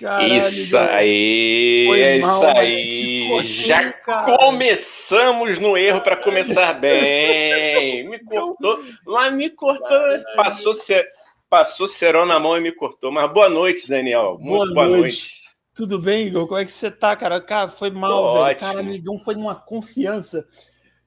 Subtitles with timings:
[0.00, 3.46] Caralho, isso aí, é mal, isso aí.
[3.46, 4.36] Já cara.
[4.36, 8.08] começamos no erro para começar bem.
[8.08, 9.98] Me cortou, lá me cortou,
[10.36, 11.06] passou, ser,
[11.48, 13.12] passou cerol na mão e me cortou.
[13.12, 14.36] Mas boa noite, Daniel.
[14.40, 15.00] Muito boa, boa noite.
[15.02, 15.44] noite.
[15.74, 16.46] Tudo bem, Igor?
[16.46, 17.40] Como é que você tá, cara?
[17.40, 18.44] Cara, foi mal, Tô velho.
[18.44, 18.68] Ótimo.
[18.68, 20.46] Cara, amigão, foi uma confiança.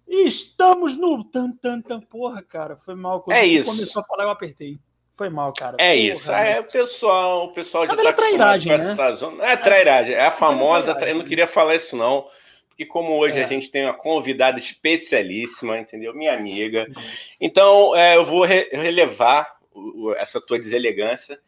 [0.07, 1.99] E estamos no tan, tan, tan.
[1.99, 3.21] Porra, cara, foi mal.
[3.21, 3.69] Quando é isso.
[3.69, 4.79] começou a falar, eu apertei.
[5.18, 5.75] Foi mal, cara.
[5.79, 6.31] É Porra, isso.
[6.31, 8.91] É, o pessoal, o pessoal já tá é trairagem, né?
[8.91, 9.43] essa zona.
[9.43, 10.13] É trairagem.
[10.13, 10.95] É a famosa.
[10.99, 12.27] É eu não queria falar isso, não.
[12.70, 13.43] Porque como hoje é.
[13.43, 16.13] a gente tem uma convidada especialíssima, entendeu?
[16.13, 16.85] Minha amiga.
[17.41, 19.57] Então, é, eu vou re relevar
[20.17, 21.40] essa tua deselegância.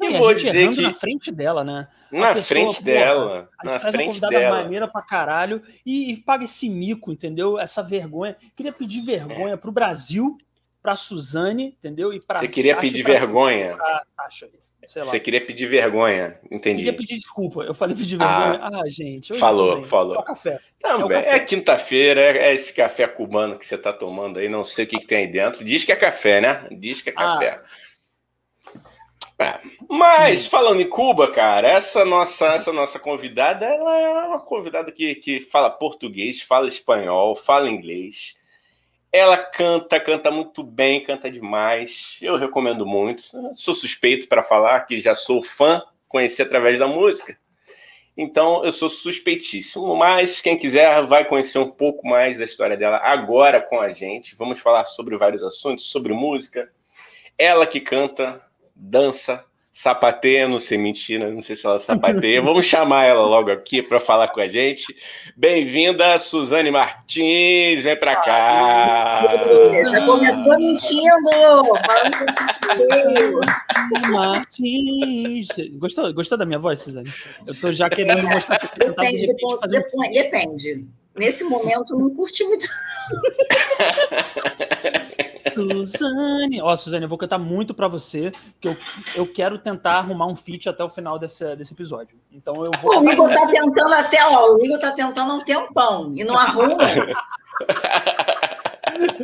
[0.00, 0.80] E, vou dizer que.
[0.80, 1.88] na frente dela, né?
[2.10, 3.50] na pessoa, frente porra, dela.
[3.62, 4.62] na frente dela.
[4.62, 7.58] maneira pra caralho e, e paga esse mico, entendeu?
[7.58, 8.36] Essa vergonha.
[8.56, 9.56] Queria pedir vergonha é.
[9.56, 10.38] pro Brasil
[10.82, 12.12] para Suzane, entendeu?
[12.12, 13.76] E para Você queria pedir vergonha?
[14.14, 14.48] Sasha,
[14.86, 16.84] Você queria pedir vergonha, entendi.
[16.84, 17.62] Queria pedir desculpa.
[17.62, 18.60] Eu falei pedir vergonha.
[18.62, 19.34] Ah, ah gente.
[19.38, 20.16] Falou, falou.
[20.16, 20.58] É o café.
[20.80, 21.18] Também.
[21.18, 24.84] É, é quinta-feira, é, é, esse café cubano que você está tomando aí, não sei
[24.84, 25.64] o que, que, tem aí dentro.
[25.64, 26.68] Diz que é café, né?
[26.70, 27.60] Diz que é café.
[27.60, 27.88] Ah.
[29.40, 29.60] É.
[29.88, 35.14] Mas, falando em Cuba, cara, essa nossa, essa nossa convidada, ela é uma convidada que,
[35.14, 38.36] que fala português, fala espanhol, fala inglês.
[39.10, 42.18] Ela canta, canta muito bem, canta demais.
[42.20, 43.22] Eu recomendo muito.
[43.54, 47.38] Sou suspeito para falar que já sou fã, conheci através da música.
[48.16, 49.96] Então eu sou suspeitíssimo.
[49.96, 54.36] Mas quem quiser vai conhecer um pouco mais da história dela agora com a gente.
[54.36, 56.70] Vamos falar sobre vários assuntos, sobre música.
[57.38, 59.44] Ela que canta, dança,
[59.78, 62.42] sapateia, não sei mentira, não sei se ela sapateia.
[62.42, 64.84] Vamos chamar ela logo aqui para falar com a gente.
[65.36, 69.22] Bem-vinda, Suzane Martins, vem para cá.
[69.84, 71.30] Já começou mentindo,
[74.10, 75.46] Martins.
[75.74, 77.12] Gostou, gostou da minha voz, Suzane?
[77.46, 80.10] Eu estou já querendo mostrar que depende, de fazer um...
[80.10, 80.86] depende.
[81.16, 82.66] Nesse momento, não curti muito.
[85.62, 86.60] Suzane.
[86.62, 88.76] Ó, Suzane, eu vou cantar muito para você, que eu,
[89.14, 92.16] eu quero tentar arrumar um feat até o final desse, desse episódio.
[92.32, 93.00] Então eu vou.
[93.00, 96.36] O Igor tá tentando até, ó, o Igor tá tentando há um tempão e não
[96.36, 96.76] arruma.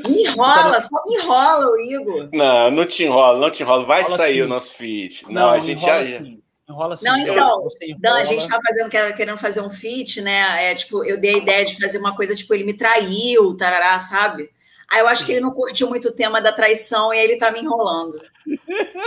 [0.09, 2.29] Me enrola, só me enrola o Igor.
[2.33, 3.85] Não, não te enrola, não te enrola.
[3.85, 4.43] Vai enrola sair assim.
[4.43, 5.25] o nosso feat.
[5.25, 5.99] Não, não a gente já.
[5.99, 6.41] Assim.
[6.69, 7.05] Enrola assim.
[7.05, 7.67] Não, então,
[8.03, 10.71] não, a gente tá fazendo, querendo fazer um feat, né?
[10.71, 13.99] É, tipo, eu dei a ideia de fazer uma coisa, tipo, ele me traiu, tarará,
[13.99, 14.51] sabe?
[14.91, 17.37] Aí eu acho que ele não curtiu muito o tema da traição e aí ele
[17.37, 18.21] tá me enrolando.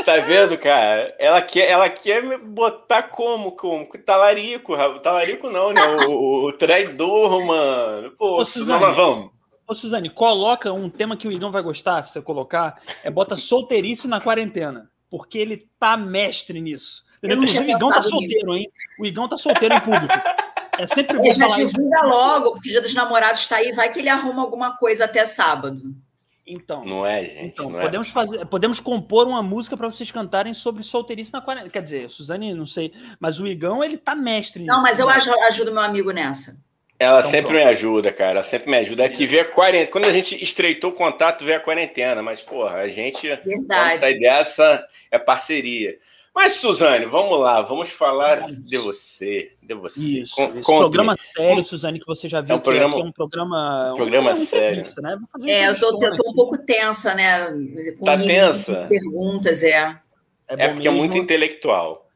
[0.04, 1.16] Tá vendo, cara?
[1.20, 3.52] Ela quer, ela quer me botar como?
[3.52, 3.88] Como?
[4.06, 5.82] Talarico, talarico não, né?
[6.08, 8.12] O, o traidor, mano.
[8.18, 9.32] Pô, Ô, Suzane, nós vamos.
[9.68, 13.36] Ô, Suzane, coloca um tema que o Igão vai gostar, se você colocar, é bota
[13.36, 14.90] solteirice na quarentena.
[15.10, 17.04] Porque ele tá mestre nisso.
[17.24, 18.72] Inclusive, o Igão tá solteiro, hein?
[19.00, 20.14] O Igão tá solteiro em público.
[20.78, 24.00] É sempre bom já divulga logo, porque o Dia dos Namorados está aí, vai que
[24.00, 25.96] ele arruma alguma coisa até sábado.
[26.46, 27.46] Então, não é, gente.
[27.48, 27.84] Então, é.
[27.84, 28.12] podemos é.
[28.12, 31.70] fazer, podemos compor uma música para vocês cantarem sobre solteirice na quarentena.
[31.70, 34.74] Quer dizer, Suzane, não sei, mas o Igão ele tá mestre nisso.
[34.74, 35.20] Não, mas eu né?
[35.48, 36.66] ajudo meu amigo nessa.
[37.00, 37.64] Ela então, sempre pronto.
[37.64, 38.32] me ajuda, cara.
[38.32, 39.04] Ela sempre me ajuda.
[39.04, 39.92] É que vê a quarentena.
[39.92, 42.24] Quando a gente estreitou o contato, vê a quarentena.
[42.24, 43.28] Mas, porra, a gente.
[43.28, 44.00] Verdade.
[44.00, 45.98] Sair dessa é parceria.
[46.38, 49.54] Mas, Suzane, vamos lá, vamos falar de você.
[49.60, 50.22] De você.
[50.22, 53.04] Isso, Com, esse programa sério, Suzane, que você já viu é um programa, que é
[53.04, 53.94] um programa.
[53.94, 54.86] Um programa sério.
[55.02, 55.18] Né?
[55.48, 57.48] É, eu tô, tô, um pouco tensa, né?
[57.98, 58.86] Com tá tensa?
[58.88, 60.00] Perguntas, é.
[60.48, 60.90] É, é porque mesmo.
[60.90, 62.08] é muito intelectual.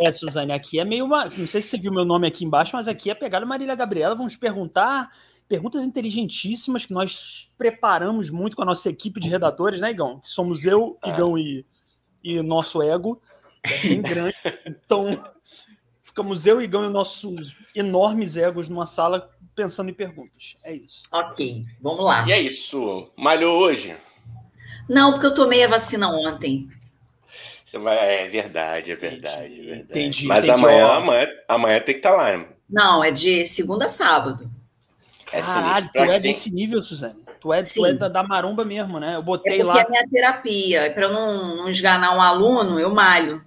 [0.00, 0.06] É.
[0.08, 1.24] é, Suzane, aqui é meio uma.
[1.24, 4.14] Não sei se você viu meu nome aqui embaixo, mas aqui é pegada Marília Gabriela.
[4.14, 5.10] Vamos perguntar
[5.46, 10.18] perguntas inteligentíssimas que nós preparamos muito com a nossa equipe de redatores, né, Igão?
[10.20, 11.10] Que somos eu, ah.
[11.10, 11.66] Igão e
[12.22, 13.20] e o nosso ego
[13.62, 14.36] é bem grande.
[14.66, 15.22] Então,
[16.02, 20.56] ficamos eu e Igão e nossos enormes egos numa sala pensando em perguntas.
[20.64, 21.04] É isso.
[21.12, 22.26] Ok, vamos lá.
[22.26, 23.10] E é isso.
[23.16, 23.96] Malhou hoje?
[24.88, 26.68] Não, porque eu tomei a vacina ontem.
[27.72, 27.78] É
[28.28, 29.80] verdade, é verdade, é verdade.
[29.82, 30.58] Entendi, Mas entendi.
[30.58, 32.36] Amanhã, amanhã, amanhã tem que estar tá lá.
[32.36, 32.48] Né?
[32.68, 34.50] Não, é de segunda a sábado.
[35.26, 37.22] Caralho, é tu é desse nível, Suzane.
[37.40, 39.16] Tu é, tu é da, da, maromba mesmo, né?
[39.16, 39.78] Eu botei é lá.
[39.78, 40.92] É a minha terapia.
[40.92, 43.42] Para eu não, não esganar um aluno, eu malho.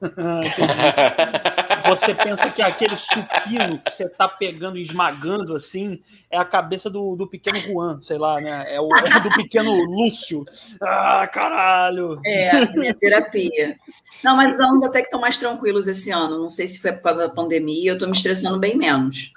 [1.88, 6.90] você pensa que aquele supino que você tá pegando e esmagando assim é a cabeça
[6.90, 8.64] do, do pequeno Juan, sei lá, né?
[8.74, 10.44] É o é do pequeno Lúcio.
[10.80, 12.20] Ah, caralho!
[12.24, 13.76] É, minha terapia.
[14.24, 16.38] Não, mas os alunos até que estão mais tranquilos esse ano.
[16.38, 19.32] Não sei se foi por causa da pandemia, eu tô me estressando bem menos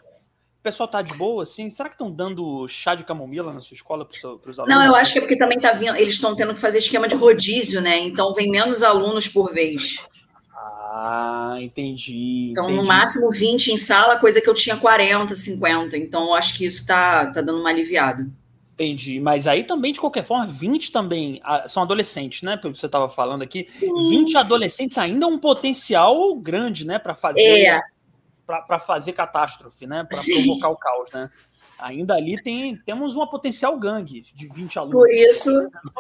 [0.66, 1.70] pessoal tá de boa, assim?
[1.70, 4.18] Será que estão dando chá de camomila na sua escola para
[4.50, 4.76] os alunos?
[4.76, 7.08] Não, eu acho que é porque também tá vindo, eles estão tendo que fazer esquema
[7.08, 8.00] de rodízio, né?
[8.00, 10.04] Então vem menos alunos por vez.
[10.58, 12.50] Ah, entendi.
[12.50, 12.82] Então, entendi.
[12.82, 15.96] no máximo 20 em sala, coisa que eu tinha 40, 50.
[15.98, 18.28] Então, eu acho que isso tá, tá dando uma aliviada.
[18.74, 19.20] Entendi.
[19.20, 22.58] Mas aí também, de qualquer forma, 20 também ah, são adolescentes, né?
[22.58, 23.68] Pelo que você estava falando aqui.
[23.80, 24.10] Sim.
[24.10, 26.98] 20 adolescentes ainda é um potencial grande, né?
[26.98, 27.66] Para fazer.
[27.66, 27.82] É.
[28.46, 30.04] Para fazer catástrofe, né?
[30.04, 31.30] Para provocar o caos, né?
[31.78, 34.98] Ainda ali tem, temos uma potencial gangue de 20 alunos.
[34.98, 35.52] Por isso,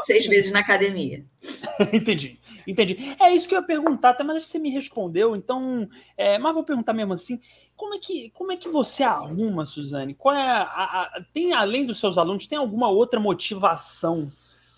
[0.04, 1.26] seis vezes na academia.
[1.92, 3.16] entendi, entendi.
[3.20, 5.90] É isso que eu ia perguntar, até mas você me respondeu, então.
[6.16, 7.42] É, mas vou perguntar mesmo assim:
[7.76, 10.14] como é que, como é que você arruma, Suzane?
[10.14, 14.32] Qual é a, a, tem, além dos seus alunos, tem alguma outra motivação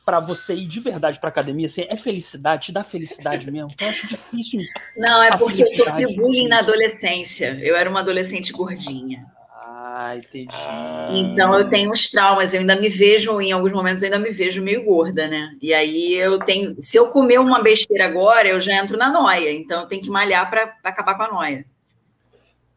[0.08, 1.68] para você ir de verdade para academia?
[1.68, 2.68] Assim, é felicidade?
[2.68, 3.70] Te dá felicidade mesmo?
[3.78, 4.62] Eu acho difícil.
[4.96, 7.60] Não, é porque eu sofri bullying na adolescência.
[7.62, 9.26] Eu era uma adolescente gordinha.
[9.52, 10.56] Ah, entendi.
[11.14, 14.32] Então eu tenho uns traumas, eu ainda me vejo, em alguns momentos, eu ainda me
[14.32, 15.54] vejo meio gorda, né?
[15.62, 16.78] E aí eu tenho.
[16.82, 19.52] Se eu comer uma besteira agora, eu já entro na noia.
[19.52, 21.66] Então eu tenho que malhar para acabar com a noia.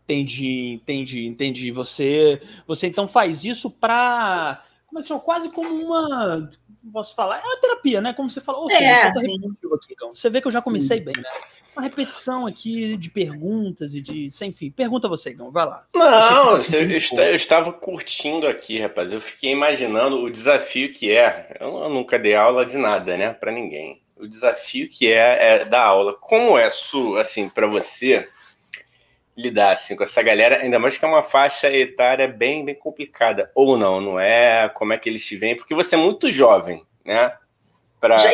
[0.02, 1.70] Entendi, entendi, entendi.
[1.70, 4.64] Você, você então faz isso para.
[4.88, 5.20] Como é?
[5.20, 6.50] Quase como uma.
[6.92, 7.38] Posso falar?
[7.38, 8.12] É uma terapia, né?
[8.12, 8.70] Como você falou.
[8.70, 9.34] É, sim.
[9.34, 10.14] Aqui, então.
[10.14, 11.04] Você vê que eu já comecei sim.
[11.04, 11.28] bem, né?
[11.76, 14.26] Uma repetição aqui de perguntas e de.
[14.42, 15.84] Enfim, pergunta você, Igão, vai lá.
[15.94, 19.12] Não, eu, eu, eu, estava curtindo aqui, rapaz.
[19.12, 21.56] Eu fiquei imaginando o desafio que é.
[21.60, 23.32] Eu nunca dei aula de nada, né?
[23.32, 24.02] Para ninguém.
[24.16, 26.14] O desafio que é, é dar aula.
[26.14, 28.28] Como é, Su, assim, para você
[29.40, 33.50] lidar assim, com essa galera, ainda mais que é uma faixa etária bem, bem complicada.
[33.54, 34.68] Ou não, não é?
[34.68, 35.56] Como é que eles te veem?
[35.56, 37.32] Porque você é muito jovem, né?
[38.00, 38.16] Pra...
[38.16, 38.32] Já,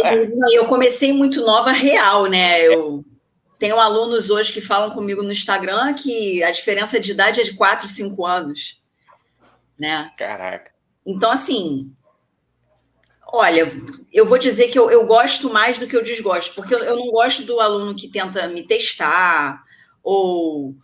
[0.53, 2.61] eu comecei muito nova real, né?
[2.63, 3.05] Eu
[3.59, 7.55] tenho alunos hoje que falam comigo no Instagram que a diferença de idade é de
[7.55, 8.81] 4, 5 anos.
[9.79, 10.11] Né?
[10.17, 10.71] Caraca.
[11.05, 11.93] Então, assim,
[13.27, 13.71] olha,
[14.13, 16.97] eu vou dizer que eu, eu gosto mais do que eu desgosto, porque eu, eu
[16.97, 19.63] não gosto do aluno que tenta me testar
[20.03, 20.75] ou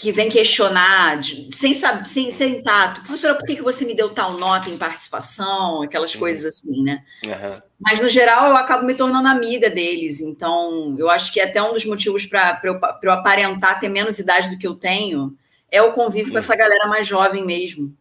[0.00, 3.94] que vem questionar, de, sem, saber, sem, sem tato, professora, por que, que você me
[3.94, 6.20] deu tal nota em participação, aquelas uhum.
[6.20, 7.04] coisas assim, né?
[7.22, 7.58] Uhum.
[7.78, 11.62] Mas, no geral, eu acabo me tornando amiga deles, então eu acho que é até
[11.62, 15.36] um dos motivos para eu, eu aparentar ter menos idade do que eu tenho
[15.70, 16.32] é o convívio uhum.
[16.32, 17.94] com essa galera mais jovem mesmo.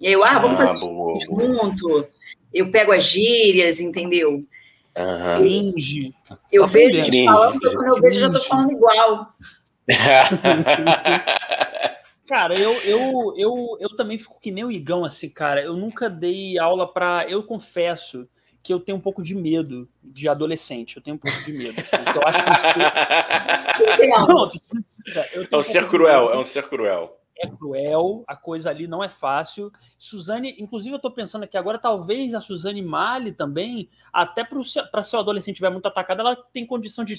[0.00, 0.70] E aí eu, ah, vamos ah,
[1.26, 2.06] junto,
[2.52, 4.44] eu pego as gírias, entendeu?
[4.96, 5.36] Uhum.
[5.38, 6.14] Cringe.
[6.52, 9.28] Eu tá vejo eles falando, quando eu vejo, já tô falando igual.
[12.26, 15.62] cara, eu, eu, eu, eu também fico que nem o Igão, assim, cara.
[15.62, 17.26] Eu nunca dei aula para.
[17.28, 18.26] Eu confesso
[18.62, 20.96] que eu tenho um pouco de medo de adolescente.
[20.96, 21.78] Eu tenho um pouco de medo.
[21.78, 22.50] Assim, então eu acho que.
[24.08, 24.48] Não,
[25.50, 27.18] é um ser cruel, é um ser cruel.
[27.36, 29.72] É cruel, a coisa ali não é fácil.
[29.98, 35.16] Suzane, inclusive, eu estou pensando aqui agora, talvez a Suzane Mali também, até para se
[35.16, 37.16] o adolescente estiver muito atacado, ela tem condição de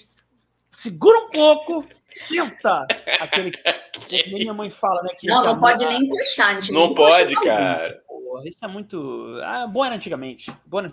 [0.76, 2.86] segura um pouco, senta.
[3.20, 3.62] Aquele que,
[4.24, 5.10] que minha mãe fala, né?
[5.18, 6.50] Que, não, que não pode nem encostar.
[6.50, 8.02] A gente não pode, cara.
[8.08, 9.40] Porra, isso é muito.
[9.44, 10.52] Ah, boa era antigamente.
[10.66, 10.92] Boa,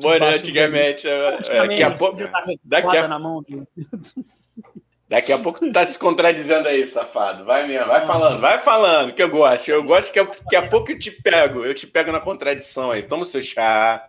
[0.00, 1.06] boa era antigamente.
[1.06, 2.18] É, daqui a pouco.
[2.64, 3.08] Daqui a...
[3.08, 3.44] Na mão.
[5.08, 7.42] Daqui a pouco tu tá se contradizendo aí, safado.
[7.42, 9.66] Vai mesmo, vai falando, vai falando, que eu gosto.
[9.70, 13.02] Eu gosto que daqui a pouco eu te pego, eu te pego na contradição aí.
[13.02, 14.06] Toma o seu chá,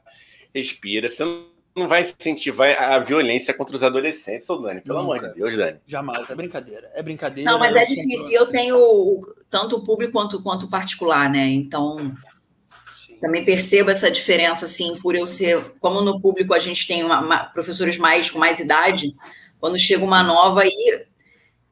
[0.53, 1.07] respira.
[1.07, 1.45] Você não
[1.79, 4.81] não vai incentivar a violência contra os adolescentes, ô Dani.
[4.81, 5.17] Pelo Nunca.
[5.17, 5.79] amor de Deus, Dani.
[5.87, 6.91] Jamais, é brincadeira.
[6.93, 7.49] É brincadeira.
[7.49, 8.31] Não, mas é difícil.
[8.31, 11.47] Eu tenho tanto o público quanto, quanto o particular, né?
[11.47, 12.15] Então,
[12.95, 13.15] Sim.
[13.19, 15.73] também percebo essa diferença, assim, por eu ser.
[15.79, 19.15] Como no público a gente tem uma, uma, professores mais com mais idade,
[19.59, 21.05] quando chega uma nova aí.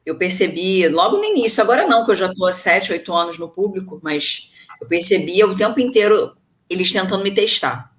[0.04, 3.38] Eu percebi logo no início, agora não, que eu já estou há sete, oito anos
[3.38, 6.34] no público, mas eu percebia o tempo inteiro
[6.70, 7.92] eles tentando me testar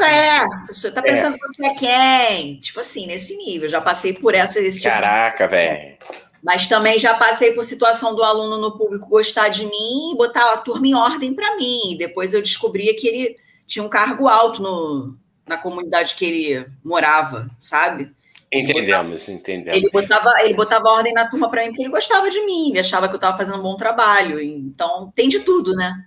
[0.00, 1.38] é, você tá pensando é.
[1.38, 2.56] que você é quem?
[2.60, 3.68] Tipo assim, nesse nível.
[3.68, 5.96] Já passei por essa, esse tipo Caraca, velho.
[6.42, 10.52] Mas também já passei por situação do aluno no público gostar de mim e botar
[10.52, 11.96] a turma em ordem para mim.
[11.96, 17.48] Depois eu descobria que ele tinha um cargo alto no, na comunidade que ele morava,
[17.58, 18.12] sabe?
[18.52, 19.78] Entendemos, entendemos.
[19.78, 22.80] Ele botava, ele botava ordem na turma para mim porque ele gostava de mim, ele
[22.80, 24.40] achava que eu estava fazendo um bom trabalho.
[24.40, 26.06] Então, tem de tudo, né?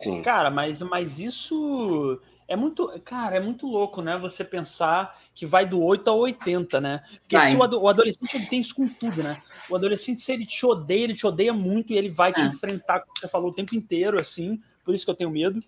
[0.00, 0.22] Sim.
[0.22, 4.16] Cara, mas, mas isso é muito, cara, é muito louco, né?
[4.18, 7.02] Você pensar que vai do 8 ao 80, né?
[7.20, 9.42] Porque se o, o, adolescente ele tem isso com tudo, né?
[9.68, 12.44] O adolescente, se ele te odeia, ele te odeia muito e ele vai te é.
[12.44, 14.60] enfrentar, como você falou, o tempo inteiro, assim.
[14.84, 15.62] Por isso que eu tenho medo.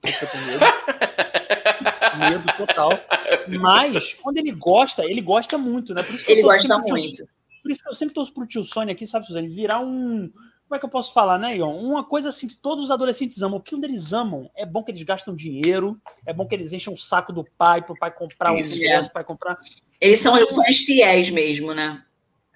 [0.00, 0.64] Por isso que eu tenho medo.
[2.30, 2.90] medo total.
[3.60, 6.04] Mas, quando ele gosta, ele gosta muito, né?
[6.04, 7.26] Por isso que ele gosta muito.
[7.62, 9.48] Por isso que eu sempre torço pro tio Sônia aqui, sabe, Suzane?
[9.48, 10.30] Virar um
[10.72, 11.76] como é que eu posso falar, né, Ion?
[11.76, 13.58] Uma coisa assim que todos os adolescentes amam.
[13.58, 16.90] O que eles amam é bom que eles gastam dinheiro, é bom que eles enchem
[16.90, 19.08] o saco do pai, pro pai comprar Isso, um negócio, é.
[19.10, 19.58] pai comprar.
[20.00, 22.02] Eles são fãs fiéis mesmo, né?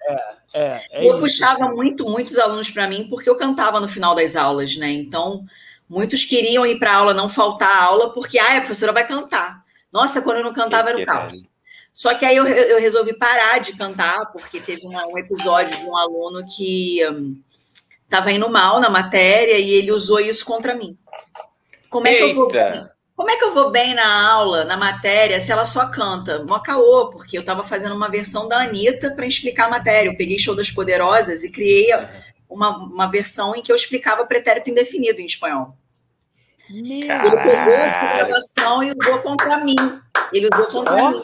[0.01, 0.13] É,
[0.55, 4.15] é, é eu isso, puxava muito, muitos alunos para mim, porque eu cantava no final
[4.15, 4.89] das aulas, né?
[4.89, 5.45] Então,
[5.87, 9.63] muitos queriam ir para aula, não faltar a aula, porque ah, a professora vai cantar.
[9.93, 11.43] Nossa, quando eu não cantava era o caos.
[11.93, 15.85] Só que aí eu, eu resolvi parar de cantar, porque teve uma, um episódio de
[15.85, 16.99] um aluno que
[18.07, 20.97] estava indo mal na matéria e ele usou isso contra mim.
[21.89, 22.87] Como é que eu vou bem?
[23.15, 26.43] Como é que eu vou bem na aula, na matéria, se ela só canta?
[26.43, 30.09] Mó caô, porque eu estava fazendo uma versão da Anitta para explicar a matéria.
[30.09, 31.89] Eu peguei Show das Poderosas e criei
[32.47, 35.75] uma, uma versão em que eu explicava pretérito indefinido em espanhol.
[36.69, 39.75] Ele pegou essa gravação e usou contra mim.
[40.31, 41.21] Ele usou contra oh, mim.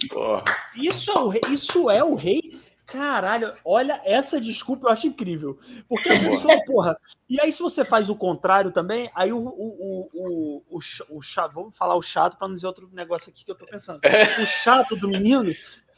[0.76, 2.60] Isso é, o rei, isso é o rei.
[2.94, 5.58] Caralho, olha, essa desculpa eu acho incrível.
[5.90, 6.96] Porque a pessoa, porra.
[7.28, 11.22] E aí, se você faz o contrário também, aí o, o, o, o, o, o
[11.24, 14.00] chato, vamos falar o chato para não dizer outro negócio aqui que eu tô pensando.
[14.40, 15.52] O chato do menino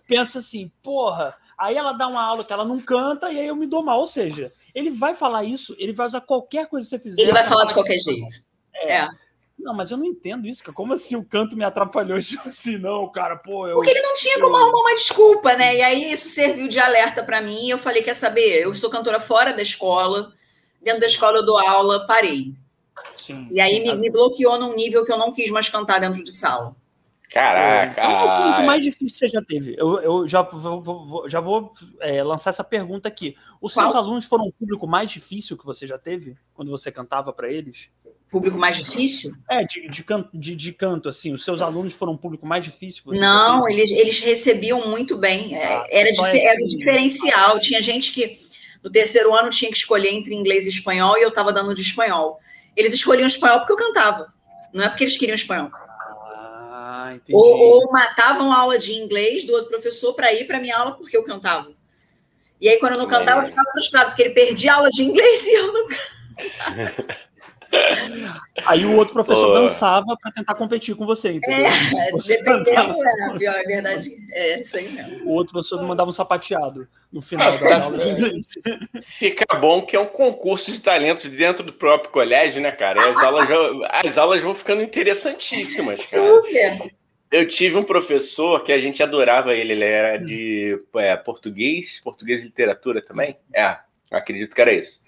[0.07, 1.35] pensa assim, porra.
[1.57, 3.99] Aí ela dá uma aula que ela não canta e aí eu me dou mal.
[3.99, 7.23] Ou seja, ele vai falar isso, ele vai usar qualquer coisa que você fizer.
[7.23, 8.41] Ele vai falar de qualquer jeito.
[8.73, 8.99] É.
[8.99, 9.09] é.
[9.57, 10.75] Não, mas eu não entendo isso, cara.
[10.75, 12.77] Como assim o canto me atrapalhou assim?
[12.77, 13.67] Não, cara, pô.
[13.67, 14.61] Eu, Porque ele não tinha como eu...
[14.61, 15.77] arrumar uma desculpa, né?
[15.77, 17.69] E aí isso serviu de alerta para mim.
[17.69, 18.61] Eu falei: quer saber?
[18.61, 20.31] Eu sou cantora fora da escola.
[20.81, 22.53] Dentro da escola eu dou aula, parei.
[23.17, 26.23] Sim, e aí me, me, bloqueou num nível que eu não quis mais cantar dentro
[26.23, 26.75] de sala.
[27.31, 27.95] Caraca!
[27.95, 29.75] Qual é o público mais difícil você já teve?
[29.77, 33.35] Eu, eu já vou, vou já vou é, lançar essa pergunta aqui.
[33.59, 33.85] Os Qual?
[33.85, 37.51] seus alunos foram o público mais difícil que você já teve quando você cantava para
[37.51, 37.89] eles?
[38.35, 39.31] Público mais difícil?
[39.49, 41.31] É, de, de, canto, de, de canto, assim.
[41.31, 43.01] Os seus alunos foram um público mais difícil?
[43.05, 45.55] Não, eles, eles recebiam muito bem.
[45.55, 47.57] É, ah, era, dif era diferencial.
[47.61, 48.37] Tinha gente que
[48.83, 51.81] no terceiro ano tinha que escolher entre inglês e espanhol e eu estava dando de
[51.81, 52.37] espanhol.
[52.75, 54.27] Eles escolhiam espanhol porque eu cantava.
[54.73, 55.71] Não é porque eles queriam espanhol.
[55.73, 60.75] Ah, ou, ou, matavam a aula de inglês do outro professor para ir para minha
[60.75, 61.71] aula porque eu cantava.
[62.59, 65.03] E aí, quando eu não cantava, eu ficava frustrado, porque ele perdia a aula de
[65.03, 67.25] inglês e eu não cantava.
[68.65, 71.65] Aí o outro professor dançava para tentar competir com você, entendeu?
[71.65, 72.95] É, você dependendo,
[73.41, 75.25] é, a verdade é isso aí mesmo.
[75.25, 78.47] O outro professor mandava um sapateado no final da aula de inglês.
[79.03, 83.09] Fica bom que é um concurso de talentos dentro do próprio colégio, né, cara?
[83.09, 86.41] As aulas, vão, as aulas vão ficando interessantíssimas, cara.
[87.31, 92.41] Eu tive um professor que a gente adorava ele, ele era de é, português, português
[92.41, 93.37] e literatura também.
[93.53, 93.77] É,
[94.11, 95.03] acredito que era isso.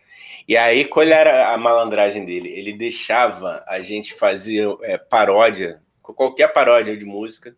[0.47, 2.49] E aí, qual era a malandragem dele?
[2.49, 7.53] Ele deixava a gente fazer é, paródia, qualquer paródia de música.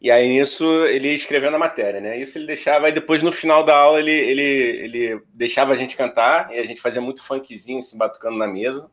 [0.00, 2.18] E aí, nisso, ele escrevendo a matéria, né?
[2.18, 5.96] Isso ele deixava, aí depois, no final da aula, ele, ele, ele deixava a gente
[5.96, 8.90] cantar, e a gente fazia muito funkzinho, se batucando na mesa.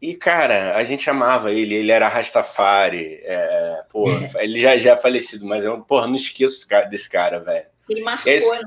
[0.00, 4.04] E, cara, a gente amava ele, ele era Rastafari, é, pô,
[4.38, 7.66] ele já, já é falecido, mas eu, porra, não esqueço desse cara, velho.
[7.88, 8.60] Ele marcou, esse, né?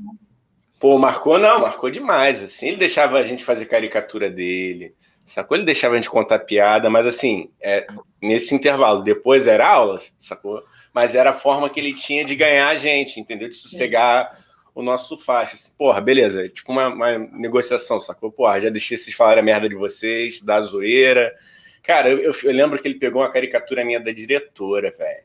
[0.80, 5.56] Pô, marcou não, marcou demais, assim, ele deixava a gente fazer caricatura dele, sacou?
[5.56, 7.88] Ele deixava a gente contar piada, mas assim, é,
[8.22, 10.64] nesse intervalo, depois era aulas, sacou?
[10.94, 13.50] Mas era a forma que ele tinha de ganhar a gente, entendeu?
[13.50, 14.38] De sossegar
[14.74, 15.56] o nosso faixa.
[15.56, 18.32] Assim, porra, beleza, é tipo uma, uma, negociação, sacou?
[18.32, 21.34] Porra, já deixei vocês falarem a merda de vocês, da zoeira.
[21.82, 25.24] Cara, eu, eu, eu lembro que ele pegou uma caricatura minha da diretora, velho.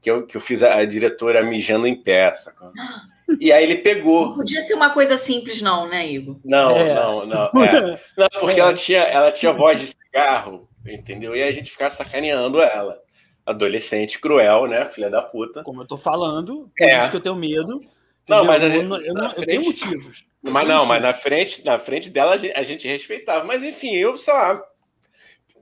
[0.00, 2.70] Que eu, que eu fiz a, a diretora mijando em pé, sacou?
[3.40, 4.28] E aí ele pegou.
[4.28, 6.38] Não podia ser uma coisa simples, não, né, Igor?
[6.44, 6.94] Não, é.
[6.94, 7.50] não, não.
[7.62, 8.00] É.
[8.16, 8.62] Não, porque é.
[8.62, 11.34] ela, tinha, ela tinha voz de cigarro, entendeu?
[11.34, 13.00] E a gente ficava sacaneando ela.
[13.44, 14.86] Adolescente cruel, né?
[14.86, 15.62] Filha da puta.
[15.64, 16.98] Como eu tô falando, por é.
[16.98, 17.80] isso que eu tenho medo.
[18.28, 20.24] Não, mas eu, eu, eu, eu tenho motivos.
[20.40, 23.44] Mas não, mas na frente, na frente dela a gente, a gente respeitava.
[23.44, 24.62] Mas enfim, eu, sei lá,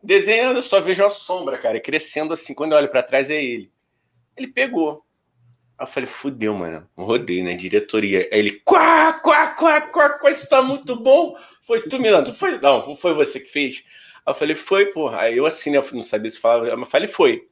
[0.02, 2.54] desenhando, só vejo a sombra, cara, crescendo assim.
[2.54, 3.70] Quando eu olho para trás, é ele.
[4.36, 5.04] Ele pegou
[5.80, 6.86] Aí eu falei, fudeu, mano.
[6.94, 7.54] Rodei, né?
[7.54, 8.28] Diretoria.
[8.30, 11.34] Aí ele, quá, quá, quá, quá, quá, isso tá muito bom.
[11.62, 12.34] Foi tu, Milano.
[12.34, 13.82] Foi, não, foi você que fez.
[14.26, 15.20] Aí eu falei, foi, porra.
[15.20, 15.78] Aí eu assim, né?
[15.78, 17.48] Eu não sabia se falava, mas falei, foi.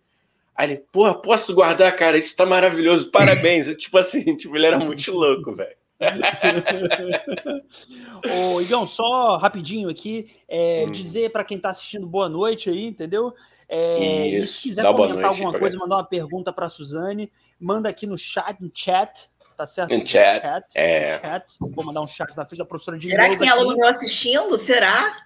[0.55, 2.19] Aí ele, porra, posso guardar, cara?
[2.19, 3.75] Isso tá maravilhoso, parabéns.
[3.79, 5.78] tipo assim, tipo, ele era muito louco, velho.
[8.55, 10.93] Ô, Igão, só rapidinho aqui, é, hum.
[10.93, 13.35] dizer para quem tá assistindo boa noite aí, entendeu?
[13.69, 18.07] É, Isso, se quiser comentar noite, alguma coisa, mandar uma pergunta para Suzane, manda aqui
[18.07, 19.97] no chat, no chat, tá certo?
[19.97, 20.41] No chat.
[20.41, 21.21] chat, é.
[21.21, 21.57] chat.
[21.61, 24.57] Vou mandar um chat na frente da professora de Será que tem aluno meu assistindo?
[24.57, 25.17] Será?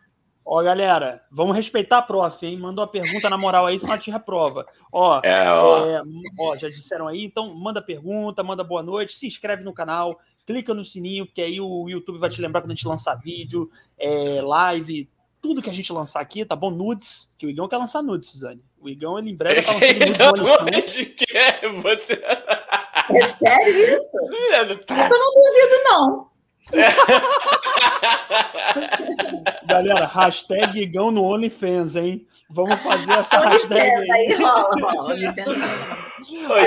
[0.44, 2.58] Ó, galera, vamos respeitar a prof, hein?
[2.58, 4.66] Mandou uma pergunta na moral aí, senão a tia reprova.
[4.90, 5.86] Ó, é, ó.
[5.86, 6.02] É,
[6.40, 10.72] ó, já disseram aí, então manda pergunta, manda boa noite, se inscreve no canal, clica
[10.74, 14.40] no sininho, porque aí o YouTube vai te lembrar quando a gente lançar vídeo, é,
[14.40, 16.70] live, tudo que a gente lançar aqui, tá bom?
[16.70, 18.62] Nudes, que o Igão quer lançar nudes, Suzane.
[18.80, 21.14] O Igão, ele em breve tá lançando nudes no OnlyFans.
[21.16, 22.12] quer, você...
[22.14, 24.08] É sério isso?
[24.52, 25.08] É, tá.
[25.08, 26.30] Eu não duvido, não.
[29.66, 32.24] Galera, hashtag Igão no OnlyFans, hein?
[32.48, 34.10] Vamos fazer essa hashtag aí.
[34.10, 35.14] aí rola, rola.
[35.14, 35.32] Oi, eu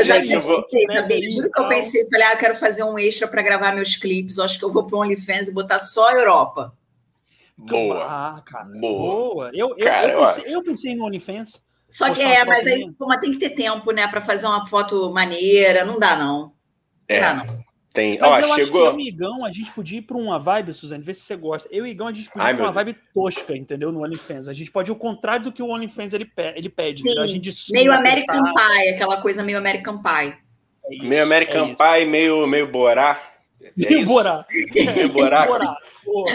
[0.03, 0.65] já gente, vou...
[0.93, 1.29] saber.
[1.29, 4.37] Juro que eu pensei, falei, ah, eu quero fazer um extra para gravar meus clipes.
[4.37, 6.73] Eu acho que eu vou para o OnlyFans e botar só a Europa.
[7.57, 8.05] Boa.
[8.05, 8.65] Ah, cara.
[8.65, 9.33] Boa.
[9.33, 9.51] Boa.
[9.53, 11.63] Eu, eu, cara, eu, pensei, eu pensei no OnlyFans.
[11.89, 15.11] Só que é, mas aí mas tem que ter tempo, né, para fazer uma foto
[15.11, 15.85] maneira.
[15.85, 16.53] Não dá, não.
[17.07, 17.21] É.
[17.21, 17.64] Não dá, não.
[17.95, 18.59] Tem, Mas ó, eu chegou...
[18.59, 21.13] acho que eu e o Igão, a gente podia ir para uma vibe, Suzane, vê
[21.13, 21.69] se você gosta.
[21.71, 23.89] Eu e o Igão, a gente podia Ai, ir para uma vibe tosca, entendeu?
[23.89, 24.49] No OnlyFans.
[24.49, 27.01] A gente pode ir o contrário do que o OnlyFans ele, ele pede.
[27.01, 30.35] Sim, a gente meio American Pie, aquela coisa meio American Pie.
[30.83, 33.17] É isso, meio American é Pie, meio, meio Borá.
[33.63, 34.43] É meio Borá.
[34.73, 35.77] meio Borá.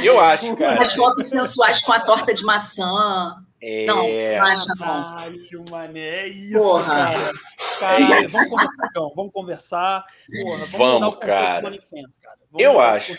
[0.02, 0.80] Eu acho, cara.
[0.80, 3.36] As fotos sensuais com a torta de maçã.
[3.62, 3.86] É...
[3.86, 4.06] Não,
[4.42, 4.86] acha não.
[4.86, 6.84] Caralho, mané, é isso, Porra.
[6.84, 7.32] cara.
[7.78, 10.04] Caralho, vamos conversar, então, vamos conversar.
[10.42, 11.60] Porra, vamos, vamos cara.
[11.60, 11.80] Vamos
[12.58, 13.14] eu acho.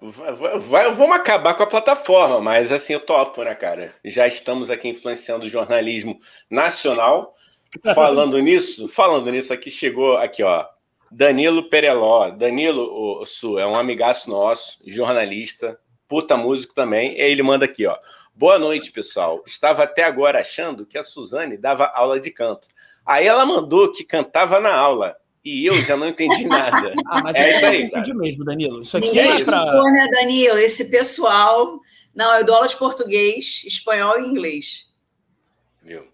[0.00, 3.94] Vai, vai, vamos acabar com a plataforma, mas assim, eu topo, né, cara?
[4.04, 6.18] Já estamos aqui influenciando o jornalismo
[6.50, 7.34] nacional.
[7.94, 10.64] Falando nisso, falando nisso, aqui chegou aqui, ó.
[11.10, 12.30] Danilo Pereló.
[12.30, 15.78] Danilo, o Su, é um amigaço nosso, jornalista,
[16.08, 17.12] puta músico também.
[17.12, 17.96] E ele manda aqui, ó.
[18.38, 19.42] Boa noite, pessoal.
[19.46, 22.68] Estava até agora achando que a Suzane dava aula de canto.
[23.04, 25.16] Aí ela mandou que cantava na aula.
[25.42, 26.92] E eu já não entendi nada.
[27.06, 27.82] ah, mas é isso aí.
[27.84, 28.82] Entendi mesmo, Danilo.
[28.82, 29.64] Isso aqui Ninguém é pra...
[29.64, 30.58] né, Danilo?
[30.58, 31.80] Esse pessoal.
[32.14, 34.86] Não, eu dou aula de português, espanhol e inglês.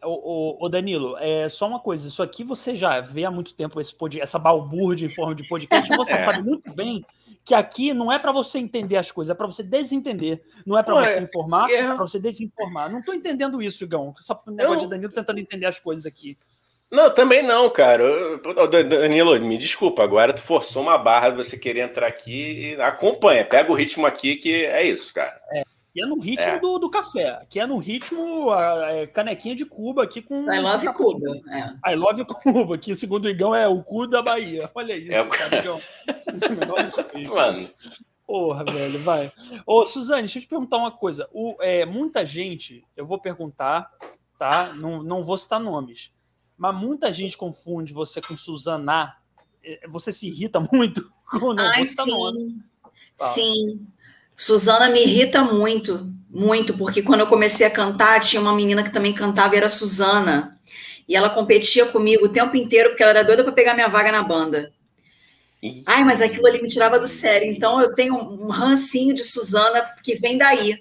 [0.03, 2.07] O, o, Danilo, é só uma coisa.
[2.07, 5.47] Isso aqui você já vê há muito tempo esse pod, essa balbúrdia em forma de
[5.49, 5.89] podcast.
[5.97, 6.19] Você é.
[6.19, 7.05] sabe muito bem
[7.45, 10.43] que aqui não é para você entender as coisas, é para você desentender.
[10.65, 12.91] Não é para você é, informar, é, é para você desinformar.
[12.91, 14.15] Não estou entendendo isso, Igão.
[14.19, 16.37] Esse negócio de Danilo tentando entender as coisas aqui.
[16.91, 18.05] Não, também não, cara.
[18.87, 23.47] Danilo, me desculpa, agora tu forçou uma barra de você querer entrar aqui e acompanha,
[23.47, 25.41] pega o ritmo aqui que é isso, cara.
[25.53, 25.72] É.
[25.93, 26.59] Que é no ritmo é.
[26.59, 30.51] Do, do café, que é no ritmo é, canequinha de Cuba aqui com.
[30.51, 31.37] I love Cuba.
[31.51, 31.93] É.
[31.93, 34.71] I love Cuba, que segundo o Igão é o cu da Bahia.
[34.75, 35.29] Olha isso, é.
[35.29, 35.81] cara, Igão.
[37.29, 37.69] Mano.
[38.27, 39.31] Porra, velho, vai.
[39.67, 41.29] Ô, Suzane, deixa eu te perguntar uma coisa.
[41.31, 43.91] O, é, muita gente, eu vou perguntar,
[44.39, 44.73] tá?
[44.73, 46.11] Não, não vou citar nomes,
[46.57, 49.15] mas muita gente confunde você com Suzana.
[49.63, 52.63] É, você se irrita muito com não Ai, sim.
[53.19, 53.87] Sim.
[54.37, 58.93] Suzana me irrita muito, muito, porque quando eu comecei a cantar, tinha uma menina que
[58.93, 60.59] também cantava e era Suzana.
[61.09, 64.11] E ela competia comigo o tempo inteiro, porque ela era doida para pegar minha vaga
[64.11, 64.73] na banda.
[65.87, 67.51] Ai, mas aquilo ali me tirava do sério.
[67.51, 70.77] Então eu tenho um rancinho de Suzana que vem daí.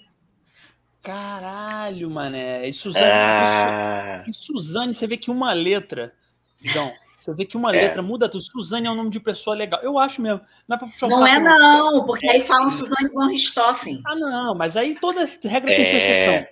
[1.04, 2.68] Caralho, mané.
[2.68, 4.24] E Suzane, ah.
[4.28, 6.14] e Suzane, você vê que uma letra.
[6.64, 7.82] Então, você vê que uma é.
[7.82, 8.44] letra muda tudo.
[8.44, 9.80] Suzane é um nome de pessoa legal.
[9.84, 10.42] Eu acho mesmo.
[10.68, 14.02] Não é para puxar Não é, não, porque aí falam Suzane von Richthofen.
[14.08, 15.76] Ah, não, mas aí toda regra é...
[15.76, 15.98] tem sua é.
[15.98, 16.48] exceção.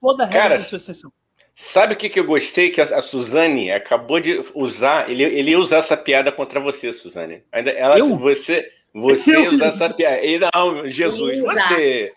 [0.00, 1.12] Toda regra Cara, tem sua exceção.
[1.54, 2.70] Sabe o que, que eu gostei?
[2.70, 5.10] Que a, a Suzane acabou de usar.
[5.10, 7.42] Ele, ele ia usar essa piada contra você, Suzane.
[7.52, 8.16] Ainda, ela, eu?
[8.16, 8.66] você.
[8.94, 10.24] Você ia usar essa piada.
[10.24, 12.12] E não, Jesus, você.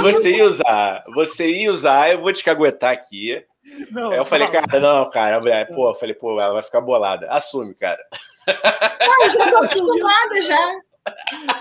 [0.00, 1.04] Você ia usar.
[1.14, 3.44] Você ia usar, eu vou te caguetar aqui.
[3.90, 7.30] Não, eu falei, cara, não, cara, pô, eu falei, pô, ela vai ficar bolada.
[7.30, 8.02] Assume, cara.
[8.46, 10.80] Ah, já tô acostumada já.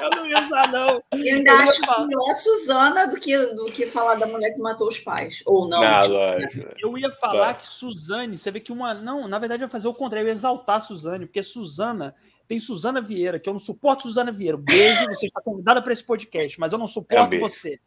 [0.01, 1.03] Eu não ia usar, não.
[1.11, 4.59] Eu ainda eu acho melhor a Suzana do que, do que falar da mulher que
[4.59, 5.41] matou os pais.
[5.45, 5.81] Ou não.
[5.81, 8.93] não tipo, eu ia falar que Suzane, você vê que uma.
[8.93, 12.15] Não, na verdade, eu ia fazer o contrário, eu ia exaltar a Suzane, porque Suzana.
[12.47, 14.57] Tem Suzana Vieira, que eu não suporto Suzana Vieira.
[14.57, 17.77] Beijo, você está convidada para esse podcast, mas eu não suporto é você.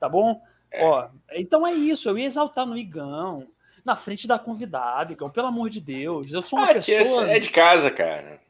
[0.00, 0.40] Tá bom?
[0.70, 0.82] É.
[0.86, 3.46] Ó, então é isso, eu ia exaltar no Igão,
[3.86, 6.32] na frente da convidada, Igão, pelo amor de Deus.
[6.32, 7.30] Eu sou uma ah, pessoa.
[7.30, 8.40] É de casa, cara.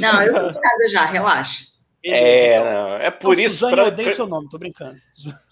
[0.00, 1.66] Não, eu sou de casa já, relaxa.
[2.02, 2.72] É, então.
[2.72, 3.54] não, é por então, isso.
[3.56, 3.82] Suzane, pra...
[3.82, 4.96] eu odeio seu nome, tô brincando.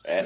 [0.02, 0.24] É.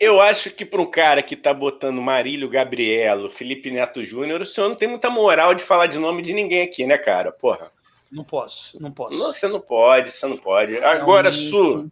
[0.00, 4.46] Eu acho que para um cara que tá botando Marílio Gabrielo, Felipe Neto Júnior, o
[4.46, 7.30] senhor não tem muita moral de falar de nome de ninguém aqui, né, cara?
[7.30, 7.70] Porra.
[8.10, 9.16] Não posso, não posso.
[9.16, 10.76] Não, você não pode, você não pode.
[10.78, 11.88] Agora, Su,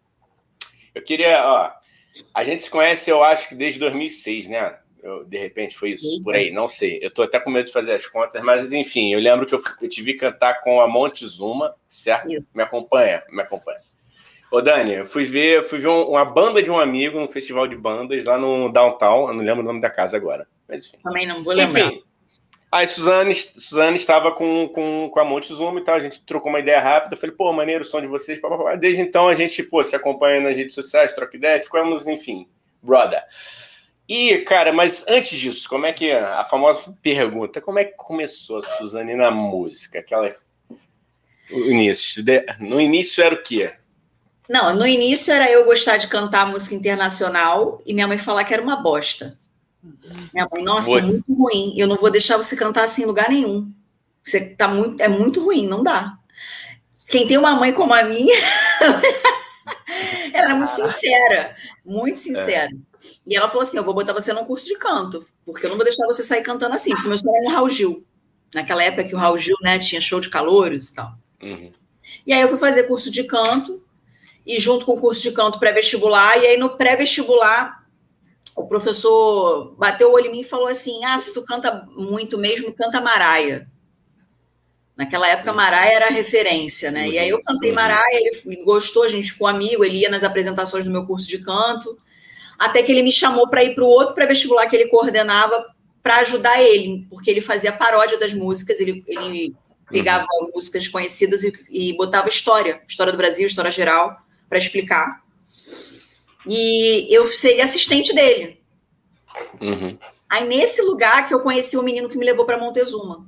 [0.92, 1.72] eu queria, ó,
[2.32, 4.78] a gente se conhece, eu acho que desde 2006, né?
[5.04, 6.98] Eu, de repente foi isso, por aí, não sei.
[7.02, 9.60] Eu tô até com medo de fazer as contas, mas enfim, eu lembro que eu,
[9.82, 12.32] eu te vi cantar com a Montezuma, certo?
[12.32, 12.46] Isso.
[12.54, 13.80] Me acompanha, me acompanha.
[14.50, 17.76] Ô, Dani, eu fui ver, fui ver uma banda de um amigo no festival de
[17.76, 20.46] bandas lá no Downtown, eu não lembro o nome da casa agora.
[20.66, 20.96] Mas enfim.
[21.04, 21.80] Também não vou lembrar.
[21.80, 22.02] Enfim,
[22.72, 26.60] aí Suzane, Suzane estava com, com, com a Montezuma e tal, a gente trocou uma
[26.60, 27.14] ideia rápida.
[27.14, 28.40] Eu falei, pô, maneiro o som de vocês.
[28.80, 32.48] Desde então a gente, pô, se acompanha nas redes sociais, troca ideia, ficamos, enfim,
[32.82, 33.22] brother.
[34.08, 38.58] E, cara, mas antes disso, como é que a famosa pergunta, como é que começou
[38.58, 39.98] a Suzane na música?
[39.98, 40.34] Aquela
[41.50, 42.22] O início.
[42.60, 43.72] No início era o quê?
[44.48, 48.52] Não, no início era eu gostar de cantar música internacional e minha mãe falar que
[48.52, 49.38] era uma bosta.
[50.32, 51.74] Minha mãe, nossa, é muito ruim.
[51.76, 53.72] Eu não vou deixar você cantar assim em lugar nenhum.
[54.22, 56.18] Você tá muito, é muito ruim, não dá.
[57.10, 58.34] Quem tem uma mãe como a minha,
[60.32, 62.70] ela é muito sincera, muito sincera.
[62.72, 62.93] É.
[63.26, 65.76] E ela falou assim: Eu vou botar você num curso de canto, porque eu não
[65.76, 68.04] vou deixar você sair cantando assim, porque meu sonho era no Raul Gil.
[68.54, 71.12] Naquela época que o Raul Gil né, tinha show de calouros e tal.
[71.42, 71.72] Uhum.
[72.26, 73.82] E aí eu fui fazer curso de canto,
[74.46, 77.84] e junto com o curso de canto pré-vestibular, e aí no pré-vestibular
[78.56, 82.38] o professor bateu o olho em mim e falou assim: Ah, se tu canta muito
[82.38, 83.68] mesmo, canta Maraia.
[84.96, 87.08] Naquela época, Maraia era a referência, né?
[87.08, 90.84] E aí eu cantei Maraia, ele gostou, a gente ficou amigo, ele ia nas apresentações
[90.84, 91.98] do meu curso de canto,
[92.58, 95.64] até que ele me chamou para ir para o outro pré-vestibular que ele coordenava
[96.02, 99.56] para ajudar ele, porque ele fazia paródia das músicas, ele, ele
[99.88, 100.50] pegava uhum.
[100.54, 105.22] músicas conhecidas e, e botava história, história do Brasil, história geral, para explicar.
[106.46, 108.60] E eu seria assistente dele.
[109.60, 109.98] Uhum.
[110.28, 113.24] Aí, nesse lugar que eu conheci o menino que me levou para Montezuma.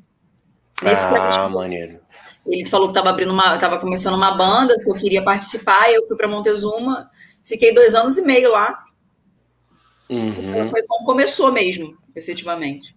[0.82, 2.00] Nesse ah, maneiro.
[2.46, 6.04] Ele falou que estava abrindo uma, estava começando uma banda, se eu queria participar, eu
[6.06, 7.10] fui para Montezuma,
[7.42, 8.84] fiquei dois anos e meio lá.
[10.08, 10.68] Uhum.
[10.68, 12.94] Foi como começou mesmo, efetivamente.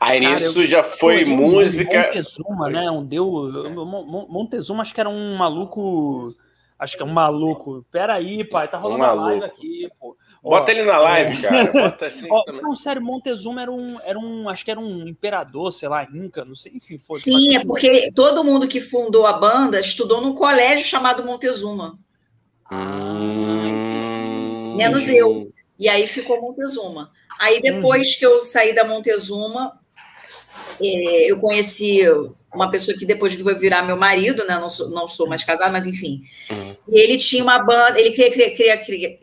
[0.00, 2.06] Aí nisso já foi música.
[2.06, 2.90] Montezuma, né?
[2.90, 3.30] Um deu.
[4.28, 6.34] Montezuma, acho que era um maluco.
[6.78, 7.84] Acho que é um maluco.
[7.92, 10.16] Pera aí, pai, tá rolando um live aqui, pô.
[10.42, 11.40] Bota ele na live, é...
[11.42, 11.70] cara.
[11.70, 14.48] Bota assim Ó, não, sério, Montezuma era um, era um.
[14.48, 16.96] Acho que era um imperador, sei lá, Inca, não sei, enfim.
[16.96, 21.98] Foi, Sim, é porque todo mundo que fundou a banda estudou num colégio chamado Montezuma.
[22.72, 24.76] Hum...
[24.76, 25.52] Menos eu.
[25.80, 27.10] E aí ficou Montezuma.
[27.40, 29.80] Aí depois que eu saí da Montezuma,
[30.78, 32.02] é, eu conheci
[32.52, 34.58] uma pessoa que depois foi virar meu marido, né?
[34.58, 36.22] Não sou, não sou mais casada, mas enfim.
[36.50, 36.76] Uhum.
[36.88, 39.18] Ele tinha uma banda, ele queria, queria, queria,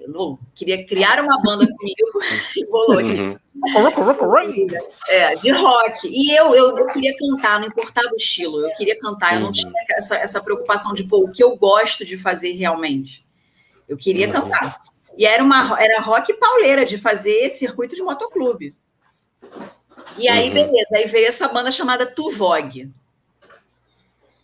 [0.55, 2.09] queria criar uma banda comigo
[3.03, 3.37] uhum.
[5.09, 6.07] é, de rock.
[6.07, 9.47] E eu, eu, eu, queria cantar, não importava o estilo, eu queria cantar, eu não
[9.47, 9.53] uhum.
[9.53, 13.23] tinha essa, essa preocupação de pô, o que eu gosto de fazer realmente.
[13.87, 14.33] Eu queria uhum.
[14.33, 14.79] cantar.
[15.17, 18.75] E era uma era rock pauleira de fazer circuito de motoclube.
[20.17, 20.53] E aí, uhum.
[20.53, 22.91] beleza, aí veio essa banda chamada Tuvog.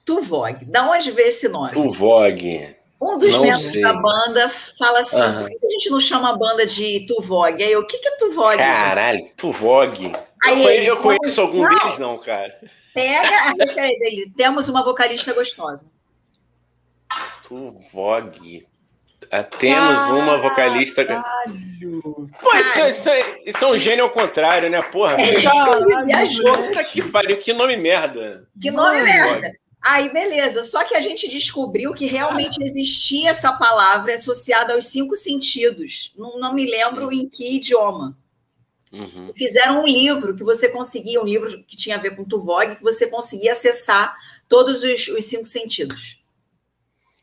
[0.03, 0.65] Tuvog.
[0.65, 1.73] Da onde veio esse nome?
[1.73, 2.75] Tuvog.
[3.01, 3.81] Um dos não membros sei.
[3.81, 5.41] da banda fala assim: uhum.
[5.41, 7.63] por que a gente não chama a banda de Tuvog?
[7.63, 8.57] Aí eu, o que, que é Tuvog?
[8.57, 10.13] Caralho, Tuvog.
[10.43, 12.59] Aí eu, ele, eu conheço algum não, deles, não, cara.
[12.93, 14.07] Pega a referência.
[14.07, 15.89] Ele, temos uma vocalista gostosa.
[17.47, 18.65] Tuvog.
[19.35, 20.15] Ah, temos Caralho.
[20.15, 21.03] uma vocalista.
[21.03, 23.09] Pô, isso, isso,
[23.43, 24.79] isso, é um gênio ao contrário, né?
[24.79, 25.17] Porra.
[25.41, 26.53] Caralho, viajou.
[26.53, 28.47] Puta que pariu, que nome merda.
[28.61, 29.05] Que nome Mano.
[29.05, 29.51] merda.
[29.81, 30.63] Aí, beleza.
[30.63, 36.13] Só que a gente descobriu que realmente existia essa palavra associada aos cinco sentidos.
[36.15, 38.15] Não, não me lembro em que idioma.
[38.91, 39.31] Uhum.
[39.35, 42.83] Fizeram um livro que você conseguia, um livro que tinha a ver com Tuvog, que
[42.83, 44.15] você conseguia acessar
[44.47, 46.23] todos os, os cinco sentidos.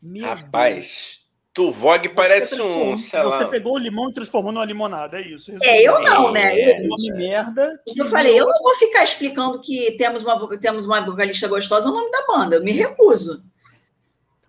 [0.03, 1.20] Meu Rapaz,
[1.61, 5.53] Tuvog parece um, sei Você pegou o limão e transformou numa limonada, é isso.
[5.63, 6.59] É, eu não, né?
[6.59, 7.79] É, eu, merda.
[7.95, 11.93] Eu falei, eu não vou ficar explicando que temos uma, temos uma vocalista gostosa o
[11.93, 13.45] nome da banda, eu me recuso.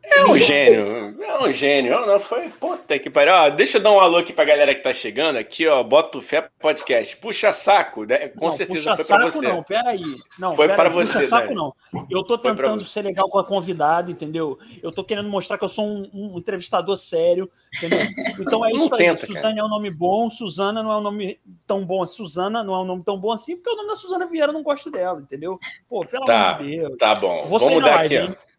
[0.01, 2.05] É um gênio, é um gênio.
[2.05, 2.49] Não, foi.
[2.49, 3.33] Puta que pariu.
[3.33, 5.83] Ó, deixa eu dar um alô aqui pra galera que tá chegando aqui, ó.
[5.83, 7.17] Bota o Fé Podcast.
[7.17, 8.29] Puxa saco, né?
[8.29, 9.47] Com não, certeza puxa foi para você.
[9.47, 10.15] Não, peraí.
[10.39, 11.13] Não, foi para você.
[11.13, 11.55] Puxa saco, né?
[11.55, 11.75] não.
[12.09, 14.57] Eu tô tentando ser legal com a convidada, entendeu?
[14.81, 17.99] Eu tô querendo mostrar que eu sou um, um entrevistador sério, entendeu?
[18.39, 19.05] Então é isso não aí.
[19.05, 22.05] Tenta, Suzane é um nome bom, Suzana não é um nome tão bom.
[22.05, 24.53] Suzana não é um nome tão bom assim, porque o nome da Suzana Vieira eu
[24.53, 25.59] não gosto dela, entendeu?
[25.89, 26.97] Pô, pelo tá, amor de Deus.
[26.97, 27.45] Tá bom.
[27.45, 28.50] Vou Vamos mudar aqui, ó.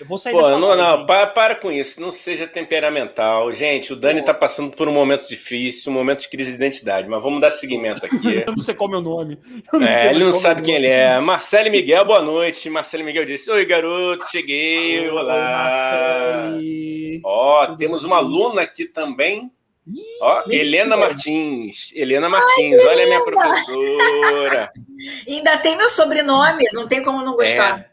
[0.00, 3.52] Eu vou sair Pô, não, não, para, para, com isso, não seja temperamental.
[3.52, 7.06] Gente, o Dani está passando por um momento difícil, um momento de crise de identidade,
[7.06, 8.16] mas vamos dar seguimento aqui.
[8.48, 9.38] eu não sei qual é o meu nome.
[9.86, 11.20] É, ele não sabe quem ele é.
[11.20, 12.70] Marcelo Miguel, boa noite.
[12.70, 15.00] Marcelo Miguel disse: Oi, garoto, cheguei.
[15.00, 16.50] Oi, olá.
[17.22, 18.10] Ó, Tudo temos bem?
[18.10, 19.52] uma aluna aqui também.
[20.22, 21.92] Ó, Helena Martins.
[21.94, 24.72] Helena Martins, Ai, olha a minha professora.
[25.28, 27.80] Ainda tem meu sobrenome, não tem como não gostar.
[27.80, 27.90] É.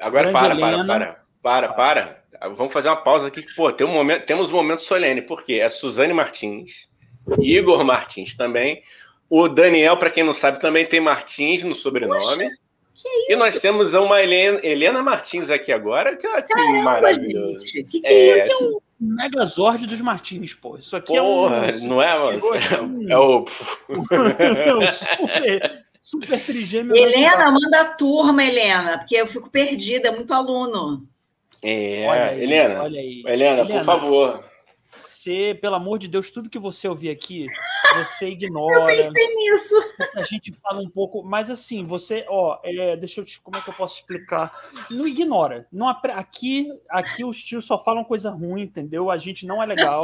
[0.00, 1.19] Agora para, para, para.
[1.42, 2.22] Para, para.
[2.56, 3.44] Vamos fazer uma pausa aqui.
[3.54, 6.88] Pô, tem um momento, temos um momento solene, porque é Suzane Martins,
[7.40, 8.82] Igor Martins também.
[9.28, 12.20] O Daniel, para quem não sabe, também tem Martins no sobrenome.
[12.20, 12.58] Poxa,
[13.28, 17.64] e nós temos uma Helena, Helena Martins aqui agora, que, que Caramba, maravilhoso.
[17.66, 20.76] Gente, que, que é, é, é um Megazord dos Martins, pô.
[20.76, 21.88] Isso aqui Porra, é um.
[21.88, 22.40] Não é, mano?
[22.54, 23.44] É, é o.
[24.38, 26.94] é o super, super trigêmeo.
[26.94, 31.08] Helena, manda a turma, Helena, porque eu fico perdida, é muito aluno.
[31.62, 34.50] É, aí, Helena, Helena, Helena, por favor
[35.20, 37.46] você, pelo amor de Deus, tudo que você ouvir aqui,
[37.94, 38.80] você ignora.
[38.80, 39.74] eu pensei nisso.
[40.16, 43.60] A gente fala um pouco, mas assim, você, ó, é, deixa eu te, como é
[43.60, 44.50] que eu posso explicar?
[44.90, 45.66] Não ignora.
[45.70, 49.10] Não aqui, aqui os tios só falam coisa ruim, entendeu?
[49.10, 50.00] A gente não é legal,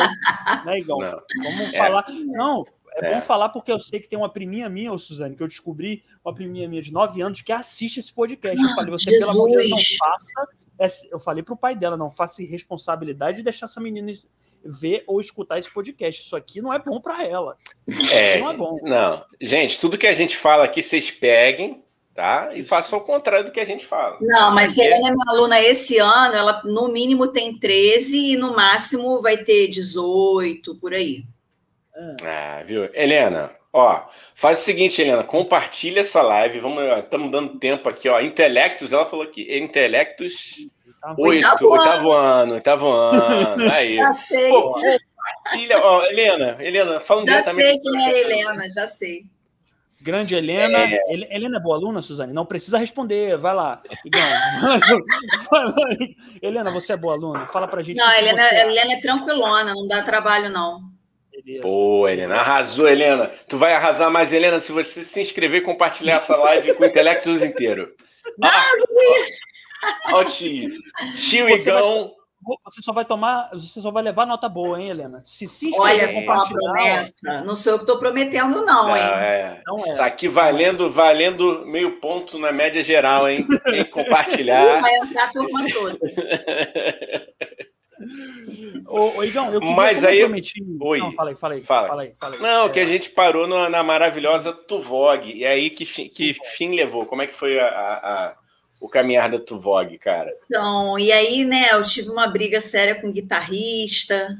[0.66, 0.98] né, Igão?
[0.98, 1.18] Não.
[1.42, 1.78] Vamos é.
[1.78, 2.04] falar.
[2.10, 2.66] Não,
[2.96, 5.42] é, é, bom falar porque eu sei que tem uma priminha minha, ô Suzane, que
[5.42, 8.60] eu descobri, uma priminha minha de 9 anos que assiste esse podcast.
[8.60, 9.26] Eu falei, você, Jesus.
[9.26, 10.48] pelo amor de Deus, não faça.
[11.10, 14.12] Eu falei pro pai dela, não faça irresponsabilidade de deixar essa menina
[14.64, 16.22] ver ou escutar esse podcast.
[16.22, 17.56] Isso aqui não é bom para ela.
[18.12, 18.78] É, não é bom.
[18.82, 21.82] Não, gente, tudo que a gente fala aqui, vocês peguem,
[22.14, 22.50] tá?
[22.54, 24.18] E façam o contrário do que a gente fala.
[24.20, 28.36] Não, mas se ela é minha aluna esse ano, ela no mínimo tem 13 e
[28.36, 31.24] no máximo vai ter 18, por aí.
[32.22, 32.90] Ah, viu?
[32.92, 34.02] Helena, ó,
[34.34, 36.60] faz o seguinte, Helena, compartilha essa live.
[36.60, 38.20] Vamos, estamos dando tempo aqui, ó.
[38.20, 40.66] Intelectos, ela falou aqui, intelectos
[41.18, 43.72] Oito, oitavo ano, oitavo ano.
[43.72, 43.96] Aí.
[43.96, 44.48] Já sei.
[44.48, 44.76] Pô,
[45.52, 49.24] filha, ó, Helena, Helena, fala Já sei quem é Helena, já sei.
[50.00, 50.78] Grande Helena.
[50.78, 51.00] É.
[51.08, 52.32] Helena é boa aluna, Suzane?
[52.32, 53.82] Não precisa responder, vai lá.
[56.42, 57.46] Helena, você é boa aluna?
[57.46, 57.96] Fala pra gente.
[57.96, 60.80] Não, Helena, Helena é tranquilona, não dá trabalho, não.
[61.46, 61.62] Beleza.
[61.62, 63.30] Pô, Helena, arrasou, Helena.
[63.48, 66.86] Tu vai arrasar mais, Helena, se você se inscrever e compartilhar essa live com o
[66.86, 67.94] Intelectus inteiro.
[68.36, 68.64] Não, ah,
[70.12, 70.68] Ó, tio.
[71.14, 72.12] Tio Igão.
[72.64, 75.20] Você só vai tomar, você só vai levar nota boa, hein, Helena?
[75.24, 77.44] Se se inscrever, Olha só a promessa.
[77.44, 79.02] Não sou eu que estou prometendo, não, hein?
[79.02, 79.62] É.
[79.64, 79.92] Não é.
[79.92, 83.46] Isso aqui valendo, valendo meio ponto na média geral, hein?
[83.68, 84.80] Em compartilhar.
[84.80, 85.98] Vai entrar a turma toda.
[88.86, 90.62] Ô, ô, Igão, eu Mas aí, eu prometi...
[90.80, 90.98] Oi.
[90.98, 91.88] Não, falei, falei, Fala.
[91.88, 92.40] falei, falei.
[92.40, 92.68] Não, é...
[92.68, 95.30] que a gente parou na, na maravilhosa Tuvog.
[95.30, 97.06] E aí, que fim, que fim levou?
[97.06, 98.36] Como é que foi a, a
[98.80, 100.30] o caminhar da Tuvog, cara?
[100.44, 104.36] Então, e aí, né, eu tive uma briga séria com o guitarrista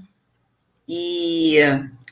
[0.89, 1.57] e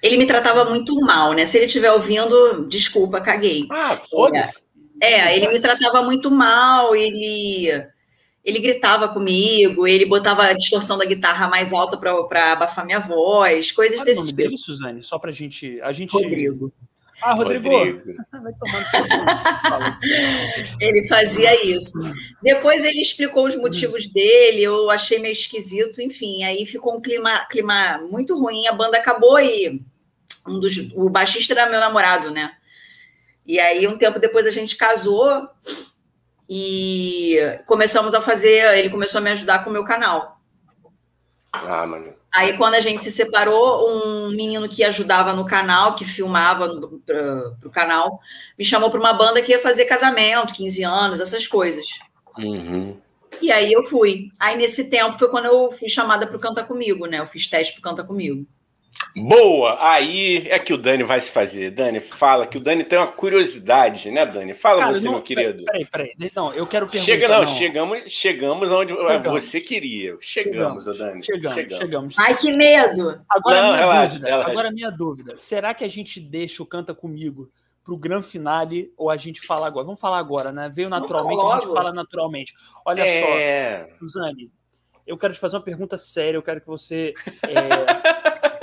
[0.03, 1.47] ele me tratava muito mal, né?
[1.47, 3.67] Se ele estiver ouvindo, desculpa, caguei.
[3.71, 4.65] Ah, foda-se.
[5.01, 7.87] É, é, ele me tratava muito mal, ele
[8.45, 13.73] ele gritava comigo, ele botava a distorção da guitarra mais alta para abafar minha voz,
[13.73, 14.43] coisas Qual desse é o nome tipo.
[14.43, 15.05] dele, Suzane?
[15.05, 16.71] Só pra gente, a gente Rodrigo.
[17.23, 17.71] Ah, Rodrigo.
[17.71, 18.03] Rodrigo.
[20.79, 21.95] ele fazia isso.
[22.43, 27.47] Depois ele explicou os motivos dele, eu achei meio esquisito, enfim, aí ficou um clima,
[27.47, 29.83] clima muito ruim, a banda acabou e
[30.47, 32.53] um dos, o baixista era meu namorado, né?
[33.47, 35.49] E aí, um tempo depois, a gente casou
[36.49, 38.77] e começamos a fazer.
[38.79, 40.41] Ele começou a me ajudar com o meu canal.
[41.53, 42.15] Ah, mano.
[42.35, 46.69] Aí, quando a gente se separou, um menino que ajudava no canal, que filmava
[47.07, 48.19] para o canal,
[48.59, 51.87] me chamou para uma banda que ia fazer casamento, 15 anos, essas coisas.
[52.37, 52.97] Uhum.
[53.41, 54.31] E aí eu fui.
[54.41, 57.21] Aí, nesse tempo, foi quando eu fui chamada para o Canta Comigo, né?
[57.21, 58.45] Eu fiz teste para o Canta Comigo.
[59.17, 59.79] Boa!
[59.81, 61.71] Aí é que o Dani vai se fazer.
[61.71, 64.55] Dani, fala que o Dani tem uma curiosidade, né, Dani?
[64.55, 65.65] Fala Cara, você, não, meu querido.
[65.65, 66.15] Peraí, peraí.
[66.35, 67.13] Não, eu quero perguntar.
[67.13, 67.47] Chega, não, não.
[67.47, 69.45] chegamos, chegamos onde chegamos.
[69.45, 70.17] você queria.
[70.21, 71.23] Chegamos, chegamos Dani.
[71.23, 72.19] Chegamos, chegamos, chegamos.
[72.19, 73.21] Ai, que medo!
[73.31, 74.51] Agora, não, minha relaxa, dúvida, relaxa.
[74.51, 75.35] agora minha dúvida.
[75.39, 77.49] Será que a gente deixa o Canta Comigo
[77.85, 79.87] pro grande finale ou a gente fala agora?
[79.87, 80.69] Vamos falar agora, né?
[80.75, 82.55] Veio naturalmente, a gente fala naturalmente.
[82.85, 83.87] Olha é...
[83.87, 84.51] só, Suzane,
[85.07, 87.15] eu quero te fazer uma pergunta séria, eu quero que você...
[87.43, 88.45] É...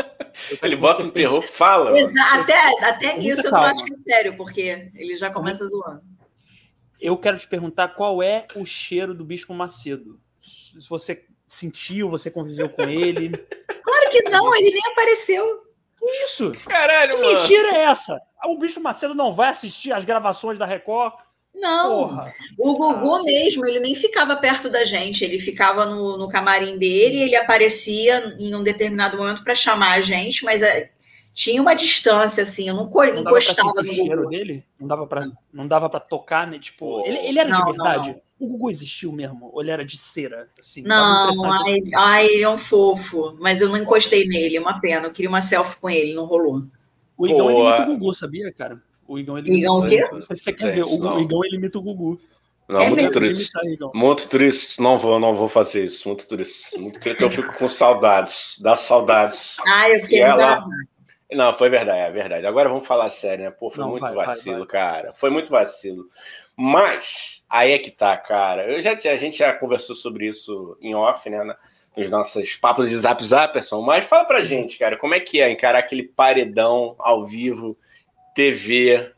[0.62, 1.94] Ele bota um terror, fala.
[2.34, 6.04] Até, até nisso eu não acho que é sério, porque ele já começa zoando.
[7.00, 10.20] Eu quero te perguntar qual é o cheiro do Bispo Macedo.
[10.42, 13.32] Se você sentiu, você conviveu com ele.
[13.84, 15.64] Claro que não, ele nem apareceu.
[15.98, 16.54] Que isso?
[16.66, 17.40] Caralho, que mano.
[17.40, 18.22] mentira é essa?
[18.46, 21.16] O Bispo Macedo não vai assistir as gravações da Record?
[21.62, 22.34] Não, Porra.
[22.58, 26.76] o Gugu ah, mesmo, ele nem ficava perto da gente, ele ficava no, no camarim
[26.76, 30.90] dele, ele aparecia em um determinado momento para chamar a gente, mas é,
[31.36, 34.30] tinha uma distância, assim, eu não, não encostava no Gugu.
[34.30, 34.66] dele?
[34.80, 36.58] Não dava para não dava para tocar, né?
[36.58, 38.10] Tipo, ele, ele era não, de verdade?
[38.10, 38.22] Não, não.
[38.40, 39.52] O Gugu existiu mesmo?
[39.54, 40.50] Ou ele era de cera?
[40.60, 44.82] Assim, não, ai, ai, ele é um fofo, mas eu não encostei nele, é uma
[44.82, 46.64] pena, eu queria uma selfie com ele, não rolou.
[47.16, 48.82] O Igão, ele é muito Gugu, sabia, cara?
[49.12, 50.08] O Igão ele Igão o quê?
[50.10, 50.86] Não sei se você quer ver.
[50.86, 52.18] O, Igão ele imita o Gugu.
[52.70, 53.52] Não, é muito triste.
[53.94, 54.82] muito triste.
[54.82, 56.08] Não vou, não vou fazer isso.
[56.08, 56.80] Muito triste.
[56.80, 57.22] Muito triste.
[57.22, 58.58] Eu fico com saudades.
[58.62, 59.58] Dá saudades.
[59.68, 60.64] Ah, eu fiquei ela...
[61.30, 62.46] Não, foi verdade, é verdade.
[62.46, 63.52] Agora vamos falar sério, né?
[63.52, 64.68] Pô, foi não, muito vai, vacilo, vai, vai.
[64.68, 65.14] cara.
[65.14, 66.06] Foi muito vacilo.
[66.56, 68.70] Mas, aí é que tá, cara.
[68.70, 71.44] Eu já, a gente já conversou sobre isso em off, né?
[71.98, 73.82] Nos nossos papos de zap zapperson.
[73.82, 77.78] Mas fala pra gente, cara, como é que é encarar aquele paredão ao vivo
[78.34, 79.14] TV.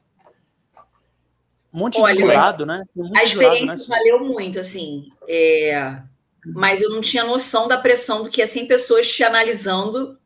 [1.74, 2.84] Um monte Olha, de jurado, né?
[3.16, 3.98] a experiência jurado, né?
[3.98, 5.12] valeu muito, assim.
[5.28, 5.98] É...
[6.46, 10.18] mas eu não tinha noção da pressão do que é 100 pessoas te analisando.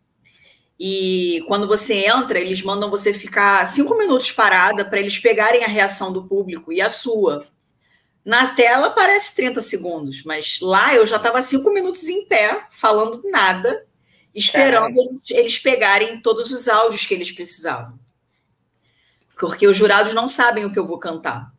[0.80, 5.67] E quando você entra, eles mandam você ficar cinco minutos parada para eles pegarem a
[5.67, 7.47] reação do público e a sua.
[8.23, 13.23] Na tela parece 30 segundos, mas lá eu já estava cinco minutos em pé, falando
[13.32, 13.86] nada,
[14.36, 17.96] esperando eles, eles pegarem todos os áudios que eles precisavam.
[19.39, 21.52] Porque os jurados não sabem o que eu vou cantar.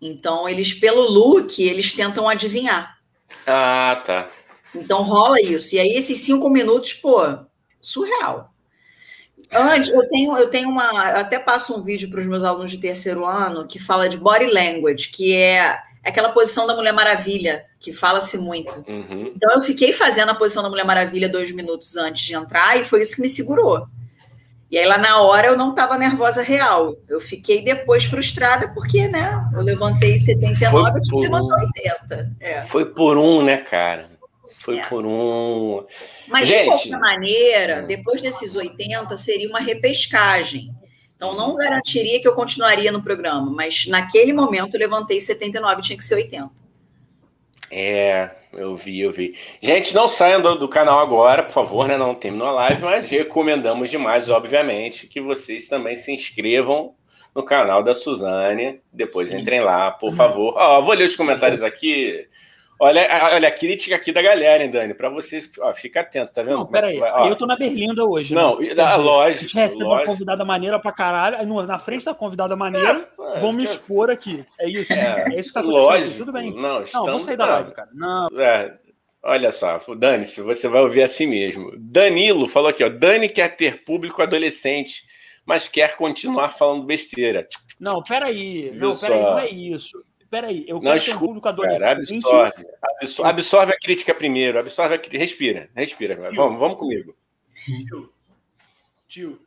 [0.00, 2.98] Então, eles, pelo look, eles tentam adivinhar.
[3.46, 4.28] Ah, tá.
[4.74, 5.74] Então rola isso.
[5.74, 7.20] E aí, esses cinco minutos, pô,
[7.80, 8.52] surreal.
[9.50, 10.90] Antes, eu tenho, eu tenho uma.
[11.10, 14.16] Eu até passo um vídeo para os meus alunos de terceiro ano que fala de
[14.16, 18.84] body language, que é aquela posição da Mulher Maravilha, que fala-se muito.
[18.88, 19.32] Uhum.
[19.34, 22.84] Então eu fiquei fazendo a posição da Mulher Maravilha dois minutos antes de entrar, e
[22.84, 23.86] foi isso que me segurou.
[24.74, 26.96] E aí lá na hora eu não estava nervosa real.
[27.08, 29.40] Eu fiquei depois frustrada porque, né?
[29.54, 32.32] Eu levantei 79 e levantou 80.
[32.40, 32.62] É.
[32.62, 34.08] Foi por um, né, cara?
[34.58, 34.86] Foi é.
[34.88, 35.86] por um.
[36.26, 40.74] Mas Gente, de qualquer maneira, depois desses 80 seria uma repescagem.
[41.14, 45.96] Então não garantiria que eu continuaria no programa, mas naquele momento eu levantei 79, tinha
[45.96, 46.50] que ser 80.
[47.70, 49.34] É, eu vi, eu vi.
[49.60, 51.96] Gente, não saiam do, do, canal agora, por favor, né?
[51.96, 56.94] Não terminou a live, mas recomendamos demais, obviamente, que vocês também se inscrevam
[57.34, 58.80] no canal da Suzane.
[58.92, 60.54] Depois entrem lá, por favor.
[60.56, 62.26] Ó, vou ler os comentários aqui.
[62.78, 64.94] Olha, olha a crítica aqui da galera, hein, Dani?
[64.94, 66.56] Para você, ó, fica atento, tá vendo?
[66.56, 68.34] Não, é peraí, é eu tô na Berlinda hoje.
[68.34, 68.40] Né?
[68.40, 68.74] Não, né?
[68.74, 69.38] da, lógico.
[69.38, 70.02] A gente recebe lógico.
[70.02, 74.44] uma convidada maneira pra caralho, na frente da convidada maneira, é, vão me expor aqui.
[74.58, 74.92] É isso.
[74.92, 75.82] É, é isso que tá acontecendo.
[75.82, 76.18] Lógico.
[76.18, 76.52] Tudo bem.
[76.52, 77.88] Não, estamos, não vou sair da live, cara.
[77.94, 78.28] Não.
[78.40, 78.74] É,
[79.22, 81.72] olha só, Dani, se você vai ouvir assim mesmo.
[81.78, 82.88] Danilo falou aqui, ó.
[82.88, 85.04] Dani quer ter público adolescente,
[85.46, 87.46] mas quer continuar falando besteira.
[87.78, 88.72] Não, peraí.
[88.74, 92.22] Não, peraí, não é isso peraí, eu quero ter um público adolescente.
[92.22, 92.66] Cara, absorve,
[93.00, 95.18] absorve, absorve, a crítica primeiro, absorve a crítica.
[95.18, 96.16] Respira, respira.
[96.34, 97.14] Vamos, vamos comigo.
[97.64, 98.12] Tio.
[99.06, 99.40] Tio.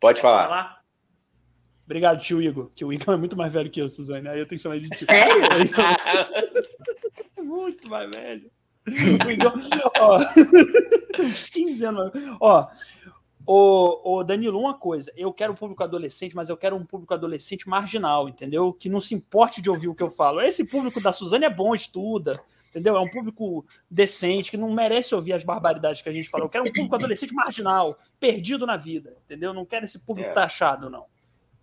[0.00, 0.48] Pode falar.
[0.48, 0.78] falar.
[1.84, 4.28] Obrigado, tio Igor, que o Igor é muito mais velho que eu, Suzane.
[4.28, 5.06] Aí eu tenho que chamar de tio.
[5.06, 5.42] Sério?
[7.42, 8.50] muito mais velho.
[8.86, 9.52] O Igor,
[9.98, 10.20] ó,
[11.20, 12.12] uns 15 anos.
[12.40, 12.68] Ó,
[13.50, 17.14] Ô, ô, Danilo, uma coisa, eu quero um público adolescente, mas eu quero um público
[17.14, 18.74] adolescente marginal, entendeu?
[18.74, 20.42] Que não se importe de ouvir o que eu falo.
[20.42, 22.94] Esse público da Suzane é bom, estuda, entendeu?
[22.94, 26.44] É um público decente, que não merece ouvir as barbaridades que a gente fala.
[26.44, 29.54] Eu quero um público adolescente marginal, perdido na vida, entendeu?
[29.54, 30.34] Não quero esse público é.
[30.34, 31.06] taxado, não.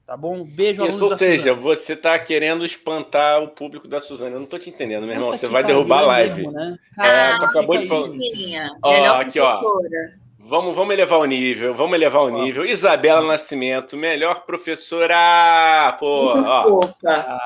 [0.07, 0.43] Tá bom?
[0.43, 1.61] Beijo, Isso, ou seja, Suzane.
[1.61, 4.31] você está querendo espantar o público da Suzane.
[4.31, 5.31] Eu não estou te entendendo, meu irmão.
[5.31, 6.35] Você vai derrubar a live.
[6.37, 6.79] Mesmo, né?
[6.99, 8.07] É, ah, acabou de falar.
[8.81, 9.61] Ó, aqui, ó.
[10.47, 12.63] Vamos, vamos elevar o nível, vamos elevar o nível.
[12.63, 15.97] Isabela Nascimento, melhor professora.
[15.99, 17.41] Pô, Desculpa.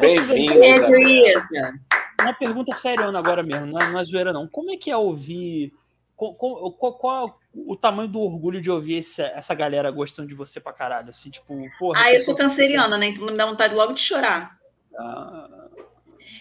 [0.00, 0.58] Bem-vinda.
[0.58, 1.72] Beijo, Isa.
[2.20, 4.48] Uma pergunta séria agora mesmo, não é, não é zoeira, não.
[4.48, 5.72] Como é que é ouvir.
[6.16, 10.58] Qual, qual, qual o tamanho do orgulho de ouvir esse, essa galera gostando de você
[10.58, 11.10] pra caralho?
[11.10, 12.00] Assim, tipo, porra.
[12.02, 13.06] Ah, eu sou canceriana, né?
[13.06, 14.56] Então me dá vontade logo de chorar.
[14.98, 15.48] Ah,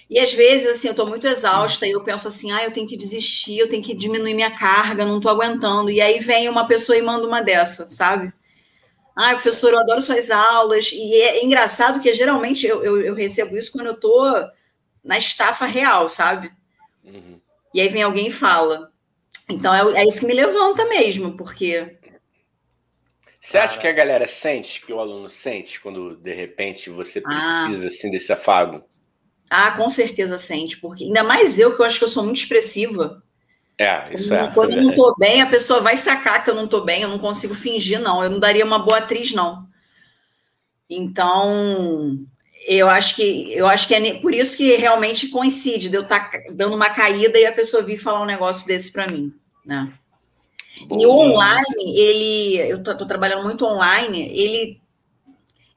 [0.09, 2.87] e às vezes, assim, eu estou muito exausta e eu penso assim, ah, eu tenho
[2.87, 5.89] que desistir, eu tenho que diminuir minha carga, não estou aguentando.
[5.89, 8.31] E aí vem uma pessoa e manda uma dessa, sabe?
[9.15, 10.91] Ah, professor, eu adoro suas aulas.
[10.93, 14.25] E é engraçado que geralmente eu, eu, eu recebo isso quando eu estou
[15.03, 16.51] na estafa real, sabe?
[17.03, 17.39] Uhum.
[17.73, 18.91] E aí vem alguém e fala.
[19.49, 21.97] Então é, é isso que me levanta mesmo, porque
[23.45, 27.65] você acha que a galera sente, que o aluno sente, quando de repente você ah.
[27.67, 27.87] precisa ah.
[27.87, 28.83] assim, desse afago?
[29.57, 32.37] Ah, com certeza sente, porque ainda mais eu, que eu acho que eu sou muito
[32.37, 33.23] expressiva.
[33.77, 34.51] É, isso é.
[34.53, 37.09] Quando eu não tô bem, a pessoa vai sacar que eu não tô bem, eu
[37.09, 38.23] não consigo fingir, não.
[38.23, 39.65] Eu não daria uma boa atriz, não.
[40.89, 42.19] Então,
[42.67, 46.31] eu acho que eu acho que é por isso que realmente coincide de eu estar
[46.31, 49.33] tá dando uma caída e a pessoa vir falar um negócio desse para mim,
[49.65, 49.91] né?
[50.87, 54.81] Bom, e o online, ele, eu tô, tô, trabalhando muito online, ele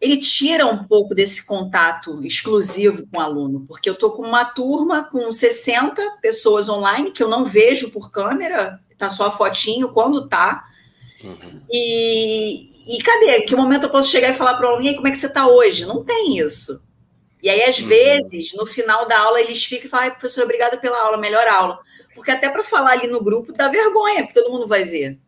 [0.01, 4.45] ele tira um pouco desse contato exclusivo com o aluno, porque eu estou com uma
[4.45, 9.89] turma com 60 pessoas online que eu não vejo por câmera, tá só a fotinho
[9.89, 10.65] quando tá.
[11.23, 11.63] Uhum.
[11.71, 13.43] E, e cadê?
[13.43, 15.19] Que momento eu posso chegar e falar para o aluno, e aí, como é que
[15.19, 15.85] você está hoje?
[15.85, 16.85] Não tem isso.
[17.43, 17.89] E aí, às uhum.
[17.89, 21.81] vezes, no final da aula, eles ficam e falam, professor, obrigada pela aula, melhor aula.
[22.15, 25.19] Porque até para falar ali no grupo dá vergonha, porque todo mundo vai ver.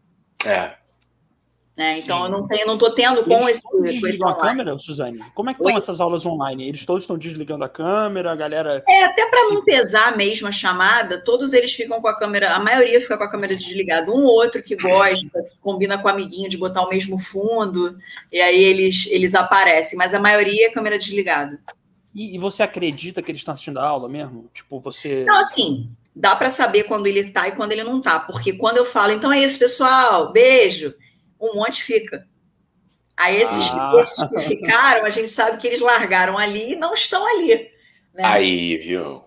[0.45, 0.80] É.
[1.81, 1.99] Né?
[1.99, 2.25] Então Sim.
[2.25, 5.25] eu não tenho, não estou tendo com Eles esse, com esse a câmera, Suzane?
[5.35, 6.69] Como é que estão essas aulas online?
[6.69, 8.85] Eles todos estão desligando a câmera, a galera.
[8.87, 12.59] É, até para não pesar mesmo a chamada, todos eles ficam com a câmera, a
[12.59, 16.11] maioria fica com a câmera desligada, um ou outro que gosta, que combina com o
[16.11, 17.97] amiguinho de botar o mesmo fundo,
[18.31, 21.59] e aí eles, eles aparecem, mas a maioria é câmera desligada.
[22.15, 24.51] E, e, você acredita que eles estão assistindo a aula mesmo?
[24.53, 25.25] Tipo, você.
[25.25, 28.21] Não, assim, dá para saber quando ele tá e quando ele não tá.
[28.21, 30.93] Porque quando eu falo, então é isso, pessoal, beijo,
[31.41, 32.27] um monte fica.
[33.17, 33.93] Aí esses, ah.
[33.99, 37.69] esses que ficaram, a gente sabe que eles largaram ali e não estão ali.
[38.15, 38.25] Né?
[38.25, 39.23] Aí, viu?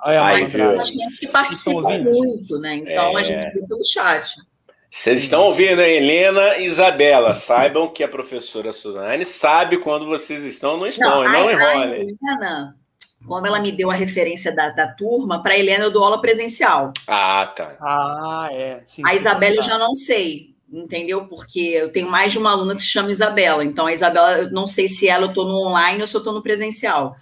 [0.00, 0.80] Aí, Aí viu?
[0.80, 2.76] A gente participa muito, né?
[2.76, 3.20] Então é...
[3.20, 4.34] a gente vê pelo chat.
[4.90, 7.32] Vocês estão ouvindo a Helena e Isabela.
[7.32, 11.50] Saibam que a professora Suzane sabe quando vocês estão ou não estão, não, e não
[11.50, 12.16] enrolem.
[12.20, 12.76] Helena,
[13.26, 16.92] como ela me deu a referência da, da turma, para Helena eu dou aula presencial.
[17.08, 17.76] Ah, tá.
[17.80, 18.82] Ah, é.
[18.84, 19.60] Sim, a Isabela tá.
[19.60, 21.26] eu já não sei, entendeu?
[21.26, 23.64] Porque eu tenho mais de uma aluna que se chama Isabela.
[23.64, 26.20] Então a Isabela, eu não sei se ela eu estou no online ou se eu
[26.20, 27.16] estou no presencial.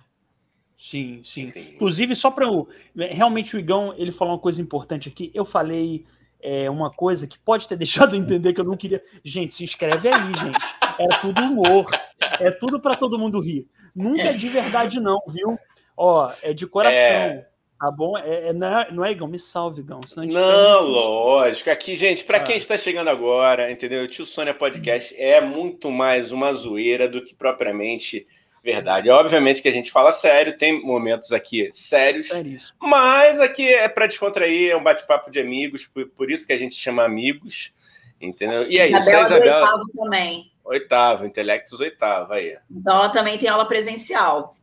[0.78, 1.53] Sim, sim.
[1.55, 2.66] Inclusive, só para o.
[2.96, 5.30] Realmente, o Igão, ele falou uma coisa importante aqui.
[5.34, 6.07] Eu falei
[6.42, 9.03] é uma coisa que pode ter deixado de entender que eu não queria.
[9.22, 10.59] Gente, se inscreve aí, gente.
[10.98, 11.86] É tudo humor.
[12.18, 13.66] É tudo para todo mundo rir.
[13.94, 15.59] Nunca é de verdade, não, viu?
[15.96, 16.98] Ó, é de coração.
[16.98, 17.49] É...
[17.81, 18.18] Tá bom?
[18.18, 19.26] É, é, não, é, não é, Igão?
[19.26, 20.03] Me salve, Igão.
[20.16, 21.70] Não, lógico.
[21.70, 22.43] Aqui, gente, para ah.
[22.43, 24.05] quem está chegando agora, entendeu?
[24.05, 28.26] O Tio Sônia Podcast é muito mais uma zoeira do que propriamente
[28.62, 29.09] Verdade.
[29.09, 32.59] Obviamente que a gente fala sério, tem momentos aqui sérios, Sério.
[32.78, 36.59] mas aqui é para descontrair, é um bate-papo de amigos, por, por, isso que a
[36.59, 37.72] gente chama amigos,
[38.20, 38.70] entendeu?
[38.70, 39.62] E é isso, a Isabela.
[39.62, 40.53] Oitavo também.
[40.62, 42.59] Oitavo, Intelectus oitavo, aí.
[42.70, 44.55] Então ela também tem aula presencial.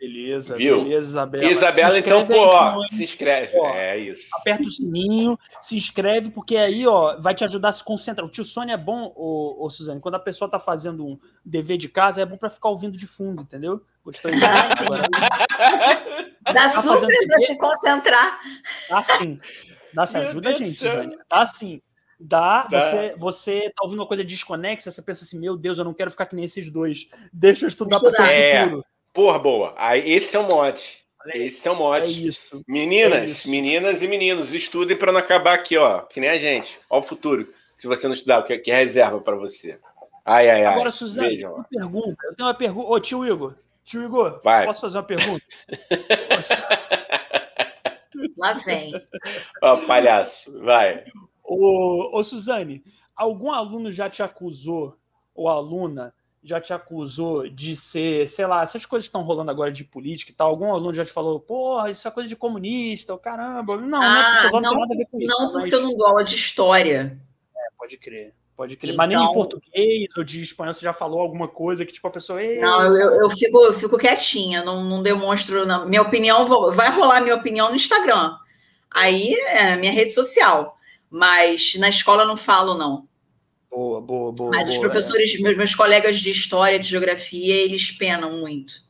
[0.00, 0.82] Beleza, Viu?
[0.82, 1.44] beleza, Isabela.
[1.44, 3.56] Isabela, então, pô, ó, se inscreve.
[3.58, 4.28] Ó, é isso.
[4.34, 8.26] Aperta o sininho, se inscreve, porque aí, ó, vai te ajudar a se concentrar.
[8.26, 11.76] O tio Sônia é bom, ô, ô Suzane, quando a pessoa tá fazendo um dever
[11.78, 13.82] de casa, é bom para ficar ouvindo de fundo, entendeu?
[14.04, 15.08] Gostou de agora.
[16.42, 18.40] Dá tá super para se concentrar.
[18.88, 19.40] Dá sim.
[19.92, 20.18] Dá sim.
[20.18, 21.16] Ajuda a gente, Suzane.
[21.28, 21.82] Dá sim.
[22.20, 25.84] Dá, Dá, Você, você tá ouvindo uma coisa desconexa, você pensa assim, meu Deus, eu
[25.84, 27.08] não quero ficar que nem esses dois.
[27.32, 28.64] Deixa eu estudar para o é.
[28.64, 28.84] futuro.
[29.12, 29.74] Porra, boa.
[29.76, 31.04] Aí, esse é o mote.
[31.34, 32.06] Esse é o mote.
[32.06, 32.64] É isso.
[32.66, 33.50] Meninas, é isso.
[33.50, 36.00] meninas e meninos, estudem para não acabar aqui, ó.
[36.00, 36.78] Que nem a gente.
[36.88, 37.46] Ó o futuro.
[37.76, 39.78] Se você não estudar, o que, que é reserva para você.
[40.24, 40.74] Ai, ai, ai.
[40.74, 42.26] Agora, Suzane, Vejam, uma pergunta.
[42.26, 42.90] Eu tenho uma pergunta.
[42.90, 43.54] Ô, tio Igor.
[43.84, 44.66] Tio Igor, Vai.
[44.66, 45.42] posso fazer uma pergunta?
[48.36, 48.92] Lá vem.
[49.62, 50.60] Ó, palhaço.
[50.60, 51.04] Vai.
[51.42, 52.84] Ô, ô, Suzane,
[53.16, 54.94] algum aluno já te acusou,
[55.34, 56.12] ou aluna,
[56.42, 60.30] já te acusou de ser, sei lá, essas coisas que estão rolando agora de política
[60.30, 63.76] e tal, algum aluno já te falou, porra, isso é coisa de comunista, ou caramba.
[63.76, 65.72] Não, ah, não, não, não, isso, não porque mas...
[65.72, 67.18] eu não aula de história.
[67.56, 68.34] É, pode crer.
[68.56, 68.92] Pode crer.
[68.92, 68.96] Então...
[68.96, 72.08] Mas nem em então português ou de espanhol você já falou alguma coisa que, tipo,
[72.08, 72.40] a pessoa.
[72.42, 75.64] Não, eu, eu, fico, eu fico quietinha, não, não demonstro.
[75.64, 75.86] Não.
[75.86, 78.36] Minha opinião, vai rolar minha opinião no Instagram.
[78.90, 80.76] Aí é minha rede social.
[81.10, 83.07] Mas na escola eu não falo, não.
[84.00, 84.50] Boa, boa, boa.
[84.50, 85.54] Mas boa, os professores, é.
[85.54, 88.86] meus colegas de história, de geografia, eles penam muito.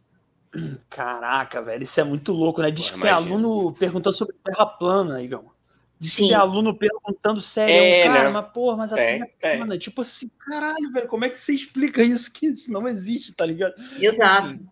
[0.89, 2.71] Caraca, velho, isso é muito louco, né?
[2.71, 5.51] Diz Pô, que tem aluno perguntando sobre terra plana, Igão.
[5.99, 6.25] Diz Sim.
[6.25, 8.31] que tem aluno perguntando sério, é, cara, né?
[8.31, 9.75] mas porra, mas a é, terra é plana.
[9.75, 9.79] É.
[9.79, 12.33] Tipo assim, caralho, velho, como é que você explica isso?
[12.33, 13.75] Que isso não existe, tá ligado?
[14.01, 14.49] Exato.
[14.49, 14.69] Assim.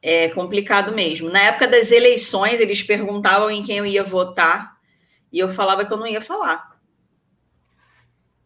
[0.00, 1.30] É complicado mesmo.
[1.30, 4.78] Na época das eleições, eles perguntavam em quem eu ia votar
[5.32, 6.78] e eu falava que eu não ia falar.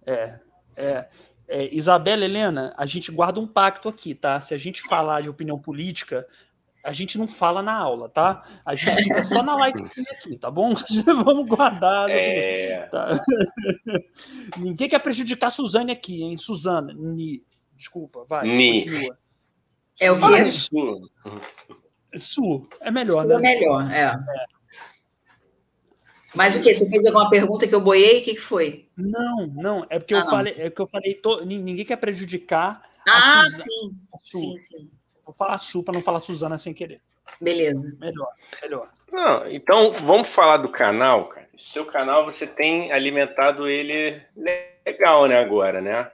[0.07, 0.39] É,
[0.79, 1.09] é,
[1.49, 4.41] é, Isabela Helena, a gente guarda um pacto aqui, tá?
[4.41, 6.27] Se a gente falar de opinião política,
[6.85, 8.45] a gente não fala na aula, tá?
[8.65, 10.75] A gente fica só na live aqui, tá bom?
[11.25, 12.09] Vamos guardar.
[12.09, 12.87] É...
[12.87, 13.21] Tá?
[14.57, 16.37] Ninguém quer prejudicar a Suzane aqui, hein?
[16.39, 17.43] Suzana, Ni.
[17.75, 18.47] Desculpa, vai.
[18.47, 18.85] Ni.
[18.85, 19.19] Continua.
[20.01, 20.51] É o que?
[20.51, 21.11] Su.
[22.17, 22.69] Su.
[22.81, 23.35] É melhor, Su né?
[23.35, 24.01] É melhor, é.
[24.03, 24.58] é.
[26.35, 26.73] Mas o que?
[26.73, 28.21] Você fez alguma pergunta que eu boiei?
[28.21, 28.89] O que, que foi?
[28.97, 29.87] Não, não.
[29.89, 30.31] É porque ah, eu não.
[30.31, 31.45] falei, é que eu falei, to...
[31.45, 32.83] ninguém quer prejudicar.
[33.09, 33.95] Ah, sim.
[34.23, 34.91] Sim, sim.
[35.25, 37.01] Vou falar Su para não falar Suzana sem querer.
[37.41, 37.97] Beleza.
[38.01, 38.29] Melhor,
[38.63, 38.91] melhor.
[39.11, 41.49] Não, então vamos falar do canal, cara.
[41.59, 44.21] Seu canal você tem alimentado ele
[44.85, 46.11] legal, né, agora, né?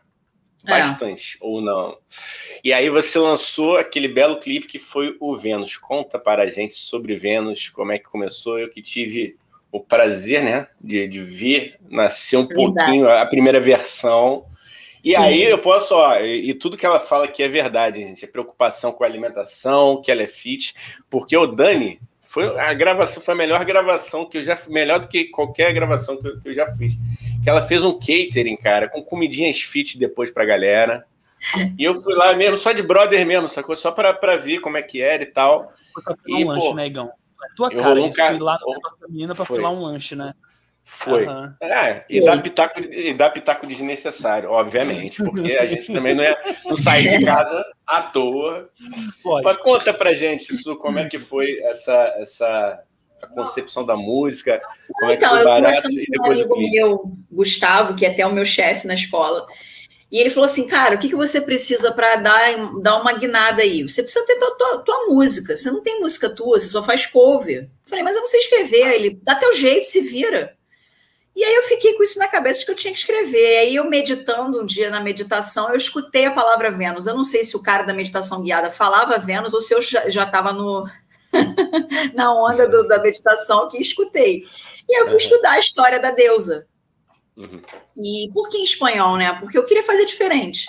[0.66, 0.70] É.
[0.70, 1.38] Bastante, é.
[1.40, 1.98] ou não.
[2.62, 5.76] E aí você lançou aquele belo clipe que foi o Vênus.
[5.76, 8.58] Conta para a gente sobre Vênus, como é que começou.
[8.58, 9.36] Eu que tive
[9.74, 12.74] o prazer, né, de, de ver nascer um verdade.
[12.74, 14.46] pouquinho a primeira versão.
[15.02, 15.16] E Sim.
[15.16, 18.24] aí eu posso, ó, e, e, tudo que ela fala aqui é verdade, gente.
[18.24, 20.76] A preocupação com a alimentação, que ela é fit,
[21.10, 25.08] porque o Dani foi a gravação foi a melhor gravação que eu já melhor do
[25.08, 26.92] que qualquer gravação que eu, que eu já fiz.
[27.42, 31.04] Que ela fez um catering, cara, com comidinhas fit depois pra galera.
[31.76, 33.74] E eu fui lá mesmo, só de brother mesmo, sacou?
[33.74, 35.72] Só para ver como é que era e tal.
[35.92, 37.10] Foi pra e, um lanche, né, Igão?
[37.56, 38.32] Tua eu cara, nunca...
[38.32, 38.58] ir lá
[39.00, 40.34] na menina pra falar um lanche, né?
[40.84, 41.26] Foi.
[41.26, 41.52] Uhum.
[41.62, 46.36] É, e dá, pitaco, e dá pitaco desnecessário, obviamente, porque a gente também não, é,
[46.64, 48.68] não sai de casa à toa.
[49.22, 49.44] Pode.
[49.44, 52.84] Mas conta pra gente, Su, como é que foi essa, essa
[53.22, 54.60] a concepção da música,
[55.00, 58.10] como então, é que então, foi barato e depois um amigo meu, Gustavo, que é
[58.10, 59.46] até o meu chefe na escola,
[60.10, 63.62] e ele falou assim, cara, o que, que você precisa para dar, dar uma guinada
[63.62, 63.82] aí?
[63.82, 65.56] Você precisa ter tua, tua, tua, música.
[65.56, 67.68] Você não tem música tua, você só faz cover.
[67.84, 68.94] Falei, mas eu não sei escrever.
[68.94, 70.54] Ele, dá teu jeito, se vira.
[71.34, 73.58] E aí eu fiquei com isso na cabeça de que eu tinha que escrever.
[73.58, 77.06] Aí eu meditando um dia na meditação, eu escutei a palavra Vênus.
[77.06, 80.22] Eu não sei se o cara da meditação guiada falava Vênus ou se eu já
[80.22, 80.88] estava no
[82.14, 84.44] na onda do, da meditação que escutei.
[84.88, 86.68] E eu fui estudar a história da deusa.
[87.36, 87.60] Uhum.
[87.96, 89.32] E por que em espanhol, né?
[89.40, 90.68] Porque eu queria fazer diferente.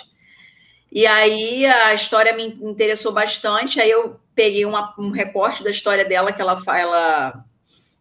[0.90, 3.80] E aí a história me interessou bastante.
[3.80, 7.44] Aí eu peguei uma, um recorte da história dela que ela ela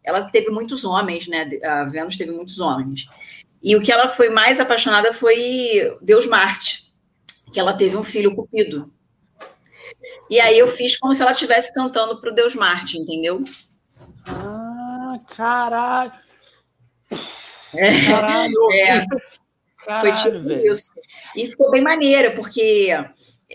[0.04, 1.50] ela teve muitos homens, né?
[1.64, 3.08] A Vênus teve muitos homens.
[3.62, 6.94] E o que ela foi mais apaixonada foi Deus Marte,
[7.52, 8.94] que ela teve um filho Cupido.
[10.30, 13.44] E aí eu fiz como se ela estivesse cantando para o Deus Marte, entendeu?
[14.28, 16.14] Ah, caralho!
[18.08, 18.54] Caralho!
[18.74, 19.06] É.
[19.86, 20.72] Caralho, Foi tipo velho.
[20.72, 20.92] isso.
[21.36, 22.90] E ficou bem maneira, porque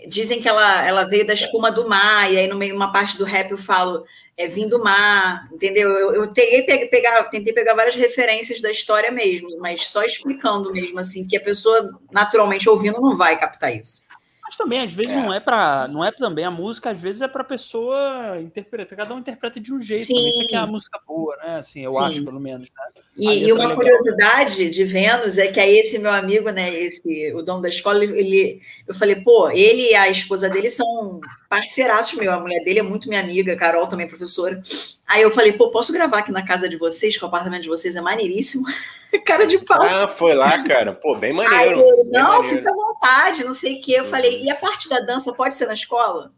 [0.07, 3.17] dizem que ela, ela veio da espuma do mar, e aí no meio uma parte
[3.17, 4.05] do rap eu falo
[4.37, 5.89] é vim do mar, entendeu?
[5.89, 10.99] Eu, eu tentei, pegar, tentei pegar várias referências da história mesmo, mas só explicando mesmo,
[10.99, 14.07] assim, que a pessoa naturalmente ouvindo não vai captar isso.
[14.43, 15.15] Mas também, às vezes, é.
[15.15, 15.87] não é para.
[15.87, 18.97] Não é também a música, às vezes é para pessoa interpretar.
[18.97, 20.03] Cada um interpreta de um jeito.
[20.03, 20.15] Sim.
[20.15, 21.59] Também, isso aqui é a música boa, né?
[21.59, 22.03] Assim, eu Sim.
[22.03, 22.67] acho, pelo menos.
[22.67, 23.01] Né?
[23.21, 23.75] E, e uma legal.
[23.75, 28.03] curiosidade de Vênus é que aí esse meu amigo, né, esse, o dono da escola,
[28.03, 32.33] ele, eu falei, pô, ele e a esposa dele são parceiraços meu.
[32.33, 34.59] A mulher dele é muito minha amiga, Carol, também professora.
[35.07, 37.69] Aí eu falei, pô, posso gravar aqui na casa de vocês, que o apartamento de
[37.69, 38.63] vocês é maneiríssimo.
[39.23, 39.83] cara de pau.
[39.83, 40.91] Ah, foi lá, cara.
[40.91, 41.79] Pô, bem maneiro.
[41.79, 42.55] Aí ele, não, maneiro.
[42.55, 43.93] fica à vontade, não sei o quê.
[43.97, 44.09] Eu uhum.
[44.09, 46.31] falei, e a parte da dança pode ser na escola?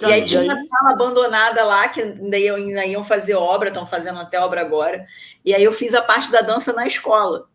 [0.00, 3.86] E aí tinha uma sala abandonada lá, que ainda iam, ainda iam fazer obra, estão
[3.86, 5.06] fazendo até obra agora.
[5.44, 7.48] E aí eu fiz a parte da dança na escola.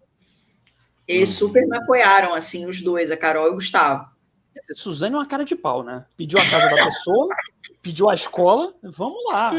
[1.08, 1.48] Eles hum.
[1.48, 4.10] super me apoiaram, assim, os dois, a Carol e o Gustavo.
[4.74, 6.06] Suzane é uma cara de pau, né?
[6.16, 7.28] Pediu a casa da pessoa,
[7.82, 9.52] pediu a escola, vamos lá.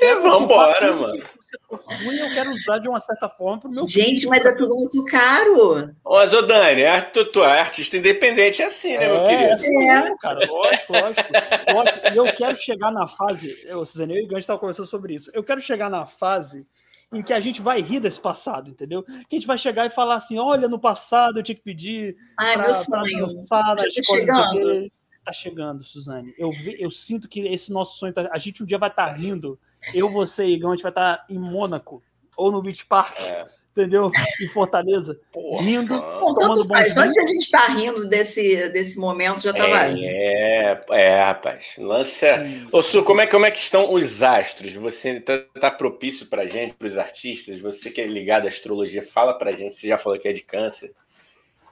[0.00, 1.14] É, vamos embora, mano.
[1.16, 4.30] eu quero usar de uma certa forma pro meu Gente, filho.
[4.30, 5.94] mas é tudo muito caro.
[6.04, 9.44] Ô, Zô Dani, é, tu, tu é artista independente é assim, né, é, meu querido?
[9.44, 10.16] É, assim, é.
[10.20, 11.28] cara, lógico, lógico.
[11.72, 12.06] lógico.
[12.14, 15.30] eu quero chegar na fase, eu, Suzane, eu e o Gans estavam conversando sobre isso.
[15.32, 16.66] Eu quero chegar na fase
[17.12, 19.02] em que a gente vai rir desse passado, entendeu?
[19.02, 22.16] Que a gente vai chegar e falar assim: olha, no passado eu tinha que pedir.
[22.36, 23.46] Ai, pra, meu sonho.
[23.48, 24.92] Pra tá chegando.
[25.24, 26.34] Tá chegando, Suzane.
[26.38, 28.12] Eu, eu sinto que esse nosso sonho.
[28.12, 29.58] Tá, a gente um dia vai estar tá rindo.
[29.94, 32.02] Eu, você e Igão, a gente vai estar em Mônaco
[32.36, 33.18] ou no Beach Park.
[33.20, 33.46] É
[33.78, 34.10] entendeu?
[34.40, 35.62] Em Fortaleza, Porra.
[35.62, 36.00] rindo.
[36.00, 36.94] Bom, tanto faz.
[36.94, 41.74] De a gente estar tá rindo desse, desse momento já tá é, É, é, rapaz.
[41.78, 42.44] Lança.
[42.72, 44.74] Ô, Su, como é, como é que estão os astros?
[44.74, 47.60] Você tá, tá propício pra gente, pros artistas?
[47.60, 49.74] Você que é ligado à astrologia, fala pra gente.
[49.74, 50.92] Você já falou que é de câncer.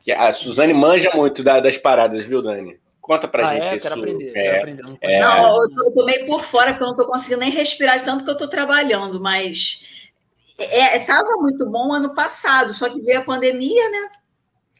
[0.04, 2.78] Que a Suzane manja muito da, das paradas, viu, Dani?
[3.06, 3.76] Conta pra ah, gente é?
[3.76, 3.88] isso.
[3.88, 4.82] Quero aprender, é, quero aprender.
[4.82, 5.20] Não, é...
[5.20, 7.98] não eu, tô, eu tô meio por fora, porque eu não tô conseguindo nem respirar
[7.98, 10.10] de tanto que eu tô trabalhando, mas
[10.58, 14.10] estava é, muito bom ano passado, só que veio a pandemia, né?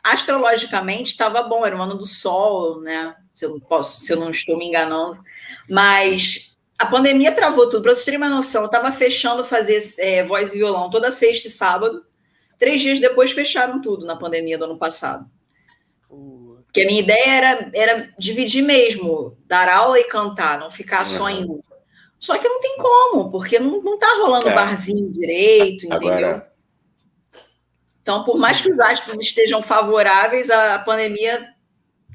[0.03, 3.15] Astrologicamente estava bom, era o ano do Sol, né?
[3.33, 5.21] Se eu, não posso, se eu não estou me enganando.
[5.71, 7.83] Mas a pandemia travou tudo.
[7.83, 11.47] Para vocês terem uma noção, eu estava fechando fazer é, voz e violão toda sexta
[11.47, 12.05] e sábado.
[12.59, 15.31] Três dias depois fecharam tudo na pandemia do ano passado.
[16.77, 21.31] Porque a minha ideia era, era dividir mesmo, dar aula e cantar, não ficar só
[21.31, 21.63] em um.
[22.19, 24.55] Só que não tem como, porque não, não tá rolando é.
[24.55, 26.09] barzinho direito, entendeu?
[26.13, 26.53] Agora...
[28.03, 31.49] Então, por mais que os astros estejam favoráveis, a pandemia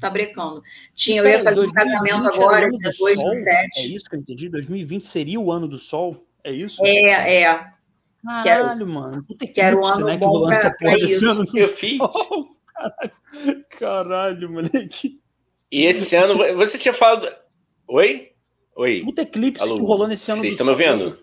[0.00, 0.62] tá brecando.
[0.94, 3.80] Tinha, eu ia fazer um casamento agora, dia 2 do 7.
[3.80, 4.48] É isso que eu entendi?
[4.48, 6.24] 2020 seria o ano do sol?
[6.44, 6.80] É isso?
[6.86, 7.66] É, é.
[8.24, 9.24] Caralho, quero, mano.
[9.24, 11.28] Puta que quero um ano né, bom que pra, pra isso.
[11.28, 11.98] Ano eu fiz.
[12.74, 15.20] Caralho, caralho, moleque.
[15.70, 17.28] E esse ano, você tinha falado...
[17.88, 18.32] Oi?
[18.76, 19.02] Oi.
[19.02, 19.76] Muito eclipse Alô.
[19.76, 20.40] que rolou nesse ano.
[20.40, 21.18] Vocês estão me ouvindo?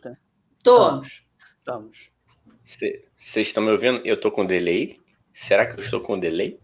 [0.63, 1.01] Tô.
[1.01, 2.11] Estamos.
[2.65, 4.01] Vocês estão me ouvindo?
[4.05, 4.99] Eu tô com delay?
[5.33, 6.59] Será que eu estou com delay?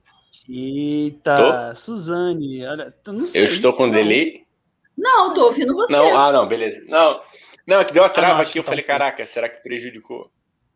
[0.48, 1.38] Eita,
[1.70, 1.76] tô?
[1.76, 3.42] Suzane, olha, não sei.
[3.42, 4.46] Eu estou com delay?
[4.98, 5.96] Não, tô ouvindo você.
[5.96, 6.86] Não, ah, não, beleza.
[6.88, 7.22] Não,
[7.66, 9.64] não, é que deu a trava ah, aqui, eu tá falei, um caraca, será que
[9.64, 10.32] prejudicou?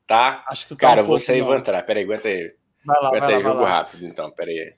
[0.08, 0.44] Tá?
[0.48, 1.84] Acho que tá Cara, um vou sair e vou entrar.
[1.84, 2.52] Peraí, aguenta aí.
[2.86, 4.76] Vai lá, aguenta vai aí, lá, jogo vai rápido, então, peraí.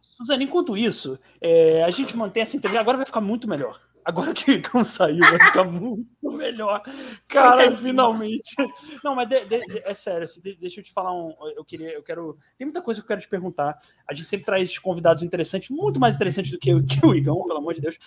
[0.00, 4.32] Suzane, enquanto isso, é, a gente mantém essa entrevista, agora vai ficar muito melhor Agora
[4.32, 6.82] que o Igão saiu, vai ficar muito melhor.
[7.28, 8.56] Cara, finalmente.
[9.04, 11.34] Não, mas de, de, é sério, assim, deixa eu te falar um.
[11.54, 12.38] Eu queria, eu quero.
[12.56, 13.76] Tem muita coisa que eu quero te perguntar.
[14.08, 17.58] A gente sempre traz convidados interessantes, muito mais interessantes do que, que o Igão, pelo
[17.58, 17.98] amor de Deus.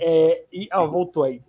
[0.00, 1.40] É, e, ah, voltou aí.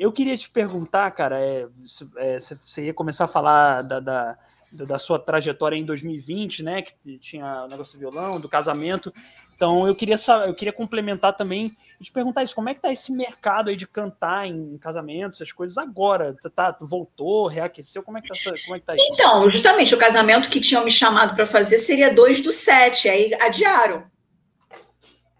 [0.00, 1.68] Eu queria te perguntar, cara, é,
[2.16, 4.38] é, você ia começar a falar da, da,
[4.74, 6.82] da sua trajetória em 2020, né?
[6.82, 9.12] Que tinha o negócio do violão, do casamento.
[9.54, 12.80] Então eu queria saber, eu queria complementar também e te perguntar isso, como é que
[12.80, 16.36] tá esse mercado aí de cantar em casamentos, essas coisas agora?
[16.42, 19.06] Tá, tá voltou, reaqueceu, como é que tá, como é que tá isso?
[19.12, 23.32] Então, justamente o casamento que tinham me chamado para fazer seria 2 do 7, aí
[23.40, 24.04] adiaram.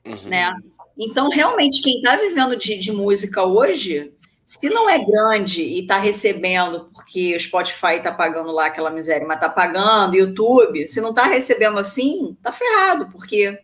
[0.06, 0.28] Uhum.
[0.28, 0.54] Né?
[0.96, 4.13] Então, realmente, quem está vivendo de, de, música hoje,
[4.44, 9.26] se não é grande e está recebendo, porque o Spotify está pagando lá aquela miséria,
[9.26, 13.58] mas está pagando, YouTube, se não está recebendo assim, tá ferrado, porque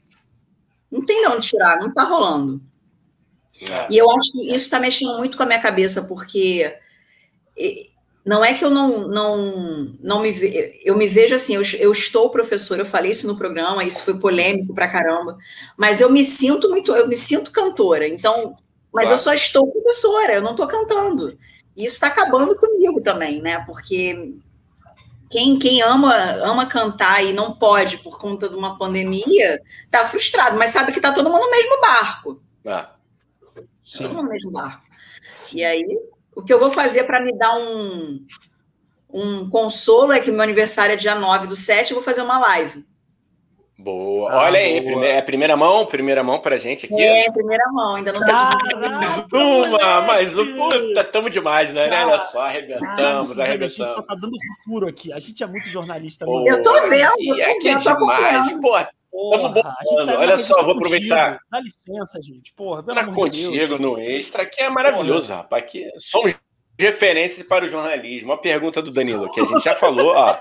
[0.91, 2.61] não tem de onde tirar, não está rolando.
[3.61, 3.89] É.
[3.91, 6.75] E eu acho que isso está mexendo muito com a minha cabeça, porque
[8.25, 10.81] não é que eu não não não me ve...
[10.83, 14.19] eu me vejo assim, eu, eu estou professor, eu falei isso no programa, isso foi
[14.19, 15.37] polêmico pra caramba,
[15.77, 18.57] mas eu me sinto muito, eu me sinto cantora, então,
[18.93, 19.13] mas claro.
[19.13, 21.39] eu só estou professora, eu não estou cantando.
[21.77, 23.63] E isso está acabando comigo também, né?
[23.67, 24.35] Porque
[25.31, 30.59] quem, quem ama ama cantar e não pode por conta de uma pandemia, tá frustrado,
[30.59, 32.43] mas sabe que tá todo mundo no mesmo barco.
[32.67, 32.95] Ah.
[33.97, 34.83] Todo mundo no mesmo barco.
[35.53, 35.87] E aí,
[36.35, 38.27] o que eu vou fazer para me dar um,
[39.09, 42.39] um consolo é que meu aniversário é dia 9 do 7, eu vou fazer uma
[42.39, 42.85] live.
[43.83, 44.31] Boa.
[44.31, 44.85] Ah, Olha aí, boa.
[44.93, 47.03] Primeira, é primeira mão, primeira mão pra gente aqui.
[47.03, 48.51] É, primeira mão, ainda não tá
[49.33, 50.57] Uma, mais um.
[50.57, 51.89] Puta, tamo demais, né?
[52.05, 53.81] Olha só, arrebentamos, ah, arrebentamos.
[53.81, 55.13] A gente só tá dando furo aqui.
[55.13, 56.27] A gente é muito jornalista.
[56.27, 57.41] Pô, eu tô vendo.
[57.41, 58.53] É que é demais.
[58.61, 58.77] Pô,
[59.11, 59.77] Porra,
[60.19, 61.33] Olha só, vou aproveitar.
[61.33, 61.45] Contigo.
[61.51, 62.55] Dá licença, gente.
[62.55, 65.39] Porra, pelo tá contigo de no Extra, que é maravilhoso, Porra.
[65.41, 65.65] rapaz.
[65.65, 66.35] Aqui somos
[66.79, 68.31] referências para o jornalismo.
[68.31, 70.39] Uma pergunta do Danilo, que a gente já falou, ó.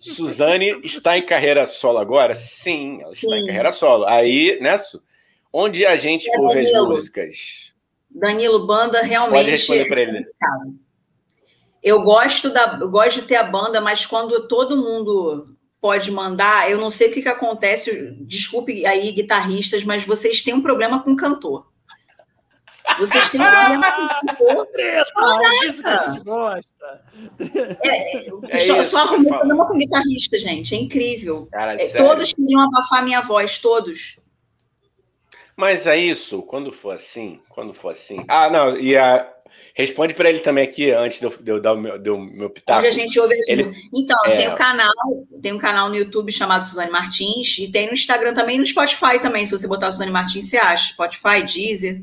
[0.00, 2.34] Suzane está em carreira solo agora?
[2.34, 3.42] Sim, ela está Sim.
[3.42, 4.04] em carreira solo.
[4.06, 4.76] Aí, né,
[5.52, 7.72] onde a gente é, ouve Danilo, as músicas?
[8.10, 9.34] Danilo, banda realmente.
[9.34, 10.26] Pode responder para ele.
[11.82, 16.70] Eu gosto, da, eu gosto de ter a banda, mas quando todo mundo pode mandar,
[16.70, 21.02] eu não sei o que, que acontece, desculpe aí, guitarristas, mas vocês têm um problema
[21.02, 21.66] com cantor.
[22.96, 23.70] Vocês têm que a
[26.10, 27.04] gente gosta.
[27.82, 30.74] É, é só, problema com guitarrista, gente.
[30.74, 31.48] É incrível.
[31.52, 34.18] Cara, é, todos queriam abafar minha voz, todos.
[35.56, 38.24] Mas é isso, quando for assim, quando for assim.
[38.28, 39.34] Ah, não, e a.
[39.74, 42.50] Responde para ele também aqui, antes de eu, de eu dar o meu, de meu
[42.50, 42.80] pitaco.
[42.80, 43.70] Onde a gente ouve ele...
[43.94, 44.36] Então, é...
[44.36, 44.92] tem um canal,
[45.40, 48.66] tem um canal no YouTube chamado Suzane Martins, e tem no Instagram também e no
[48.66, 49.46] Spotify também.
[49.46, 50.92] Se você botar Suzane Martins, você acha.
[50.92, 52.02] Spotify, Deezer.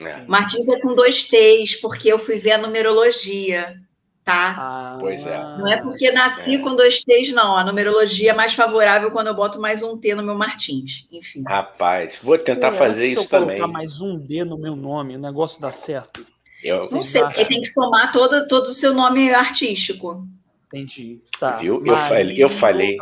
[0.00, 0.24] É.
[0.26, 3.76] Martins é com dois T's, porque eu fui ver a numerologia,
[4.24, 4.54] tá?
[4.58, 5.38] Ah, pois é.
[5.38, 6.58] Não é porque nasci é.
[6.58, 7.56] com dois T's, não.
[7.56, 11.06] A numerologia é mais favorável quando eu boto mais um T no meu Martins.
[11.12, 11.42] Enfim.
[11.46, 13.56] Rapaz, vou tentar fazer isso também.
[13.56, 16.26] Se eu colocar mais um D no meu nome, o negócio dá certo.
[16.62, 16.84] Eu...
[16.90, 20.26] Não sei, porque tem que somar todo, todo o seu nome artístico.
[20.66, 21.20] Entendi.
[21.38, 21.52] Tá.
[21.52, 21.84] Viu?
[21.84, 22.96] Eu falei, eu falei.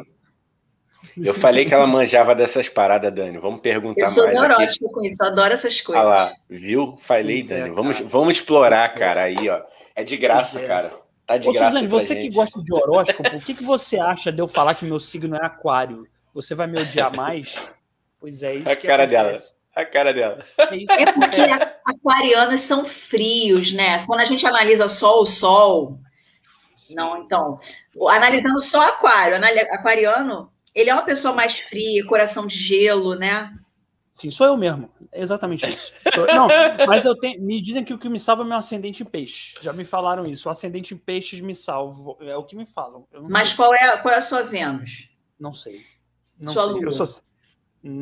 [1.17, 3.39] Eu falei que ela manjava dessas paradas, Dani.
[3.39, 4.17] Vamos perguntar mais.
[4.17, 6.05] Eu sou neurótico com isso, eu adoro essas coisas.
[6.05, 6.97] Olha lá, viu?
[6.99, 7.71] Falei, pois é, Dani.
[7.71, 9.23] É, vamos, vamos explorar, cara.
[9.23, 9.63] Aí, ó.
[9.95, 10.67] É de graça, é.
[10.67, 10.93] cara.
[11.27, 11.71] Tá de Ô, graça.
[11.71, 12.29] Suzane, você gente.
[12.29, 15.37] que gosta de horóscopo, o que, que você acha de eu falar que meu signo
[15.37, 16.07] é aquário?
[16.35, 17.57] Você vai me odiar mais?
[18.21, 18.71] Pois é, isso.
[18.71, 19.37] A cara dela.
[19.75, 20.45] A cara dela.
[20.59, 21.41] É, é porque
[21.85, 24.05] aquarianos são frios, né?
[24.07, 25.99] Quando a gente analisa só o sol.
[26.91, 27.59] Não, então.
[28.09, 29.37] Analisando só aquário,
[29.73, 30.51] aquariano
[30.81, 33.53] ele é uma pessoa mais fria, coração de gelo, né?
[34.13, 34.91] Sim, sou eu mesmo.
[35.13, 35.93] É exatamente isso.
[36.13, 36.27] Sou...
[36.27, 36.49] Não,
[36.89, 37.41] mas eu tenho.
[37.41, 39.57] Me dizem que o que me salva é meu ascendente em peixe.
[39.61, 40.49] Já me falaram isso.
[40.49, 42.17] O ascendente em peixes me salva.
[42.21, 43.07] É o que me falam.
[43.29, 45.09] Mas qual é, qual é a sua Vênus?
[45.39, 45.83] Não sei.
[46.39, 46.73] Não sua sei.
[46.73, 46.83] Lua.
[46.83, 47.07] Eu sou...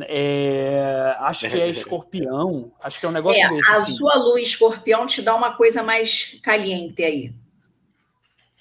[0.08, 1.16] É...
[1.20, 2.72] Acho que é escorpião.
[2.80, 3.70] Acho que é um negócio é, desse.
[3.70, 3.92] A assim.
[3.92, 7.34] sua lua escorpião te dá uma coisa mais caliente aí.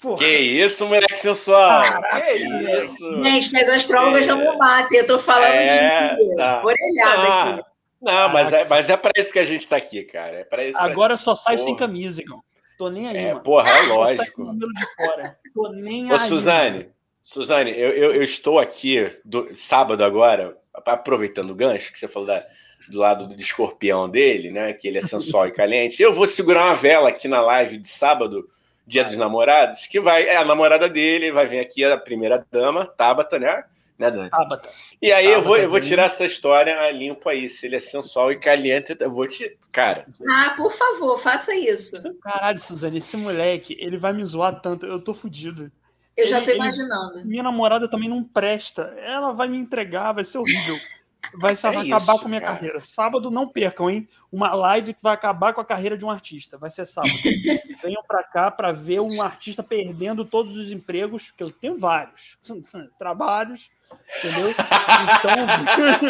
[0.00, 0.18] Porra.
[0.18, 2.02] Que isso, moleque sensual!
[2.02, 3.22] que isso!
[3.22, 6.62] Gente, as astrólogas não me batem, eu tô falando é, de tá.
[6.64, 7.62] orelhada ah, aqui.
[8.00, 10.36] Não, mas é, mas é pra isso que a gente tá aqui, cara.
[10.36, 11.68] É pra isso Agora eu só saio porra.
[11.68, 12.42] sem camisa, Igão.
[12.76, 13.40] Tô nem aí, é, mano.
[13.40, 14.54] Porra, é lógico.
[14.54, 15.38] de fora.
[15.54, 16.20] Tô nem Ô, aí.
[16.20, 16.90] Suzane, mano.
[17.22, 22.28] Suzane, eu, eu, eu, estou aqui do, sábado agora, aproveitando o gancho que você falou
[22.28, 22.46] da,
[22.88, 24.72] do lado do escorpião dele, né?
[24.74, 26.02] Que ele é sensual e caliente.
[26.02, 28.46] Eu vou segurar uma vela aqui na live de sábado
[28.86, 29.10] Dia vai.
[29.10, 33.38] dos Namorados, que vai, é a namorada dele, vai vir aqui a primeira dama, Tabata,
[33.38, 33.64] né?
[33.98, 34.30] Né, Dani?
[34.30, 34.68] Tabata.
[35.00, 37.48] E aí Tabata, eu vou, eu vou tirar essa história limpo aí.
[37.48, 39.58] Se ele é sensual e caliente, eu vou te.
[39.72, 40.06] Cara.
[40.30, 41.96] Ah, por favor, faça isso.
[42.20, 44.86] Caralho, Suzane, esse moleque, ele vai me zoar tanto.
[44.86, 45.70] Eu tô fudido.
[46.16, 47.18] Eu ele, já tô imaginando.
[47.18, 48.94] Ele, minha namorada também não presta.
[48.98, 50.76] Ela vai me entregar, vai ser horrível.
[51.34, 52.54] Vai, é vai acabar isso, com a minha cara.
[52.54, 52.80] carreira.
[52.80, 54.08] Sábado não percam, hein?
[54.30, 56.56] Uma live que vai acabar com a carreira de um artista.
[56.56, 57.12] Vai ser sábado.
[57.82, 62.38] Venham para cá para ver um artista perdendo todos os empregos, que eu tenho vários
[62.98, 63.70] trabalhos,
[64.18, 64.50] entendeu?
[64.50, 65.36] Então,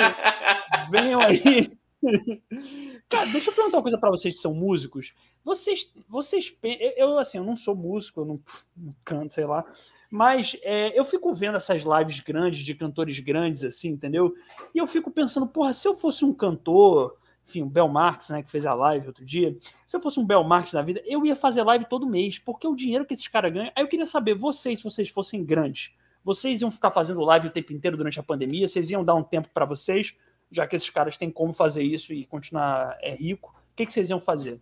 [0.91, 1.77] venham aí.
[3.09, 5.15] Cara, deixa eu perguntar uma coisa para vocês que são músicos.
[5.45, 6.55] Vocês, vocês,
[6.97, 8.41] eu assim, eu não sou músico, eu não,
[8.77, 9.65] não canto, sei lá.
[10.11, 14.35] Mas é, eu fico vendo essas lives grandes, de cantores grandes, assim, entendeu?
[14.75, 17.17] E eu fico pensando, porra, se eu fosse um cantor,
[17.47, 20.27] enfim, o Bel Marx, né, que fez a live outro dia, se eu fosse um
[20.27, 23.29] Bel Marx na vida, eu ia fazer live todo mês, porque o dinheiro que esses
[23.29, 23.73] caras ganham.
[23.75, 25.93] Aí eu queria saber, vocês, se vocês fossem grandes,
[26.25, 28.67] vocês iam ficar fazendo live o tempo inteiro durante a pandemia?
[28.67, 30.13] Vocês iam dar um tempo para vocês,
[30.51, 33.55] já que esses caras têm como fazer isso e continuar é, rico?
[33.73, 34.61] O que, que vocês iam fazer?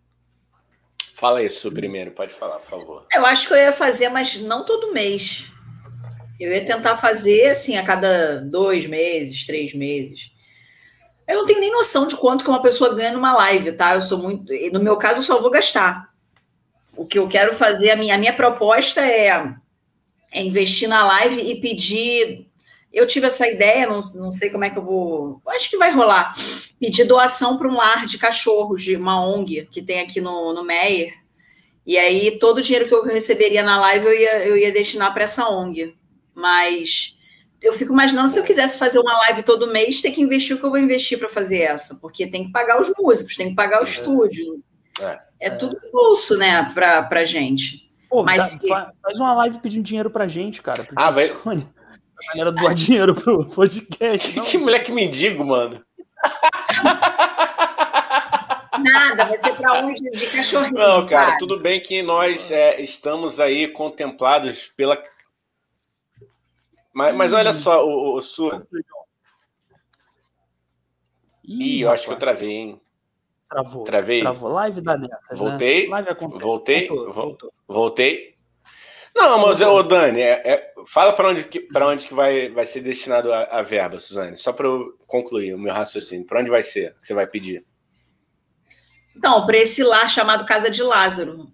[1.15, 3.07] Fala isso primeiro, pode falar, por favor.
[3.13, 5.51] Eu acho que eu ia fazer, mas não todo mês.
[6.39, 10.33] Eu ia tentar fazer assim a cada dois meses, três meses.
[11.27, 13.95] Eu não tenho nem noção de quanto que uma pessoa ganha numa live, tá?
[13.95, 14.53] Eu sou muito.
[14.73, 16.13] No meu caso, eu só vou gastar.
[16.97, 19.29] O que eu quero fazer, a minha, a minha proposta é,
[20.33, 22.44] é investir na live e pedir.
[22.95, 25.43] Eu tive essa ideia, não, não sei como é que eu vou.
[25.49, 26.33] Acho que vai rolar.
[26.79, 30.63] Pedir doação para um lar de cachorros, de uma ONG que tem aqui no, no
[30.63, 31.13] Meyer.
[31.85, 35.13] E aí, todo o dinheiro que eu receberia na live, eu ia, eu ia destinar
[35.13, 35.95] para essa ONG.
[36.33, 37.19] Mas
[37.61, 40.59] eu fico imaginando se eu quisesse fazer uma live todo mês, ter que investir o
[40.59, 43.55] que eu vou investir para fazer essa, porque tem que pagar os músicos, tem que
[43.55, 43.89] pagar o é.
[43.89, 44.63] estúdio.
[45.01, 47.91] É, é tudo bolso, né, pra, pra gente.
[48.09, 50.87] Pô, Mas dá, faz uma live pedindo dinheiro pra gente, cara.
[50.95, 51.33] Ah, vai.
[52.17, 54.37] A galera doar dinheiro pro podcast.
[54.37, 54.45] Não.
[54.47, 55.85] Que moleque mendigo, mano.
[58.79, 60.75] Nada, vai ser para onde de cachorrinho.
[60.75, 64.97] Não, cara, cara, tudo bem que nós é, estamos aí contemplados pela
[66.95, 68.65] mas, mas olha só, o, o Sur.
[71.43, 72.81] Ih, eu acho que eu travei, hein?
[73.51, 73.85] Travou.
[73.85, 74.21] Travei.
[74.21, 74.53] Travou.
[74.53, 75.37] Live da nessas, né?
[75.37, 75.85] Voltei.
[75.85, 75.91] Né?
[75.91, 76.43] Live acontece.
[76.43, 76.89] Voltei.
[76.89, 77.53] Voltou, voltou.
[77.67, 78.34] Voltei.
[79.15, 82.81] Não, mas, ô, Dani, é, é, fala para onde, que, onde que vai, vai ser
[82.81, 86.27] destinado a, a verba, Suzane, só para eu concluir o meu raciocínio.
[86.27, 87.65] Para onde vai ser que você vai pedir?
[89.17, 91.49] Então, para esse lar chamado Casa de Lázaro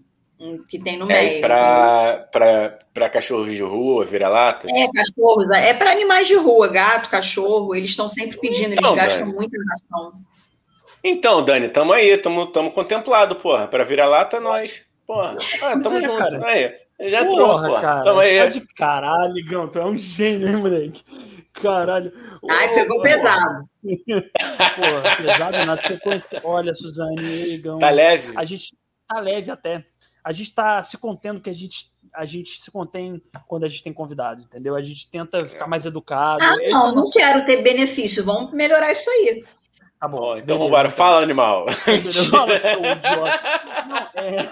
[0.69, 1.41] que tem no é, meio.
[1.43, 4.67] Para cachorros de rua, vira-lata?
[4.71, 5.51] É, cachorros.
[5.51, 7.75] É para animais de rua, gato, cachorro.
[7.75, 9.35] Eles estão sempre pedindo, então, eles gastam Dani.
[9.35, 10.13] muita ração.
[11.05, 13.69] Então, Dani, tamo aí, tamo, tamo contemplado, porra.
[13.69, 14.83] Para virar-lata, nós.
[15.07, 16.19] Porra, ah, tamo é, junto.
[16.19, 16.47] Cara.
[16.47, 16.73] Aí.
[17.09, 17.81] Já porra.
[17.81, 18.51] Cara, tamo aí.
[18.51, 19.69] de caralho, Gão.
[19.69, 21.03] Tu é um gênio, hein, moleque?
[21.53, 22.13] Caralho.
[22.49, 23.69] Ai, pegou pesado.
[23.83, 26.41] Porra, pesado na sequência.
[26.45, 27.79] Olha, Suzane, Gão.
[27.79, 28.33] Tá leve?
[28.37, 28.77] A gente
[29.09, 29.85] tá leve até
[30.25, 33.85] a gente está se contendo que a gente a gente se contém quando a gente
[33.85, 34.75] tem convidado, entendeu?
[34.75, 36.43] A gente tenta ficar mais educado.
[36.43, 38.25] Ah, não, é não quero ter benefício.
[38.25, 39.45] Vamos melhorar isso aí.
[40.01, 40.91] Tá bom, então vamos embora.
[40.91, 41.67] Fala, animal.
[41.71, 43.41] Fala, seu idiota.
[43.87, 44.51] Não, é...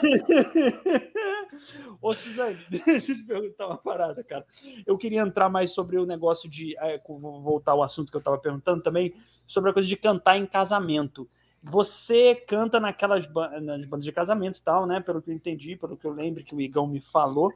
[2.01, 4.47] Ô, Suzane, deixa eu te perguntar uma parada, cara.
[4.87, 6.77] Eu queria entrar mais sobre o negócio de.
[6.79, 9.15] É, vou voltar ao assunto que eu estava perguntando também,
[9.47, 11.29] sobre a coisa de cantar em casamento.
[11.63, 13.29] Você canta naquelas
[13.61, 15.01] nas bandas de casamento e tal, né?
[15.01, 17.53] Pelo que eu entendi, pelo que eu lembro que o Igão me falou.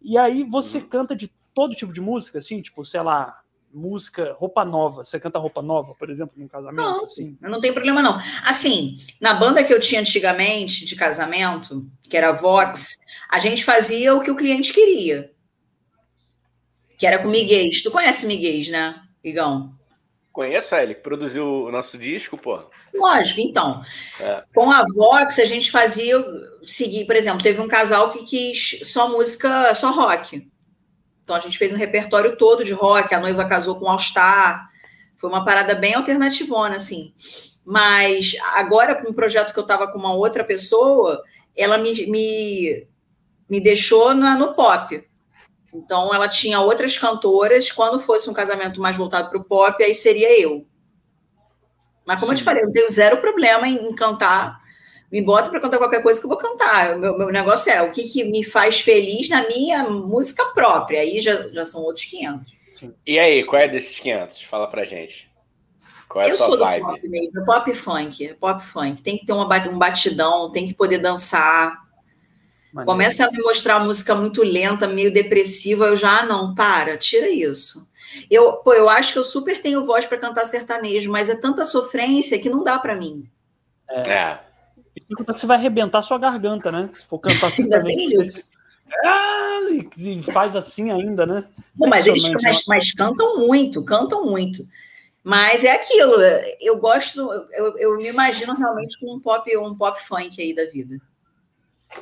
[0.00, 0.88] E aí você uhum.
[0.88, 3.42] canta de todo tipo de música, assim, tipo, sei lá,
[3.72, 5.04] música, roupa nova.
[5.04, 6.82] Você canta roupa nova, por exemplo, num casamento?
[6.82, 7.36] Não, assim?
[7.40, 8.18] não tem problema não.
[8.44, 12.98] Assim, na banda que eu tinha antigamente de casamento, que era Vox,
[13.30, 15.30] a gente fazia o que o cliente queria.
[16.98, 17.70] Que era com Miguel.
[17.82, 19.74] Tu conhece Miguel, né, Igão?
[20.32, 22.62] Conheço ele, que produziu o nosso disco, pô.
[22.94, 23.82] Lógico, então.
[24.20, 24.44] É.
[24.54, 26.24] Com a Vox, a gente fazia
[26.64, 30.48] seguir, por exemplo, teve um casal que quis só música, só rock.
[31.30, 34.68] Então a gente fez um repertório todo de rock, a noiva casou com All Star.
[35.16, 37.14] Foi uma parada bem alternativona, assim.
[37.64, 41.22] Mas agora, com um projeto que eu estava com uma outra pessoa,
[41.56, 42.88] ela me, me,
[43.48, 45.08] me deixou na, no pop.
[45.72, 47.70] Então ela tinha outras cantoras.
[47.70, 50.66] Quando fosse um casamento mais voltado para o pop, aí seria eu.
[52.04, 52.32] Mas como Sim.
[52.32, 54.60] eu te falei, eu tenho zero problema em, em cantar.
[55.10, 56.94] Me bota para cantar qualquer coisa que eu vou cantar.
[56.94, 61.00] O meu, meu negócio é o que, que, me faz feliz na minha música própria.
[61.00, 62.52] Aí já, já são outros 500.
[63.06, 64.42] E aí, qual é desses 500?
[64.42, 65.30] Fala pra gente.
[66.08, 66.80] Qual é eu a sou vibe?
[66.80, 69.02] do pop mesmo, pop funk, pop funk.
[69.02, 71.88] Tem que ter uma, um batidão, tem que poder dançar.
[72.72, 72.92] Maneiro.
[72.92, 77.28] Começa a me mostrar música muito lenta, meio depressiva, eu já, ah, não, para, tira
[77.28, 77.90] isso.
[78.30, 81.64] Eu, pô, eu acho que eu super tenho voz para cantar sertanejo, mas é tanta
[81.64, 83.28] sofrência que não dá para mim.
[83.88, 84.10] É.
[84.10, 84.49] é.
[85.10, 86.88] Sem contar que você vai arrebentar sua garganta, né?
[86.94, 88.20] Se for cantar sertanejo.
[88.20, 88.52] isso.
[89.04, 89.58] Ah,
[89.98, 91.44] e faz assim ainda, né?
[91.74, 94.64] Bom, mas eles mas, mas cantam muito, cantam muito.
[95.24, 96.14] Mas é aquilo,
[96.60, 97.20] eu gosto,
[97.52, 101.00] eu, eu me imagino realmente com um pop, um pop funk aí da vida.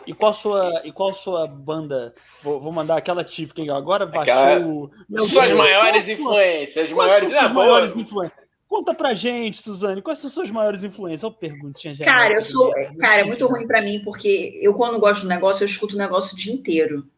[0.06, 2.14] E qual sua, e qual sua banda?
[2.42, 4.90] Vou, vou mandar aquela típica agora baixou.
[5.09, 5.26] Aquela...
[5.26, 8.47] Suas maiores influências, as maiores, maiores influências.
[8.69, 11.25] Conta pra gente, Suzane, quais são suas maiores influências?
[11.25, 12.05] Olha perguntinha já.
[12.05, 12.71] Cara, eu sou.
[12.99, 15.99] Cara, é muito ruim para mim, porque eu, quando gosto do negócio, eu escuto o
[15.99, 17.09] negócio o dia inteiro.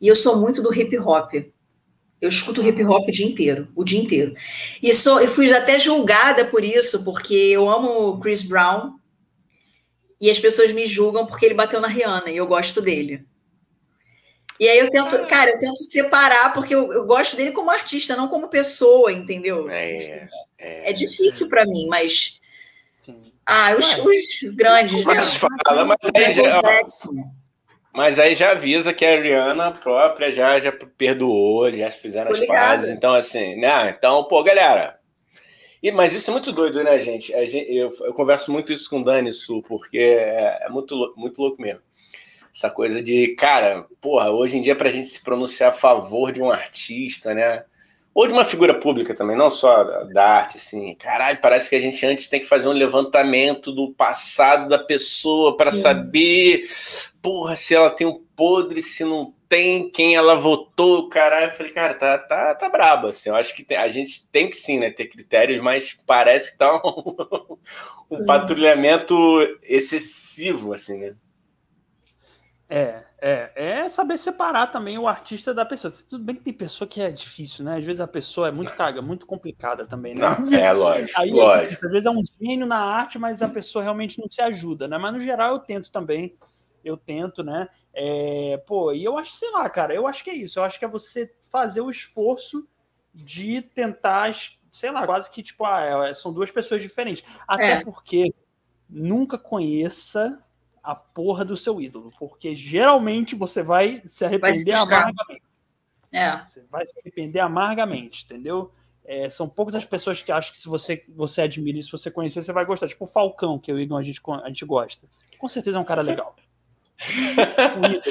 [0.00, 1.32] E eu sou muito do hip hop.
[2.20, 4.34] Eu escuto hip hop o dia inteiro, o dia inteiro.
[4.82, 8.94] E sou, eu fui até julgada por isso, porque eu amo Chris Brown,
[10.20, 13.24] e as pessoas me julgam porque ele bateu na Rihanna e eu gosto dele.
[14.58, 15.26] E aí eu tento, ah.
[15.26, 19.68] cara, eu tento separar porque eu, eu gosto dele como artista, não como pessoa, entendeu?
[19.68, 20.28] É,
[20.58, 22.40] é, é difícil para mim, mas
[23.00, 23.20] Sim.
[23.44, 25.04] ah, os, os grandes.
[25.04, 26.62] Mas já, fala, mas aí, já,
[27.92, 32.90] mas aí já avisa que a Rihanna própria já, já perdoou, já fizeram as pazes.
[32.90, 33.94] Então, assim, né?
[33.96, 34.96] Então, pô, galera,
[35.82, 37.32] e, mas isso é muito doido, né, gente?
[37.46, 41.40] gente eu, eu, converso muito isso com o Dani Su, porque é, é, muito, muito
[41.40, 41.80] louco mesmo.
[42.56, 46.32] Essa coisa de, cara, porra, hoje em dia, para a gente se pronunciar a favor
[46.32, 47.64] de um artista, né?
[48.14, 50.94] Ou de uma figura pública também, não só da arte, assim.
[50.94, 55.54] Caralho, parece que a gente antes tem que fazer um levantamento do passado da pessoa
[55.54, 56.66] para saber,
[57.20, 61.48] porra, se ela tem um podre, se não tem quem ela votou, caralho.
[61.48, 63.28] Eu falei, cara, tá, tá, tá brabo, assim.
[63.28, 66.56] Eu acho que tem, a gente tem que sim, né, ter critérios, mas parece que
[66.56, 67.58] tá um,
[68.16, 69.14] um patrulhamento
[69.62, 71.14] excessivo, assim, né?
[72.68, 75.92] É, é, é saber separar também o artista da pessoa.
[76.08, 77.76] Tudo bem que tem pessoa que é difícil, né?
[77.76, 80.36] Às vezes a pessoa é muito caga, muito complicada também, né?
[80.38, 81.86] Não, é, lógico, Aí, lógico.
[81.86, 84.98] Às vezes é um gênio na arte, mas a pessoa realmente não se ajuda, né?
[84.98, 86.36] Mas no geral eu tento também
[86.88, 87.68] eu tento, né?
[87.92, 90.58] É, pô, e eu acho, sei lá, cara, eu acho que é isso.
[90.58, 92.66] Eu acho que é você fazer o esforço
[93.12, 94.32] de tentar,
[94.70, 97.24] sei lá, quase que, tipo, ah, é, são duas pessoas diferentes.
[97.46, 97.84] Até é.
[97.84, 98.32] porque
[98.88, 100.42] nunca conheça
[100.86, 105.42] a porra do seu ídolo, porque geralmente você vai se arrepender vai se amargamente.
[106.12, 106.46] É.
[106.46, 108.70] Você vai se arrepender amargamente, entendeu?
[109.04, 112.08] É, são poucas as pessoas que acham que se você, você admira e se você
[112.08, 112.86] conhecer, você vai gostar.
[112.86, 115.08] Tipo o Falcão, que eu e o Igor a gente, a gente gosta.
[115.38, 116.36] Com certeza é um cara legal.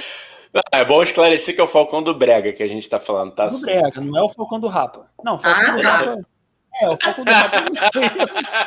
[0.72, 3.48] É bom esclarecer que é o Falcão do Brega que a gente está falando, tá?
[3.50, 5.12] Do Brega, não é o Falcão do Rapa.
[5.22, 6.28] Não, o Falcão ah, do Rapa.
[6.82, 8.10] É, o Falcão do Rapa, eu não sei.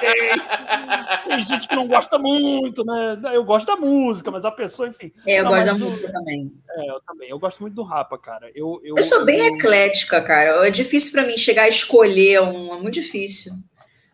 [0.01, 3.21] Tem, tem gente que não gosta muito, né?
[3.35, 5.13] Eu gosto da música, mas a pessoa, enfim.
[5.27, 6.53] É, eu não, gosto da música também.
[6.71, 7.29] É, eu também.
[7.29, 8.51] Eu gosto muito do Rapa, cara.
[8.55, 9.55] Eu, eu, eu sou bem eu...
[9.57, 10.67] eclética, cara.
[10.67, 13.53] É difícil para mim chegar a escolher um, é muito difícil.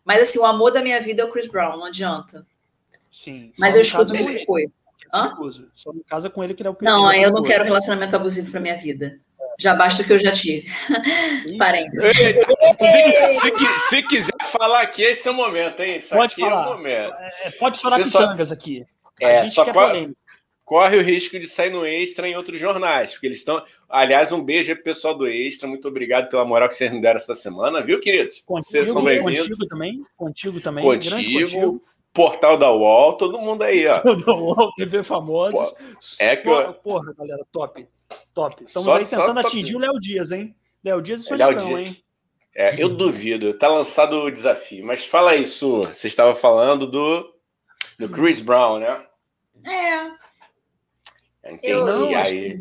[0.04, 2.44] Mas assim, o amor da minha vida é o Chris Brown, não adianta.
[3.10, 3.52] Sim.
[3.58, 4.74] Mas eu escuto muita coisa.
[5.12, 5.32] Hã?
[5.76, 8.50] Só não casa com ele que ele é o Não, eu não quero relacionamento abusivo
[8.50, 9.20] para minha vida.
[9.58, 10.68] Já basta o que eu já tive.
[11.58, 12.16] Parênteses.
[12.16, 12.32] Se,
[13.38, 15.96] se, se, quiser falar aqui, esse é o momento, hein?
[15.96, 16.66] Isso pode falar.
[16.66, 17.14] É o momento.
[17.44, 18.54] É, pode chorar Você pitangas só...
[18.54, 18.84] aqui.
[19.22, 20.10] A é, só corre,
[20.64, 23.62] corre o risco de sair no Extra em outros jornais, porque eles estão...
[23.88, 27.00] Aliás, um beijo aí pro pessoal do Extra, muito obrigado pela moral que vocês me
[27.00, 28.40] deram essa semana, viu, queridos?
[28.40, 29.46] Contigo, vocês são bem-vindos.
[29.46, 30.84] Contigo também, contigo também.
[30.84, 31.16] Contigo.
[31.16, 31.84] contigo
[32.14, 33.98] portal da UOL, todo mundo aí, ó.
[34.00, 35.74] da UOL, TV famosa.
[36.20, 36.72] É que eu...
[36.74, 37.86] Porra, galera, top.
[38.34, 38.64] Top.
[38.64, 40.54] Estamos só, aí tentando atingir o Léo Dias, hein?
[40.84, 41.96] Léo Dias e Solidão, hein?
[42.54, 43.54] É, eu duvido.
[43.54, 44.84] Tá lançado o desafio.
[44.84, 45.82] Mas fala isso.
[45.82, 47.34] Você estava falando do,
[47.98, 49.04] do Chris Brown, né?
[49.64, 51.52] É.
[51.52, 51.72] Entendi.
[51.72, 52.60] Eu, aí.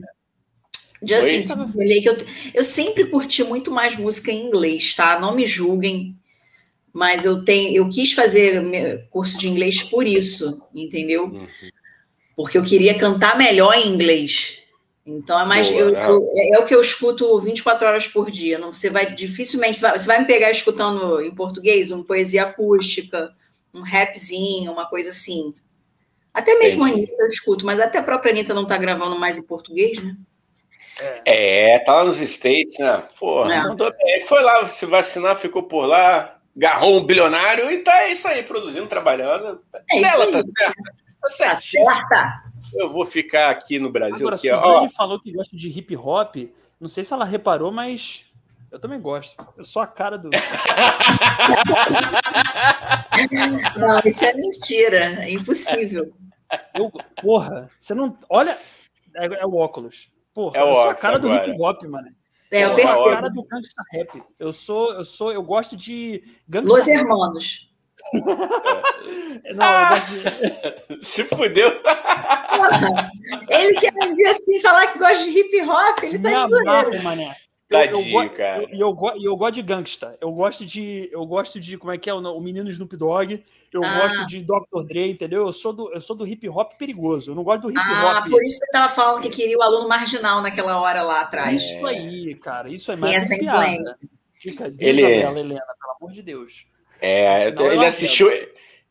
[1.01, 2.17] Justin Timberlake, eu,
[2.53, 5.19] eu sempre curti muito mais música em inglês, tá?
[5.19, 6.17] Não me julguem
[6.93, 11.25] mas eu tenho, eu quis fazer curso de inglês por isso, entendeu?
[11.25, 11.47] Uhum.
[12.35, 14.59] Porque eu queria cantar melhor em inglês.
[15.05, 16.05] Então é mais Boa, eu, né?
[16.07, 18.57] eu, é, é, o que eu escuto 24 horas por dia.
[18.57, 22.43] Não, você vai dificilmente você vai, você vai me pegar escutando em português uma poesia
[22.43, 23.33] acústica,
[23.73, 25.53] um rapzinho, uma coisa assim.
[26.33, 27.01] Até mesmo Entendi.
[27.01, 30.01] a Anitta eu escuto, mas até a própria Anitta não está gravando mais em português,
[30.01, 30.15] né?
[31.25, 33.03] É, tá lá nos States, né?
[33.19, 34.19] Pô, é.
[34.21, 38.87] foi lá se vacinar, ficou por lá, garrou um bilionário e tá isso aí, produzindo,
[38.87, 39.61] trabalhando.
[39.91, 40.43] É isso Ela, tá aí.
[41.21, 41.55] Tá certa.
[41.55, 42.52] Tá certa.
[42.73, 44.27] Eu vou ficar aqui no Brasil.
[44.27, 44.89] Agora, aqui, Suzane ó.
[44.89, 46.35] falou que gosta de hip hop.
[46.79, 48.23] Não sei se ela reparou, mas
[48.71, 49.35] eu também gosto.
[49.57, 50.29] Eu sou a cara do.
[53.77, 54.97] não, isso é mentira.
[55.23, 56.13] É impossível.
[56.75, 58.17] Eu, porra, você não.
[58.29, 58.57] Olha,
[59.15, 60.09] É, é o óculos.
[60.33, 61.51] Porra, É o eu sou a cara do agora.
[61.51, 62.07] hip hop, mano.
[62.51, 64.23] É, eu Eu sou a cara do gangsta rap.
[64.39, 66.97] Eu sou, eu sou, eu gosto de gangsta Los rap.
[66.97, 67.69] Hermanos.
[69.55, 70.11] Não, eu gosto
[70.97, 71.03] de...
[71.05, 71.69] Se fudeu.
[73.49, 76.47] Ele quer me ver assim falar que gosta de hip hop, ele tá Me de
[76.49, 77.01] zoeira.
[77.03, 77.35] mané.
[77.69, 78.63] Eu- eu Tadinho, go- cara.
[78.71, 80.15] E eu, eu, eu gosto de gangsta.
[80.21, 81.09] Eu gosto de.
[81.11, 81.75] Eu gosto de.
[81.75, 82.13] Como é que é?
[82.13, 83.43] O, o menino Snoop Dogg.
[83.71, 83.99] Eu Ah.
[84.01, 84.83] gosto de Dr.
[84.87, 85.47] Dre, entendeu?
[85.47, 87.31] Eu sou do, eu sou do hip hop perigoso.
[87.31, 88.29] Eu não gosto do hip Ah, hop.
[88.29, 91.63] por isso que você tava falando que queria o aluno marginal naquela hora lá atrás.
[91.63, 92.69] Isso aí, cara.
[92.69, 93.65] Isso essa é piada.
[93.67, 93.97] influência.
[94.39, 96.67] Fica, Ele- ela, Helena, pelo amor de Deus.
[97.05, 98.31] É, Afinal, eu ele assistiu,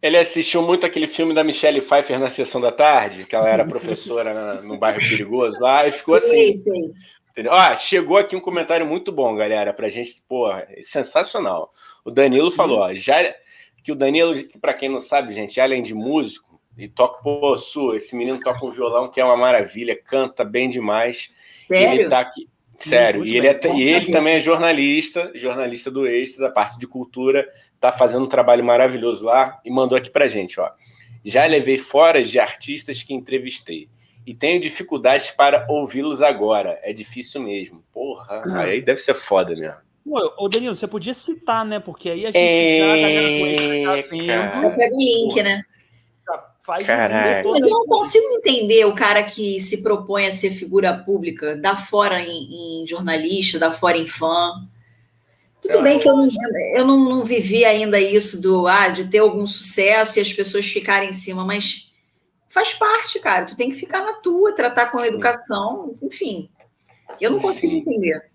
[0.03, 3.65] ele assistiu muito aquele filme da Michelle Pfeiffer na sessão da tarde, que ela era
[3.65, 6.55] professora na- no bairro perigoso lá, e ficou assim.
[6.59, 6.93] Sei.
[7.31, 7.53] Entendeu?
[7.53, 11.73] Ó, chegou aqui um comentário muito bom, galera, pra gente, porra, é sensacional.
[12.05, 13.35] O Danilo falou, ó, já
[13.83, 17.95] que o Danilo, pra quem não sabe, gente, além de músico, e toca, pô, Su,
[17.95, 21.31] esse menino toca um violão que é uma maravilha, canta bem demais.
[21.67, 22.01] Sério?
[22.03, 22.49] ele tá aqui.
[22.81, 26.79] Sério, Muito e ele, é, e ele também é jornalista, jornalista do Extra, da parte
[26.79, 27.49] de cultura,
[27.81, 30.69] tá fazendo um trabalho maravilhoso lá e mandou aqui pra gente, ó.
[31.25, 33.89] Já levei fora de artistas que entrevistei
[34.27, 36.79] e tenho dificuldades para ouvi-los agora.
[36.83, 37.85] É difícil mesmo.
[37.93, 38.63] Porra, Ah.
[38.63, 39.77] aí deve ser foda mesmo.
[40.05, 41.79] Pô, ô Danilo, você podia citar, né?
[41.79, 43.95] Porque aí a gente É, já, a galera conhece, tá
[44.51, 44.65] vendo.
[44.67, 45.43] Eu pego o link, Pô.
[45.43, 45.63] né?
[46.63, 47.43] Faz Caralho.
[47.43, 51.57] todo Mas eu não consigo entender o cara que se propõe a ser figura pública,
[51.57, 54.53] dá fora em, em jornalista, dá fora em fã.
[55.61, 56.29] Tudo bem que eu, não,
[56.75, 60.67] eu não, não vivi ainda isso do ah, de ter algum sucesso e as pessoas
[60.67, 61.93] ficarem em cima, mas
[62.49, 63.45] faz parte, cara.
[63.45, 66.51] Tu tem que ficar na tua, tratar com a educação, enfim.
[67.21, 67.79] Eu não consigo Sim.
[67.79, 68.33] entender.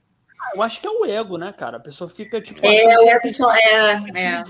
[0.56, 1.76] Eu acho que é o ego, né, cara?
[1.76, 2.66] A pessoa fica tipo.
[2.66, 4.44] É, o que ego só é, é,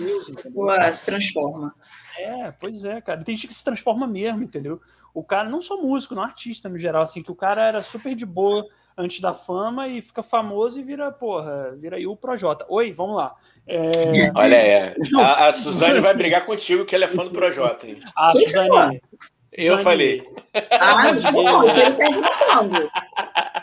[0.54, 1.74] pô, se transforma.
[2.18, 3.24] É, pois é, cara.
[3.24, 4.82] Tem gente que se transforma mesmo, entendeu?
[5.14, 8.14] O cara, não só músico, não artista no geral, assim, que o cara era super
[8.14, 8.66] de boa
[8.98, 12.66] antes da fama e fica famoso e vira, porra, vira aí o Projota.
[12.68, 13.36] Oi, vamos lá.
[13.68, 14.96] É, Olha, é.
[15.18, 18.00] A, a Suzane vai brigar contigo que ela é fã do Projota, hein?
[18.16, 19.02] a Suzane.
[19.52, 20.28] Eu falei.
[20.72, 21.30] Ah, isso
[21.82, 22.92] ele tá inventando.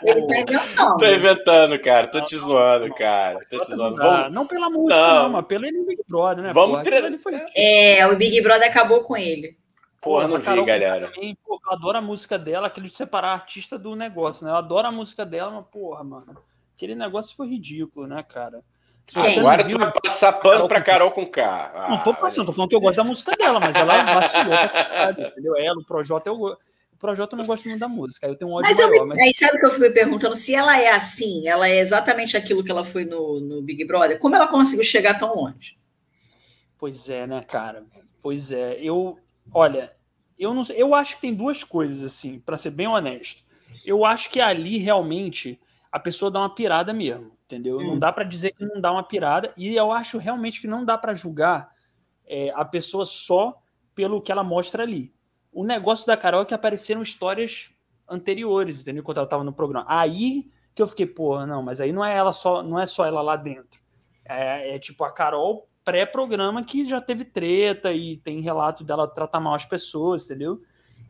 [0.03, 0.97] Ele tá inventando.
[0.97, 2.07] Tô inventando, cara.
[2.07, 3.39] Tô te zoando, cara.
[3.49, 3.95] Tô te Não, zoando.
[3.97, 4.03] dá.
[4.17, 5.23] Vamos, não pela música, Não.
[5.23, 6.53] não, mas pelo ele Big Brother, né?
[6.53, 7.05] Vamos treinar.
[7.07, 9.57] Ali foi- É, o Big Brother acabou com ele.
[10.01, 11.11] Porra, não a vi, Carol galera.
[11.11, 14.51] também, eu adoro a música dela, aquele de separar artista do negócio, né?
[14.51, 16.37] Eu adoro a música dela, mas, porra, mano,
[16.75, 18.61] aquele negócio foi ridículo, né, cara?
[19.07, 21.71] Se você Agora tu vai passar pano pra Carol com K.
[21.75, 24.47] Ah, não tô passando, tô falando que eu gosto da música dela, mas ela vacilou
[24.47, 25.55] pra caralho, entendeu?
[25.57, 26.57] Ela, o Projota, eu O
[26.97, 29.03] Projota eu não gosto muito da música, aí eu tenho um ódio Mas eu maior,
[29.03, 30.35] me, mas aí sabe o que eu me perguntando?
[30.35, 34.17] Se ela é assim, ela é exatamente aquilo que ela foi no, no Big Brother,
[34.17, 35.77] como ela conseguiu chegar tão longe?
[36.79, 37.83] Pois é, né, cara?
[38.21, 38.79] Pois é.
[38.81, 39.19] Eu,
[39.53, 39.93] olha,
[40.37, 43.43] eu não sei, eu acho que tem duas coisas assim, para ser bem honesto.
[43.85, 45.59] Eu acho que ali realmente
[45.91, 47.79] a pessoa dá uma pirada mesmo, entendeu?
[47.81, 50.83] Não dá para dizer que não dá uma pirada e eu acho realmente que não
[50.83, 51.71] dá para julgar
[52.25, 53.61] é, a pessoa só
[53.93, 55.13] pelo que ela mostra ali.
[55.51, 57.71] O negócio da Carol é que apareceram histórias
[58.09, 59.03] anteriores, entendeu?
[59.03, 59.85] Quando ela tava no programa.
[59.87, 63.05] Aí que eu fiquei, porra, não, mas aí não é ela só, não é só
[63.05, 63.79] ela lá dentro.
[64.25, 69.39] É, é tipo a Carol pré-programa que já teve treta e tem relato dela tratar
[69.39, 70.61] mal as pessoas, entendeu?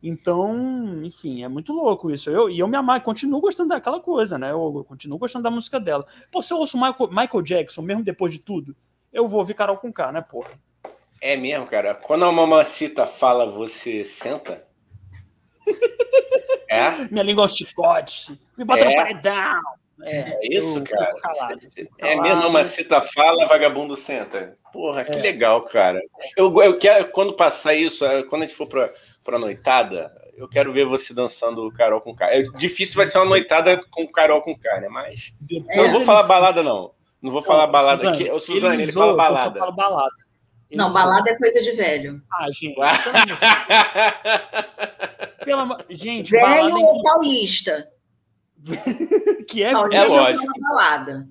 [0.03, 2.29] Então, enfim, é muito louco isso.
[2.29, 4.51] Eu, e eu me amar, continuo gostando daquela coisa, né?
[4.51, 6.05] Eu, eu continuo gostando da música dela.
[6.31, 8.75] Pô, se eu ouço Michael, Michael Jackson, mesmo depois de tudo,
[9.11, 10.51] eu vou ouvir Carol com K, né, porra?
[11.21, 11.95] É mesmo, cara.
[11.95, 14.63] Quando a mamacita fala, você senta?
[16.67, 17.07] É?
[17.11, 18.89] Minha língua é um chicote, me bota É?
[18.89, 19.61] no paredão.
[20.01, 21.11] É, É isso, eu- cara.
[21.11, 21.59] eu calado.
[21.99, 24.57] É mesmo, mamacita fala, vagabundo senta.
[24.73, 26.01] Porra, que legal, cara.
[26.35, 28.91] Eu, eu quero, quando passar isso, é, quando a gente for pra,
[29.26, 32.28] pra noitada, eu quero ver você dançando Carol com K.
[32.28, 34.88] É difícil vai ser uma noitada com Carol com K, né?
[34.88, 35.34] Mas.
[35.69, 35.80] É.
[35.80, 36.91] Eu não vou falar balada, não.
[37.21, 38.32] Não vou falar balada Suzane, aqui.
[38.32, 39.59] Ô, Suzane, ele, zoa fala porque eu balada.
[39.59, 40.15] falo balada.
[40.69, 40.93] Ele Não, zoa.
[40.93, 42.21] balada é coisa de velho.
[42.32, 42.76] Ah, gente.
[45.43, 45.86] Pelo amor...
[45.89, 47.89] Gente, Velho balada ou paulista?
[48.67, 49.71] em- que é.
[49.71, 50.59] Paulista É fala lógico.
[50.61, 51.28] balada.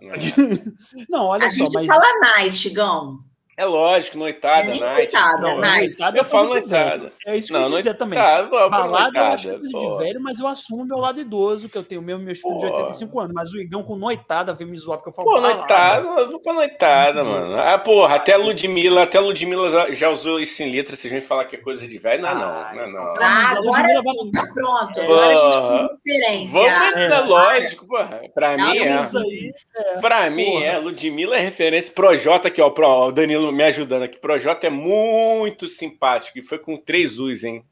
[1.10, 1.86] Não, olha A só, gente mas.
[1.86, 2.04] fala
[2.36, 3.18] night, Gão.
[3.60, 4.96] É lógico, noitada, Nem night.
[5.12, 5.86] noitada, Não, night.
[5.88, 7.12] noitada Eu é falo coisa de noitada.
[7.26, 8.18] É isso que Não, eu ia dizer também.
[8.18, 11.76] Tá, Balada eu acho é coisa de velho, mas eu assumo meu lado idoso, que
[11.76, 12.76] eu tenho mesmo meu espírito de Pô.
[12.76, 13.32] 85 anos.
[13.34, 15.54] Mas o Igão com noitada veio me zoar porque eu falo Pô, balada.
[15.58, 17.56] noitada, eu vou pra noitada, mano.
[17.58, 21.20] Ah, porra, até a Ludmilla, até a Ludmilla já- usou isso em letra, vocês vêm
[21.20, 22.22] falar que é coisa de velho?
[22.22, 23.14] Não, é não, não, é não.
[23.22, 25.00] Ah, agora sim, pronto.
[25.02, 26.58] Agora a gente tem referência.
[26.60, 27.20] Vamos, é, É.
[27.20, 28.20] lógico, porra.
[28.34, 30.00] Pra Não, mim é.
[30.00, 30.78] Pra mim é.
[30.78, 31.92] Ludmilla é referência.
[31.92, 32.70] Projota aqui, ó.
[32.70, 33.10] Pro, ó,
[33.52, 34.18] me ajudando aqui.
[34.18, 37.64] Projota é muito simpático e foi com três U's, hein?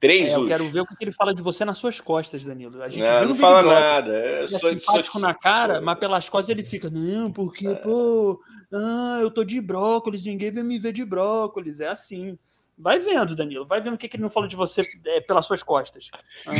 [0.00, 0.42] Três é, us.
[0.42, 2.82] Eu quero ver o que ele fala de você nas suas costas, Danilo.
[2.82, 4.46] A gente não, não fala Brother, nada.
[4.46, 5.20] Sou, é simpático sou...
[5.20, 7.74] na cara, mas pelas costas ele fica, não, porque, é.
[7.74, 8.38] pô,
[8.72, 11.80] ah, eu tô de brócolis, ninguém vai me ver de brócolis.
[11.80, 12.38] É assim.
[12.76, 13.64] Vai vendo, Danilo.
[13.64, 16.10] Vai vendo o que, que ele não falou de você é, pelas suas costas.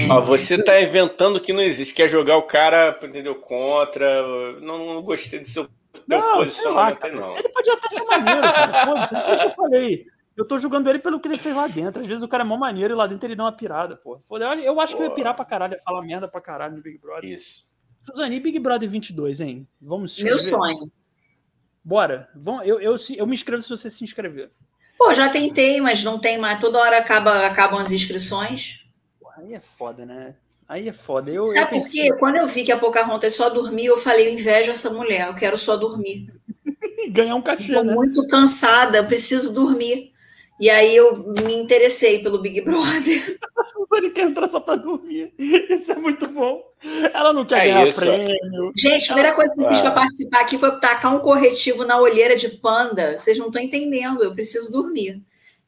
[0.08, 1.92] Ah, você tá inventando que não existe.
[1.92, 3.34] Quer jogar o cara, entendeu?
[3.34, 4.22] Contra.
[4.60, 5.68] Não, não gostei do seu
[6.06, 7.38] não, posicionamento lá, não.
[7.38, 8.84] Ele pode até ser maneiro, cara.
[8.86, 9.14] Foda-se.
[9.14, 10.06] É eu falei.
[10.36, 12.02] Eu tô julgando ele pelo que ele fez lá dentro.
[12.02, 14.20] Às vezes o cara é mó maneiro e lá dentro ele dá uma pirada, pô.
[14.62, 14.98] Eu acho pô.
[14.98, 17.30] que eu ia pirar pra caralho, ia falar merda pra caralho no Big Brother.
[17.30, 17.64] Isso.
[18.02, 19.66] Suzane, Big Brother 22, hein?
[19.80, 20.90] Vamos Meu sonho.
[21.82, 22.28] Bora.
[22.34, 24.50] Vamos, eu, eu, eu me inscrevo se você se inscrever.
[24.98, 26.60] Pô, já tentei, mas não tem mais.
[26.60, 28.84] Toda hora acaba, acabam as inscrições.
[29.36, 30.36] Aí é foda, né?
[30.68, 31.30] Aí é foda.
[31.30, 32.08] Eu, Sabe eu por quê?
[32.18, 35.34] Quando eu vi que a Pocahontas só dormia, eu falei, eu invejo essa mulher, eu
[35.34, 36.32] quero só dormir.
[37.10, 37.94] Ganhar um cachê, Tô né?
[37.94, 40.14] muito cansada, eu preciso dormir.
[40.58, 43.38] E aí eu me interessei pelo Big Brother.
[43.58, 45.34] A Suzane quer entrar só para dormir.
[45.38, 46.62] Isso é muito bom.
[47.12, 47.98] Ela não quer é ganhar isso.
[47.98, 48.72] prêmio.
[48.76, 49.36] Gente, a primeira Ela...
[49.36, 53.18] coisa que eu fiz para participar aqui foi tacar um corretivo na olheira de panda.
[53.18, 55.20] Vocês não estão entendendo, eu preciso dormir.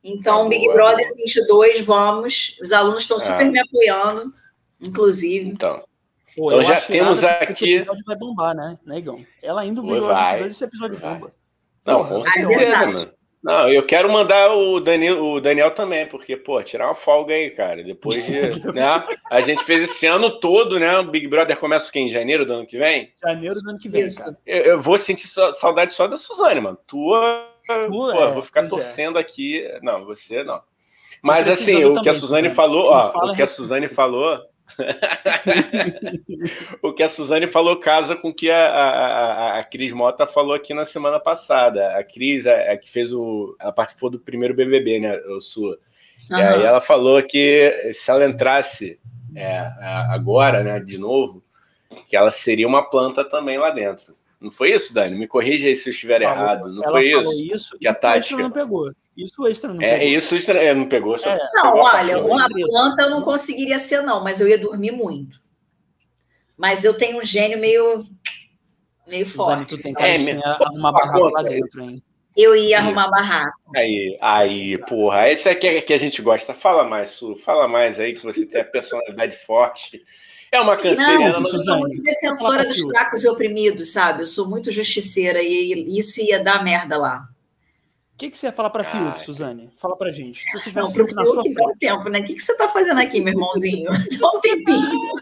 [0.04, 2.56] Então, é Big boa, Brother 22, vamos.
[2.62, 3.50] Os alunos estão super é.
[3.50, 4.32] me apoiando,
[4.80, 5.48] inclusive.
[5.48, 5.84] Então,
[6.36, 7.50] Pô, então já temos aqui.
[7.50, 9.24] Esse episódio vai bombar, né, Negão?
[9.42, 11.32] Ela indo 22, esse episódio bomba.
[11.84, 13.16] Não, com certeza, mano.
[13.42, 17.48] Não, eu quero mandar o Daniel, o Daniel também, porque, pô, tirar uma folga aí,
[17.50, 17.82] cara.
[17.84, 18.32] Depois de.
[18.74, 20.98] né, a gente fez esse ano todo, né?
[20.98, 22.00] O Big Brother começa o quê?
[22.00, 23.12] Em janeiro do ano que vem?
[23.22, 24.24] Janeiro do ano que vem, Isso.
[24.24, 24.36] cara.
[24.44, 26.76] Eu, eu vou sentir saudade só da Suzane, mano.
[26.86, 27.48] Tua.
[27.64, 28.68] Tua pô, é, vou ficar é.
[28.68, 29.20] torcendo é.
[29.20, 29.62] aqui.
[29.80, 30.60] Não, você não.
[31.22, 34.42] Mas assim, o que a Suzane falou, ó, o que a Suzane falou
[36.82, 40.54] o que a Suzane falou casa com o que a, a, a Cris Mota falou
[40.54, 41.96] aqui na semana passada.
[41.96, 43.56] A Cris, a, a que fez o.
[43.60, 45.16] Ela participou do primeiro BBB, né?
[45.28, 45.78] O Sua.
[46.30, 46.38] Uhum.
[46.38, 48.98] E aí ela falou que se ela entrasse
[49.34, 49.58] é,
[50.10, 51.42] agora, né, de novo,
[52.08, 54.14] que ela seria uma planta também lá dentro.
[54.40, 55.16] Não foi isso, Dani?
[55.16, 56.34] Me corrija aí se eu estiver falou.
[56.34, 56.72] errado.
[56.72, 57.54] Não ela foi isso?
[57.54, 58.42] isso que a tática.
[58.42, 58.92] não pegou.
[59.16, 60.18] Isso o extra não é, pegou.
[60.18, 61.16] Isso extra é, não pegou.
[61.16, 61.38] É.
[61.54, 65.40] Não, olha, uma planta eu não conseguiria ser, não, mas eu ia dormir muito.
[66.56, 68.00] Mas eu tenho um gênio meio,
[69.06, 69.76] meio forte.
[69.76, 72.02] Tu tem cara é, tem arrumar barraco lá dentro, hein?
[72.36, 72.76] Eu ia Isso.
[72.76, 73.58] arrumar barraco.
[73.74, 76.52] Aí, aí, porra, esse aqui é que a gente gosta.
[76.52, 80.02] Fala mais, Su, fala mais aí que você tem a personalidade forte.
[80.56, 81.38] É uma canceriana.
[81.38, 84.22] Não, eu sou muito defensora dos fracos e oprimidos, sabe?
[84.22, 87.28] Eu sou muito justiceira e isso ia dar merda lá.
[88.14, 89.70] O que, que você ia falar para a Fiuk, Suzane?
[89.76, 90.42] Fala para gente.
[90.42, 91.54] Se você tivesse Fiuk na sua frente.
[91.54, 92.20] Dá um tempo, né?
[92.20, 93.90] O que, que você está fazendo aqui, meu irmãozinho?
[94.18, 95.12] Dá um tempinho.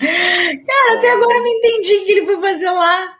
[0.00, 3.16] Cara, até agora eu não entendi o que ele foi fazer lá.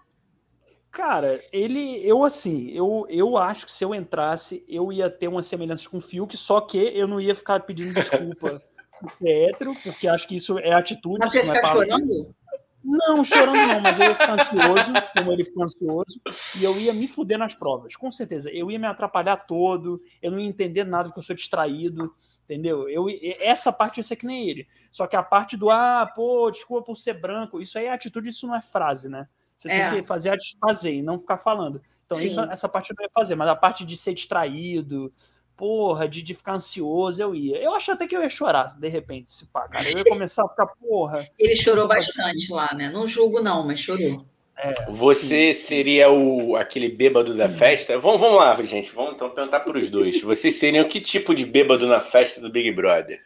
[0.90, 5.44] Cara, ele, eu assim, eu, eu acho que se eu entrasse, eu ia ter uma
[5.44, 8.60] semelhança com o Fiuk, só que eu não ia ficar pedindo desculpa
[9.01, 11.18] por ser hétero, porque acho que isso é atitude.
[11.20, 12.34] Mas você não é chorando?
[12.82, 16.20] Não, chorando não, mas eu ia ficar ansioso, como ele ficou ansioso,
[16.59, 18.51] e eu ia me fuder nas provas, com certeza.
[18.51, 22.88] Eu ia me atrapalhar todo, eu não ia entender nada porque eu sou distraído, entendeu?
[22.88, 23.07] Eu,
[23.38, 24.66] essa parte ia ser que nem ele.
[24.90, 28.30] Só que a parte do, ah, pô, desculpa por ser branco, isso aí é atitude,
[28.30, 29.28] isso não é frase, né?
[29.57, 29.90] Você é.
[29.90, 31.82] tem que fazer, fazer e não ficar falando.
[32.07, 35.12] Então, isso, essa parte eu não ia fazer, mas a parte de ser distraído,
[35.61, 37.58] porra, de, de ficar ansioso, eu ia.
[37.58, 39.84] Eu acho até que eu ia chorar, de repente, se pá, cara.
[39.90, 41.28] Eu ia começar a ficar, porra.
[41.38, 42.88] Ele chorou bastante lá, né?
[42.88, 44.24] Não julgo, não, mas chorou.
[44.56, 45.66] É, Você sim.
[45.66, 47.98] seria o aquele bêbado da festa?
[47.98, 48.90] Vamos, vamos lá, gente.
[48.90, 50.22] Vamos então perguntar para os dois.
[50.22, 53.20] Vocês seriam que tipo de bêbado na festa do Big Brother?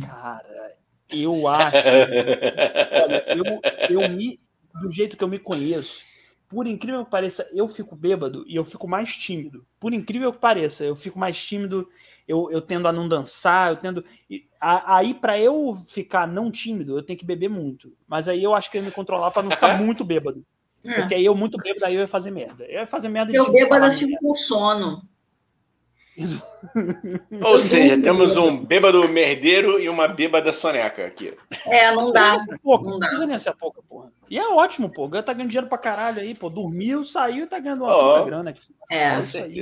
[0.00, 0.74] Cara,
[1.10, 1.76] eu acho.
[3.04, 4.40] olha, eu, eu me.
[4.80, 6.02] Do jeito que eu me conheço,
[6.48, 9.66] por incrível que pareça, eu fico bêbado e eu fico mais tímido.
[9.78, 11.86] Por incrível que pareça, eu fico mais tímido,
[12.26, 14.02] eu, eu tendo a não dançar, eu tendo.
[14.58, 17.92] aí, para eu ficar não tímido, eu tenho que beber muito.
[18.06, 20.42] Mas aí eu acho que eu ia me controlar para não ficar muito bêbado.
[20.84, 20.94] É.
[20.94, 22.64] Porque aí eu muito bêbado, aí eu ia fazer merda.
[22.64, 25.02] Eu ia fazer merda Eu bêbado, eu fico com sono.
[27.44, 31.32] Ou seja, temos um bêbado merdeiro e uma bêbada soneca aqui.
[31.66, 32.36] É, não dá.
[32.62, 33.12] Pouco, não dá.
[33.12, 34.10] Não ser pouca, porra.
[34.28, 35.08] E é ótimo, pô.
[35.08, 36.50] Tá ganhando dinheiro pra caralho aí, pô.
[36.50, 38.50] Dormiu, saiu e tá ganhando uma oh, puta grana.
[38.50, 38.60] Aqui.
[38.90, 39.58] É, é isso aí.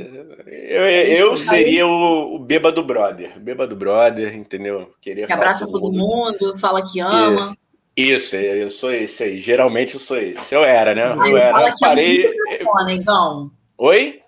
[0.47, 3.39] Eu, eu seria o, o bêbado brother.
[3.39, 4.93] Bêbado brother, entendeu?
[5.01, 5.99] Queria que abraça todo mundo.
[5.99, 7.43] mundo, fala que ama.
[7.43, 7.67] Isso.
[7.97, 9.39] Isso, eu sou esse aí.
[9.39, 10.55] Geralmente eu sou esse.
[10.55, 11.15] Eu era, né?
[11.29, 11.51] Eu era.
[11.51, 12.27] Fala que parei.
[12.27, 13.51] É então.
[13.79, 14.21] Oi?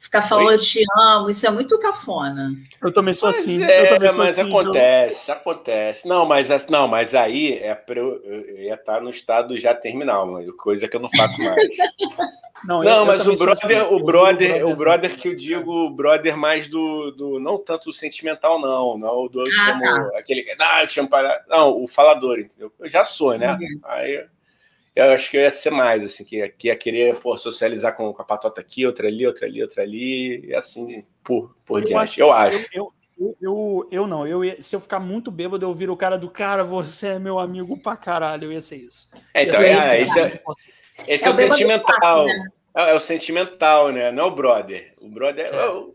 [0.00, 0.54] Ficar falando Oi?
[0.54, 2.52] eu te amo, isso é muito cafona.
[2.82, 3.62] Eu também sou mas assim.
[3.62, 5.34] É, também sou mas assim, acontece, eu...
[5.34, 6.08] acontece.
[6.08, 10.26] Não, mas não, mas aí é para eu, eu ia estar no estado já terminal,
[10.56, 11.68] coisa que eu não faço mais.
[12.62, 16.36] Não, não mas o brother, assim, o brother, o brother que eu digo, o brother
[16.36, 20.18] mais do, do não tanto o sentimental, não, não do ah, chamo, tá.
[20.18, 22.70] aquele que ah, eu para, não, o falador, entendeu?
[22.78, 23.52] Eu já sou, né?
[23.52, 23.80] Uhum.
[23.84, 24.26] Aí
[24.94, 28.12] eu acho que eu ia ser mais, assim, que, que ia querer pô, socializar com,
[28.12, 31.86] com a patota aqui, outra ali, outra ali, outra ali, e assim, por, por eu
[31.86, 32.02] diante.
[32.02, 32.66] Acho, eu acho.
[32.72, 35.96] Eu, eu, eu, eu, não, eu ia, se eu ficar muito bêbado, eu viro o
[35.96, 39.08] cara do cara, você é meu amigo pra caralho, eu ia ser isso.
[39.32, 40.42] É, então, é, esse é,
[41.06, 42.26] esse é, é o sentimental.
[42.26, 42.48] né?
[42.74, 44.10] é, é, o sentimental, né?
[44.10, 44.94] Não é o brother.
[45.00, 45.94] O brother é, o,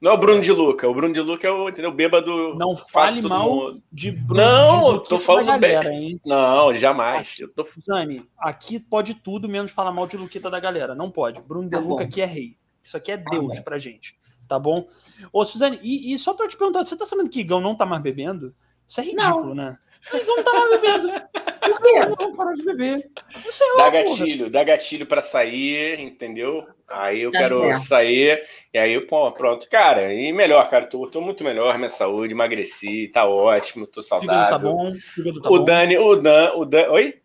[0.00, 0.88] não é o Bruno de Luca.
[0.88, 1.90] O Bruno de Luca é o, entendeu?
[1.90, 2.54] o bêbado.
[2.54, 3.82] Não fale mal mundo.
[3.92, 6.12] de Bruno Não, de tô falando galera, bem.
[6.12, 6.20] Hein?
[6.24, 7.28] Não, jamais.
[7.28, 7.66] Aqui, eu tô...
[7.84, 10.94] Zani, aqui pode tudo menos falar mal de Luquita da galera.
[10.94, 11.42] Não pode.
[11.42, 12.56] Bruno de tá Luca aqui é rei.
[12.82, 14.18] Isso aqui é tá Deus tá pra gente.
[14.48, 14.88] Tá bom?
[15.32, 17.84] Ô, Suzane, e, e só pra te perguntar, você tá sabendo que Igão não tá
[17.84, 18.54] mais bebendo?
[18.88, 19.54] Isso é ridículo, não.
[19.54, 19.78] né?
[20.12, 21.12] Não tá mais bebendo.
[21.60, 22.00] Por quê?
[22.18, 23.10] Não parou de beber.
[23.50, 24.50] Sei lá, dá gatilho, porra.
[24.50, 26.66] dá gatilho pra sair, entendeu?
[26.88, 27.86] Aí eu tá quero certo.
[27.86, 28.42] sair,
[28.74, 29.68] e aí, pô, pronto.
[29.68, 34.50] Cara, e melhor, cara, tô, tô muito melhor, minha saúde, emagreci, tá ótimo, tô saudável.
[34.50, 34.92] Tá bom,
[35.40, 37.20] tá o Dani, o Dan, o Dan, oi?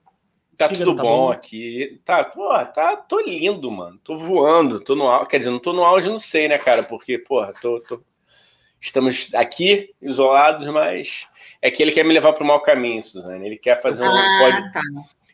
[0.58, 2.00] Tá tudo tá bom, bom, aqui.
[2.06, 4.00] Tá, pô, tá, tô lindo, mano.
[4.04, 5.30] Tô voando, tô no auge.
[5.30, 6.84] Quer dizer, não tô no auge, não sei, né, cara?
[6.84, 8.02] Porque, porra, tô, tô...
[8.86, 11.28] estamos aqui isolados, mas
[11.62, 13.46] é que ele quer me levar para o mau caminho, Suzane.
[13.46, 14.74] Ele quer fazer um ah, pod...
[14.74, 14.82] tá.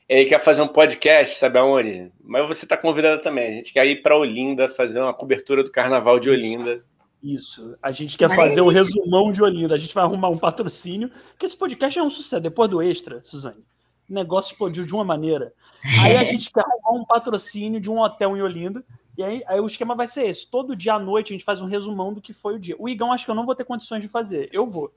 [0.08, 2.12] Ele quer fazer um podcast, sabe aonde?
[2.22, 3.48] Mas você está convidada também.
[3.48, 6.84] A gente quer ir para Olinda fazer uma cobertura do Carnaval de Olinda.
[7.24, 7.78] Isso.
[7.82, 9.76] A gente quer Mas fazer o um resumão de Olinda.
[9.76, 12.42] A gente vai arrumar um patrocínio, porque esse podcast é um sucesso.
[12.42, 13.64] Depois do extra, Suzane,
[14.10, 15.54] o negócio explodiu de uma maneira.
[16.02, 18.84] Aí a gente quer arrumar um patrocínio de um hotel em Olinda.
[19.22, 20.50] E aí, aí, o esquema vai ser esse.
[20.50, 22.76] Todo dia à noite a gente faz um resumão do que foi o dia.
[22.80, 24.50] O Igão acho que eu não vou ter condições de fazer.
[24.52, 24.92] Eu vou.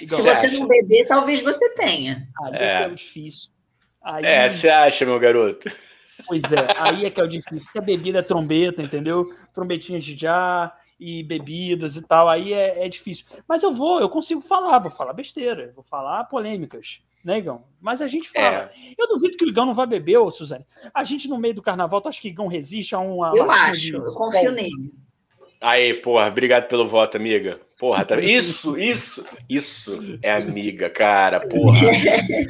[0.00, 2.28] Igão, Se você, você não beber, talvez você tenha.
[2.42, 2.82] Ah, é.
[2.82, 3.50] é difícil.
[4.02, 4.24] Aí...
[4.24, 5.70] É, você acha, meu garoto?
[6.26, 7.70] Pois é, aí é que é o difícil.
[7.72, 9.32] Que a bebida é trombeta, entendeu?
[9.54, 13.24] Trombetinhas de já e bebidas e tal, aí é, é, difícil.
[13.48, 17.64] Mas eu vou, eu consigo falar, vou falar besteira, vou falar polêmicas, né, Igão?
[17.80, 18.70] Mas a gente fala.
[18.74, 18.92] É.
[18.96, 20.64] Eu duvido que o Igão não vai beber, ô Suzane.
[20.92, 23.32] A gente, no meio do carnaval, tu acha que o Igão resiste a uma.
[23.36, 23.94] Eu acho, de...
[23.94, 24.92] eu confio nele.
[25.60, 27.60] Aí, porra, obrigado pelo voto, amiga.
[27.78, 28.16] Porra, tá...
[28.20, 31.78] isso, isso, isso é amiga, cara, porra.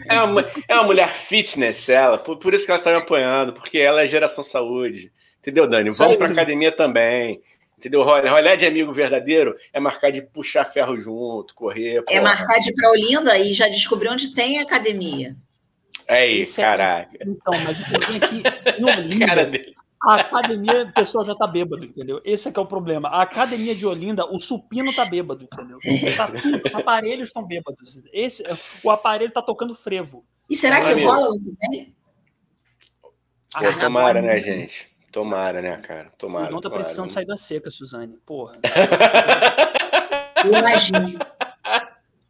[0.09, 3.53] É uma, é uma mulher fitness, ela, por, por isso que ela tá me apoiando,
[3.53, 5.13] porque ela é geração saúde.
[5.41, 5.91] Entendeu, Dani?
[5.97, 7.41] Vamos pra academia também.
[7.79, 8.03] Entendeu?
[8.03, 11.99] Rolé de amigo verdadeiro é marcar de puxar ferro junto, correr.
[11.99, 12.19] É porra.
[12.19, 15.37] É marcar de ir pra Olinda e já descobriu onde tem academia.
[16.09, 17.17] É isso, caraca.
[17.21, 17.25] É...
[17.25, 19.27] Então, mas eu tenho aqui no Olinda.
[19.27, 19.77] Cara dele.
[20.03, 22.21] A academia, o pessoal já tá bêbado, entendeu?
[22.25, 23.09] Esse é que é o problema.
[23.09, 25.79] A academia de Olinda, o supino tá bêbado, entendeu?
[26.17, 26.31] Tá,
[26.67, 28.01] os aparelhos estão bêbados.
[28.13, 28.43] Esse,
[28.83, 30.25] o aparelho tá tocando frevo.
[30.51, 31.95] E será que rola também?
[33.55, 34.88] Ah, tomara, né, gente?
[35.11, 36.11] Tomara, né, cara?
[36.19, 36.51] Tomara.
[36.51, 38.19] Não tá precisando sair da seca, Suzane.
[38.27, 38.59] Porra.
[40.45, 41.19] eu imagino.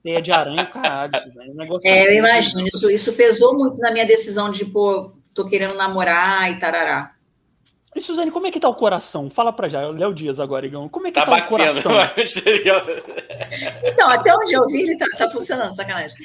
[0.03, 1.19] Teia de aranha, caralho.
[1.21, 1.55] Suzane.
[1.55, 2.69] negócio é, tá eu imagino.
[2.69, 7.15] Isso, isso pesou muito na minha decisão de, pô, tô querendo namorar e tarará.
[7.97, 9.29] E Suzane, como é que tá o coração?
[9.29, 10.89] Fala pra já, Léo Dias agora, Igão.
[10.89, 11.93] Como é que tá, tá o coração?
[13.83, 16.17] então, até onde eu vi, ele tá, tá funcionando, sacanagem.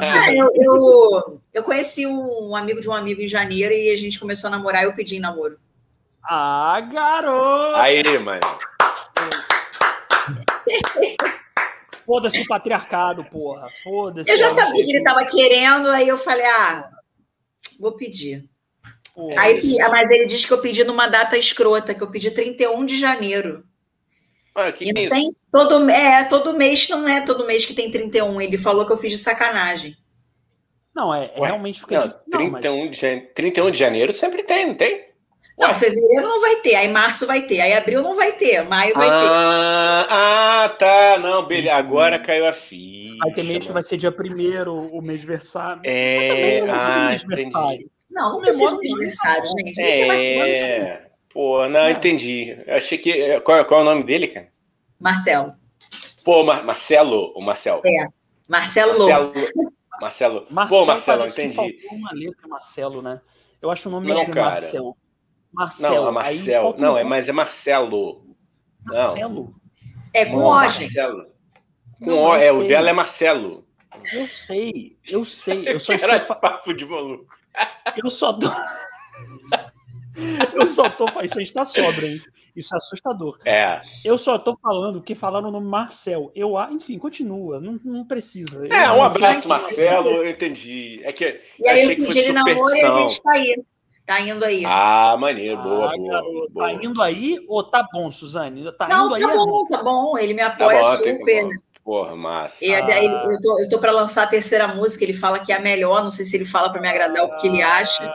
[0.00, 4.18] Ah, eu, eu, eu, conheci um amigo de um amigo em janeiro e a gente
[4.18, 5.56] começou a namorar e eu pedi em namoro.
[6.24, 7.76] Ah, garoto!
[7.76, 8.40] Aí, mano.
[12.04, 13.68] Foda-se o patriarcado, porra.
[13.84, 14.30] Foda-se.
[14.30, 16.90] Eu já sabia que ele tava querendo, aí eu falei, ah,
[17.78, 18.48] vou pedir.
[19.14, 19.78] Pô, Aí, isso.
[19.78, 23.64] mas ele diz que eu pedi numa data escrota, que eu pedi 31 de janeiro.
[24.54, 27.74] Ah, que e que é tem todo, é, todo mês não é todo mês que
[27.74, 28.40] tem 31.
[28.40, 29.96] Ele falou que eu fiz de sacanagem.
[30.94, 32.20] Não, é, Ué, realmente fica.
[32.26, 32.98] Não, 31, mas...
[32.98, 35.09] de, 31 de janeiro sempre tem, não tem?
[35.60, 35.68] Ué.
[35.68, 38.94] Não, fevereiro não vai ter, aí março vai ter, aí abril não vai ter, maio
[38.94, 39.26] vai ah, ter.
[40.10, 43.18] Ah, tá, não, beleza, agora caiu a ficha.
[43.18, 45.82] Vai ter mês que vai ser dia primeiro, o mês versário.
[45.84, 47.90] É, ah, entendi.
[48.10, 49.80] Não, não precisa de aniversário, gente.
[49.80, 52.56] É, pô, não, entendi.
[52.66, 53.12] Eu achei que.
[53.12, 54.48] É, qual, qual é o nome dele, cara?
[54.98, 55.54] Marcelo.
[56.24, 57.82] Pô, Mar Marcelo, o Marcelo.
[57.84, 58.06] É,
[58.48, 58.98] Marcelo.
[58.98, 59.32] Marcelo.
[60.00, 60.46] Marcelo.
[60.68, 61.78] Pô, Marcelo, entendi.
[61.92, 63.20] uma letra Marcelo, né?
[63.60, 64.52] Eu acho o nome não, cara.
[64.52, 64.96] Marcelo.
[65.52, 65.94] Marcelo.
[65.94, 66.74] Não, é Marcelo.
[66.78, 68.24] Não, é, mas é Marcelo.
[68.84, 69.54] Marcelo?
[70.12, 71.26] É com O, Marcelo.
[72.02, 73.66] Com O, é, o dela é Marcelo.
[74.12, 75.68] Eu sei, eu sei.
[75.68, 76.10] Eu só estou...
[76.10, 77.34] Era papo de maluco.
[77.96, 78.46] Eu só tô.
[80.54, 81.06] eu só tô.
[81.22, 82.20] Isso aí está sobra, hein?
[82.54, 83.38] Isso é assustador.
[83.44, 83.80] É.
[84.04, 86.32] Eu só tô falando que falaram o nome Marcel.
[86.34, 87.60] Eu, enfim, continua.
[87.60, 88.66] Não, não precisa.
[88.66, 90.10] É, um abraço, Marcelo.
[90.10, 91.00] Eu entendi.
[91.04, 93.62] É que e aí eu pedi ele namoro e a gente tá aí.
[94.10, 94.64] Tá indo aí.
[94.66, 98.64] Ah, maneiro, boa, ah, boa, boa, Tá indo aí ou tá bom, Suzane?
[98.72, 100.18] Tá Não, tá bom, tá bom.
[100.18, 101.48] Ele me apoia tá bom, super.
[101.84, 102.64] Porra, massa.
[102.64, 103.04] E, ah.
[103.04, 106.02] eu tô, eu tô para lançar a terceira música, ele fala que é a melhor,
[106.02, 108.12] não sei se ele fala para me agradar o que ele acha.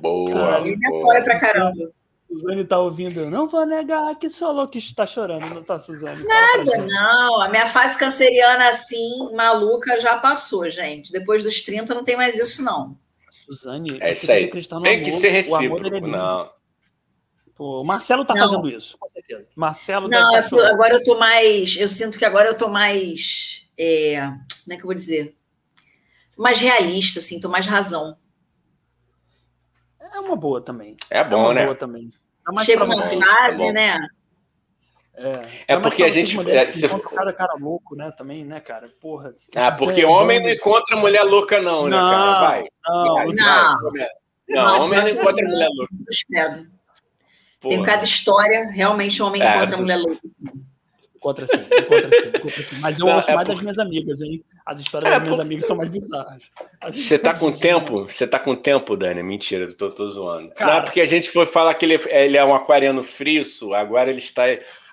[0.00, 0.58] Boa.
[0.58, 1.92] Ele me apoia pra caramba.
[2.28, 3.30] Suzane tá ouvindo.
[3.30, 6.24] Não vou negar que sou louco que está chorando, não tá, Suzane?
[6.24, 7.40] Nada, não.
[7.40, 11.12] A minha fase canceriana assim, maluca, já passou, gente.
[11.12, 12.98] Depois dos 30 não tem mais isso, não.
[13.50, 14.48] Suzane, é isso aí.
[14.48, 16.48] Tem amor, que ser recíproco, é não.
[17.56, 18.48] Pô, o Marcelo tá não.
[18.48, 19.46] fazendo isso, com certeza.
[19.56, 21.76] Marcelo Não, eu tô, agora eu tô mais.
[21.76, 23.68] Eu sinto que agora eu tô mais.
[23.76, 24.20] É,
[24.64, 25.36] como é que eu vou dizer?
[26.38, 28.16] Mais realista, assim, tô mais razão.
[30.00, 30.96] É uma boa também.
[31.10, 31.64] É bom, é né?
[31.64, 32.10] Boa também.
[32.64, 34.08] Chega uma fase, é né?
[35.20, 36.34] É, é porque a gente.
[36.34, 36.88] Mulher, você...
[36.88, 38.10] cada cara louco, né?
[38.16, 38.88] Também, né, cara?
[39.00, 39.34] Porra.
[39.54, 42.40] Ah, porque homem não encontra mulher louca, não, né, cara?
[42.40, 42.64] Vai.
[42.86, 43.92] Não, vai, não.
[43.92, 44.08] Vai.
[44.48, 46.70] não, não homem não encontra mulher louca.
[47.60, 50.20] Tem cada história, realmente o homem é, encontra mulher louca.
[51.14, 52.76] Encontra sim, encontra sim, encontra sim.
[52.80, 53.52] Mas eu não, ouço é mais por...
[53.52, 54.42] das minhas amigas, hein?
[54.64, 55.42] As histórias é das minhas por...
[55.42, 56.42] amigas são mais bizarras.
[56.88, 58.04] Você tá com tempo?
[58.04, 59.22] Você tá com tempo, Dani?
[59.22, 60.48] Mentira, tô, tô zoando.
[60.54, 60.72] Cara...
[60.72, 64.08] Não, é porque a gente foi falar que ele, ele é um aquariano friso, agora
[64.08, 64.44] ele está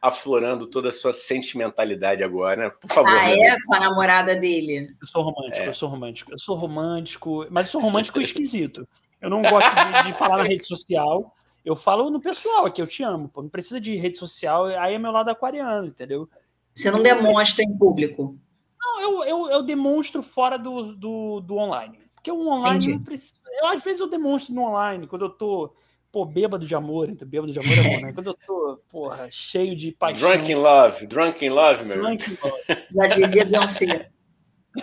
[0.01, 2.69] aflorando toda a sua sentimentalidade agora, né?
[2.69, 3.11] Por favor.
[3.11, 3.57] Ah, é?
[3.65, 4.95] Com a namorada dele.
[5.01, 5.67] Eu sou romântico, é.
[5.67, 6.31] eu sou romântico.
[6.31, 8.87] Eu sou romântico, mas eu sou romântico esquisito.
[9.21, 11.33] Eu não gosto de, de falar na rede social.
[11.65, 13.41] Eu falo no pessoal aqui, eu te amo, pô.
[13.41, 16.29] Não precisa de rede social, aí é meu lado aquariano, entendeu?
[16.73, 18.37] Você não demonstra em público?
[18.79, 21.99] Não, eu, eu, eu demonstro fora do, do, do online.
[22.13, 23.39] Porque o online não precisa.
[23.59, 25.73] Eu, às vezes eu demonstro no online, quando eu tô,
[26.17, 28.11] pô, bêbado de amor, então bêbado de amor é bom, né?
[28.11, 30.27] Quando eu tô, porra, cheio de paixão.
[30.27, 32.63] Drunk in love, drunk in love, meu Drunk in love.
[32.91, 34.09] Já dizia Beyoncé.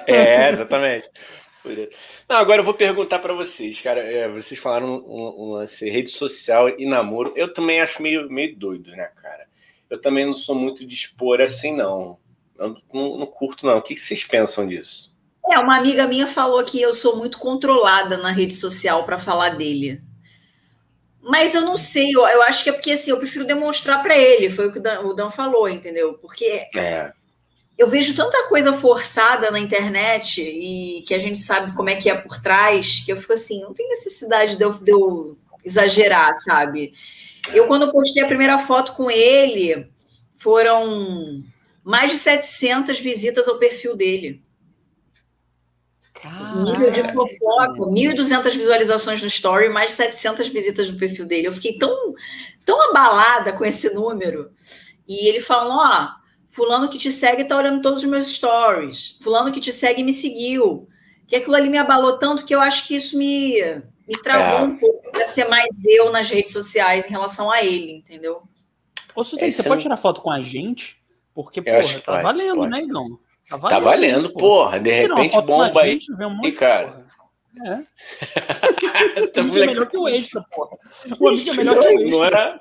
[0.07, 1.09] É, exatamente.
[2.29, 3.99] Não, agora eu vou perguntar para vocês, cara.
[3.99, 7.33] É, vocês falaram um, um lance rede social e namoro.
[7.35, 9.49] Eu também acho meio, meio doido, né, cara?
[9.91, 12.17] Eu também não sou muito de expor assim, não.
[12.57, 13.79] Eu não, não curto, não.
[13.79, 15.17] O que vocês pensam disso?
[15.51, 19.57] É, uma amiga minha falou que eu sou muito controlada na rede social para falar
[19.57, 20.01] dele.
[21.25, 24.17] Mas eu não sei, eu, eu, acho que é porque assim, eu prefiro demonstrar para
[24.17, 26.15] ele, foi o que o Dan, o Dan falou, entendeu?
[26.15, 27.13] Porque é
[27.77, 32.09] eu vejo tanta coisa forçada na internet e que a gente sabe como é que
[32.09, 36.33] é por trás, que eu fico assim, não tem necessidade de eu, de eu exagerar,
[36.35, 36.95] sabe?
[37.53, 39.89] Eu, quando postei a primeira foto com ele,
[40.39, 41.43] foram
[41.83, 44.41] mais de 700 visitas ao perfil dele.
[46.65, 51.49] Nível de fofoca, 1.200 visualizações no story, mais de 700 visitas no perfil dele.
[51.49, 52.15] Eu fiquei tão,
[52.65, 54.51] tão abalada com esse número.
[55.07, 56.09] E ele falou, ó,
[56.49, 59.19] Fulano que te segue está olhando todos os meus stories.
[59.21, 60.89] Fulano que te segue me seguiu.
[61.27, 63.61] Que aquilo ali me abalou tanto que eu acho que isso me,
[64.07, 64.63] me travou é.
[64.63, 68.43] um pouco para ser mais eu nas redes sociais em relação a ele, entendeu?
[69.17, 70.97] Ô, Suzane, você pode tirar foto com a gente?
[71.35, 72.71] Porque, eu porra, tá valendo, pode.
[72.71, 73.19] né, Igão?
[73.49, 74.81] Tá valendo, tá valendo porra.
[74.81, 75.93] De repente bomba aí.
[75.93, 76.89] Gente, um monte, e, cara.
[76.89, 77.05] Porra.
[77.67, 79.41] É.
[79.41, 80.77] o é melhor que o extra, porra.
[81.21, 82.61] O amigo é melhor que o extra.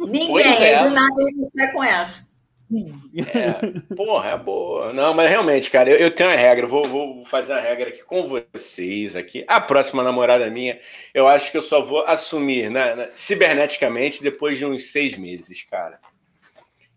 [0.00, 0.82] Ninguém, é.
[0.82, 2.34] do nada ele me sai com essa.
[3.16, 4.92] É, porra, é boa.
[4.92, 8.02] Não, mas realmente, cara, eu, eu tenho uma regra, vou, vou, fazer uma regra aqui
[8.02, 9.44] com vocês aqui.
[9.46, 10.80] A próxima namorada minha,
[11.12, 15.62] eu acho que eu só vou assumir né, né ciberneticamente depois de uns seis meses,
[15.62, 16.00] cara.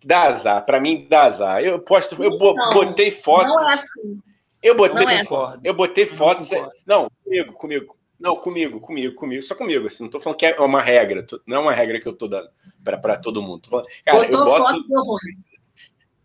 [0.04, 1.62] Dá azar, pra mim dá azar.
[1.62, 3.48] Eu posto, eu botei foto.
[3.48, 4.20] Não é assim.
[4.62, 5.60] Eu botei, não é.
[5.64, 6.50] eu botei fotos.
[6.86, 7.98] Não, comigo, comigo.
[8.20, 9.86] Não, comigo, comigo, comigo, só comigo.
[9.86, 12.28] Assim, não tô falando que é uma regra, não é uma regra que eu tô
[12.28, 12.50] dando
[12.84, 13.68] para todo mundo.
[13.70, 14.64] Falando, cara, Botou eu boto.
[14.66, 15.18] Foto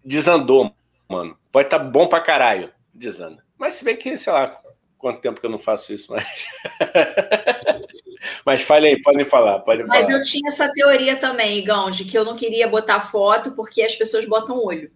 [0.05, 0.75] desandou,
[1.09, 1.37] mano.
[1.51, 3.45] Pode estar tá bom pra caralho, desanda.
[3.59, 4.61] Mas se bem que, sei lá,
[4.99, 6.27] quanto tempo que eu não faço isso mais.
[8.45, 12.25] Mas falei, podem falar, pode Mas eu tinha essa teoria também, Igão, de que eu
[12.25, 14.91] não queria botar foto porque as pessoas botam olho.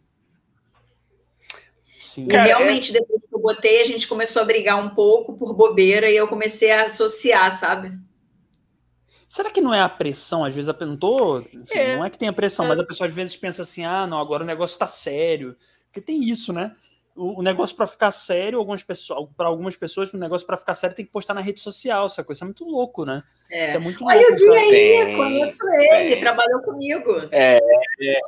[1.97, 2.25] Sim.
[2.25, 3.01] E Cara, realmente, é...
[3.01, 6.29] depois que eu botei, a gente começou a brigar um pouco por bobeira e eu
[6.29, 7.93] comecei a associar, sabe?
[9.29, 10.45] Será que não é a pressão?
[10.45, 12.69] Às vezes a não tô, enfim, é, não é que tem a pressão, é.
[12.69, 15.57] mas a pessoa às vezes pensa assim: ah, não, agora o negócio está sério.
[15.87, 16.75] Porque tem isso, né?
[17.17, 20.75] O, o negócio para ficar sério, algumas pessoas, para algumas pessoas, o negócio para ficar
[20.75, 22.07] sério tem que postar na rede social.
[22.07, 23.23] Essa coisa é muito louco, né?
[23.51, 23.67] É.
[23.67, 26.21] Isso é muito Olha louco, o Gui aí, tem, conheço ele, tem.
[26.21, 27.17] trabalhou comigo.
[27.31, 27.59] É,
[28.03, 28.21] é.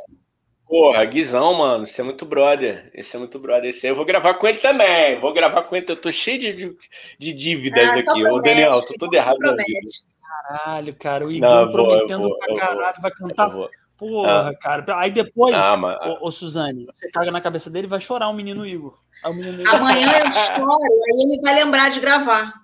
[0.68, 2.90] Porra, Guizão, mano, você é muito brother.
[2.92, 3.70] Esse é muito brother.
[3.70, 5.18] Esse aí eu vou gravar com ele também.
[5.18, 5.86] Vou gravar com ele.
[5.88, 6.76] Eu tô cheio de, de,
[7.18, 8.24] de dívidas ah, aqui.
[8.26, 9.38] Ô, Daniel, tô todo errado.
[9.38, 10.04] Promete.
[10.28, 13.50] Caralho, cara, o Igor prometendo vou, pra caralho, vai cantar.
[13.98, 14.54] Porra, ah.
[14.54, 14.84] cara.
[14.96, 15.98] Aí depois, ah, mas...
[16.06, 18.96] ô, ô, Suzane, você caga na cabeça dele e vai chorar o menino Igor.
[19.24, 19.74] o menino Igor.
[19.74, 22.54] Amanhã eu choro, aí ele vai lembrar de gravar.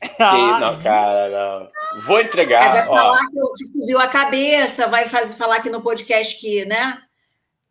[0.00, 2.00] Que, não, cara, não.
[2.02, 2.72] Vou entregar.
[2.72, 7.02] vai falar que, que subiu a cabeça, vai fazer, falar aqui no podcast que, né?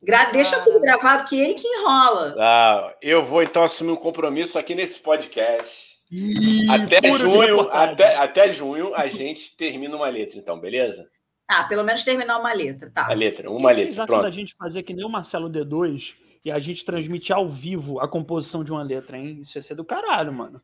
[0.02, 2.36] Gra deixa tudo gravado, que ele que enrola.
[2.38, 5.94] Ah, eu vou então assumir um compromisso aqui nesse podcast.
[6.12, 11.08] Ih, até junho, até, até junho, a gente termina uma letra, então, beleza?
[11.54, 13.08] Ah, pelo menos terminar uma letra, tá.
[13.08, 13.84] A letra, uma que letra.
[13.84, 17.48] Vocês acham da gente fazer que nem o Marcelo D2 e a gente transmite ao
[17.48, 19.38] vivo a composição de uma letra, hein?
[19.40, 20.62] Isso ia ser do caralho, mano.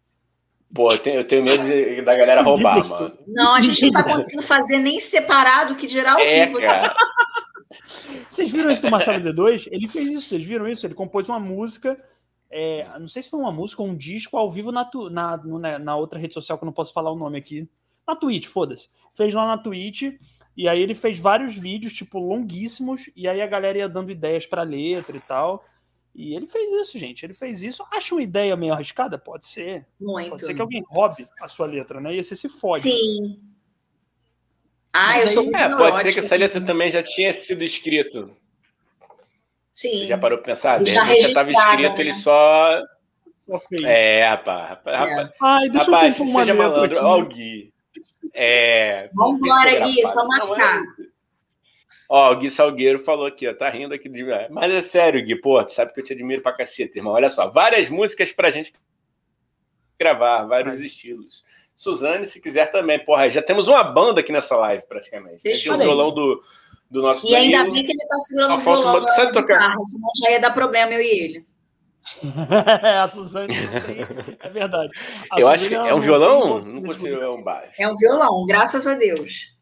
[0.74, 3.18] Pô, eu tenho, eu tenho medo da galera roubar, mano.
[3.28, 6.60] Não, a gente não tá conseguindo fazer nem separado, que geral ao é, vivo.
[6.60, 6.96] Cara.
[8.30, 9.68] Vocês viram isso do Marcelo D2?
[9.72, 10.86] Ele fez isso, vocês viram isso?
[10.86, 12.00] Ele compôs uma música,
[12.50, 15.78] é, não sei se foi uma música ou um disco ao vivo na, na, né,
[15.78, 17.70] na outra rede social, que eu não posso falar o nome aqui.
[18.08, 18.90] Na Twitch, foda-se.
[19.14, 20.14] Fez lá na Twitch,
[20.60, 24.46] e aí ele fez vários vídeos, tipo, longuíssimos, e aí a galera ia dando ideias
[24.46, 25.64] pra letra e tal.
[26.14, 27.26] E ele fez isso, gente.
[27.26, 27.82] Ele fez isso.
[27.90, 29.18] Acha uma ideia meio arriscada?
[29.18, 29.88] Pode ser.
[29.98, 30.32] Muito.
[30.32, 32.14] Pode ser que alguém roube a sua letra, né?
[32.14, 32.82] E você se fode.
[32.82, 33.40] Sim.
[34.92, 38.36] Ah, Mas eu sou É, pode ser que essa letra também já tinha sido escrito.
[39.74, 40.00] Sim.
[40.00, 40.82] Você já parou pra pensar?
[40.82, 42.02] De repente já estava escrito, né?
[42.02, 42.84] ele só.
[43.46, 43.82] Só fez.
[43.86, 44.70] É, rapaz.
[44.72, 45.34] rapaz, é.
[45.42, 47.00] Ai, deixa rapaz, eu seja malandro.
[47.02, 47.72] Ó, o Gui.
[48.34, 49.10] É.
[49.14, 50.82] Vamos embora, Gui, só marcar.
[52.08, 55.36] Ó, o Gui Salgueiro falou aqui, ó, tá rindo aqui de Mas é sério, Gui,
[55.36, 57.14] pô, tu sabe que eu te admiro pra caceta, irmão.
[57.14, 58.74] Olha só, várias músicas pra gente
[60.00, 60.86] gravar, vários Ai.
[60.86, 61.44] estilos.
[61.76, 65.44] Suzane, se quiser também, porra, já temos uma banda aqui nessa live, praticamente.
[65.44, 66.44] Deixa Tem o violão do,
[66.90, 67.74] do nosso E ainda Danilo.
[67.76, 69.08] bem que ele tá segurando o violão uma...
[69.10, 69.54] Sabe tocar?
[69.60, 71.49] Guitarra, senão já ia dar problema, eu e ele.
[73.04, 73.54] a Suzane
[74.40, 74.92] é verdade.
[75.32, 76.60] A eu Suzane acho que é um violão?
[76.60, 77.82] Não consigo, é um baixo.
[77.82, 79.54] É um violão, graças a Deus.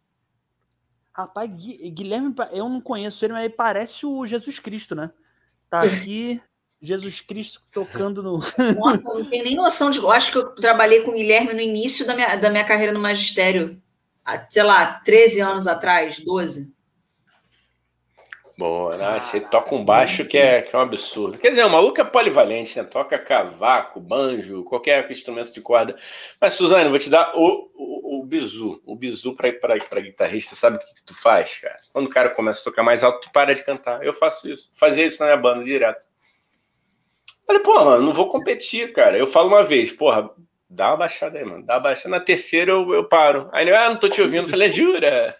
[1.13, 5.11] Rapaz, Guilherme, eu não conheço ele, mas ele parece o Jesus Cristo, né?
[5.67, 6.39] Tá aqui,
[6.81, 8.37] Jesus Cristo tocando no.
[8.77, 9.97] Nossa, não tenho nem noção de.
[9.97, 12.93] Eu acho que eu trabalhei com o Guilherme no início da minha, da minha carreira
[12.93, 13.81] no magistério.
[14.49, 16.76] Sei lá, 13 anos atrás, 12.
[18.57, 19.19] Boa, né?
[19.19, 21.37] Você toca um baixo que é, que é um absurdo.
[21.37, 22.83] Quer dizer, o maluco é polivalente, né?
[22.83, 25.95] Toca cavaco, banjo, qualquer instrumento de corda.
[26.41, 28.81] Mas, Suzane, vou te dar o, o, o bizu.
[28.83, 30.55] O bizu para guitarrista.
[30.55, 31.77] Sabe o que, que, tu faz, cara?
[31.93, 34.03] Quando o cara começa a tocar mais alto, tu para de cantar.
[34.03, 34.71] Eu faço isso.
[34.73, 36.03] Fazia isso na minha banda direto.
[37.45, 39.15] Falei, porra, mano, não vou competir, cara.
[39.15, 40.31] Eu falo uma vez, porra,
[40.67, 41.63] dá uma baixada aí, mano.
[41.63, 42.09] Dá uma baixada.
[42.09, 43.49] Na terceira eu, eu paro.
[43.53, 44.45] Aí, ah, não tô te ouvindo.
[44.45, 45.37] Eu falei, jura?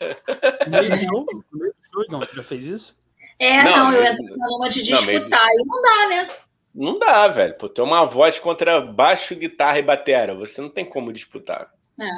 [2.10, 3.07] Não, tu já fez isso?
[3.40, 6.30] É, não, não eu entro numa de disputar não, e não dá, né?
[6.74, 7.56] Não dá, velho.
[7.56, 11.72] Pô, ter uma voz contra baixo, guitarra e batera, você não tem como disputar.
[12.00, 12.10] É.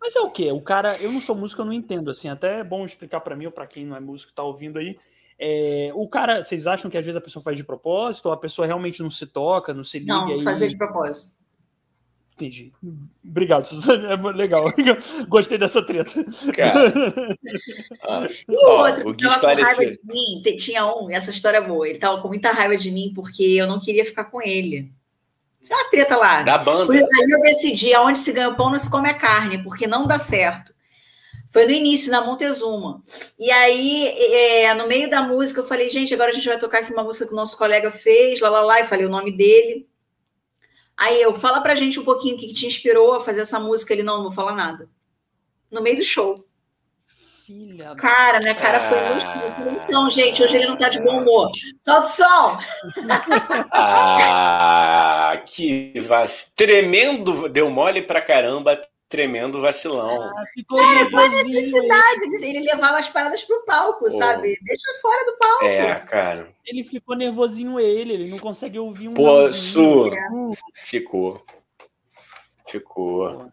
[0.00, 0.52] Mas é o quê?
[0.52, 3.34] O cara, eu não sou músico, eu não entendo, assim, até é bom explicar para
[3.34, 4.98] mim ou para quem não é músico tá ouvindo aí.
[5.38, 8.36] É, o cara, vocês acham que às vezes a pessoa faz de propósito ou a
[8.36, 10.14] pessoa realmente não se toca, não se liga?
[10.14, 11.43] Não, fazer de propósito.
[12.36, 12.72] Entendi.
[13.24, 14.06] Obrigado, Suzane.
[14.06, 14.64] É legal.
[15.28, 16.24] Gostei dessa treta.
[16.54, 16.92] Cara.
[18.06, 21.56] Ah, e o ó, outro que tava com raiva de mim, tinha um, essa história
[21.56, 21.88] é boa.
[21.88, 24.92] Ele tava com muita raiva de mim porque eu não queria ficar com ele.
[25.64, 26.42] Tinha uma treta lá.
[26.42, 26.92] Da banda.
[26.92, 30.06] Aí eu decidi, aonde se ganha o pão não se come a carne, porque não
[30.06, 30.74] dá certo.
[31.50, 33.02] Foi no início, na Montezuma.
[33.38, 36.80] E aí, é, no meio da música, eu falei, gente, agora a gente vai tocar
[36.80, 39.34] aqui uma música que o nosso colega fez, lá, lá, lá, e falei o nome
[39.34, 39.86] dele.
[40.96, 43.92] Aí eu, fala pra gente um pouquinho o que, te inspirou a fazer essa música.
[43.92, 44.88] Ele, não, não vou falar nada.
[45.70, 46.34] No meio do show.
[47.46, 49.26] Filha cara, minha cara foi muito.
[49.84, 51.50] Então, gente, hoje ele não tá de bom humor.
[51.78, 52.58] Solta o som!
[53.70, 56.50] ah, que vas...
[56.56, 58.80] tremendo, deu mole pra caramba,
[59.14, 60.24] tremendo vacilão.
[60.24, 62.22] Ah, ficou Cara, foi necessidade.
[62.24, 64.10] Ele, ele levava as paradas pro palco, oh.
[64.10, 64.58] sabe?
[64.60, 65.64] Deixa fora do palco.
[65.66, 66.48] É, cara.
[66.66, 69.14] Ele ficou nervosinho ele, ele não consegue ouvir um.
[69.14, 70.10] Pô, Su,
[70.74, 71.40] ficou.
[72.66, 73.52] Ficou.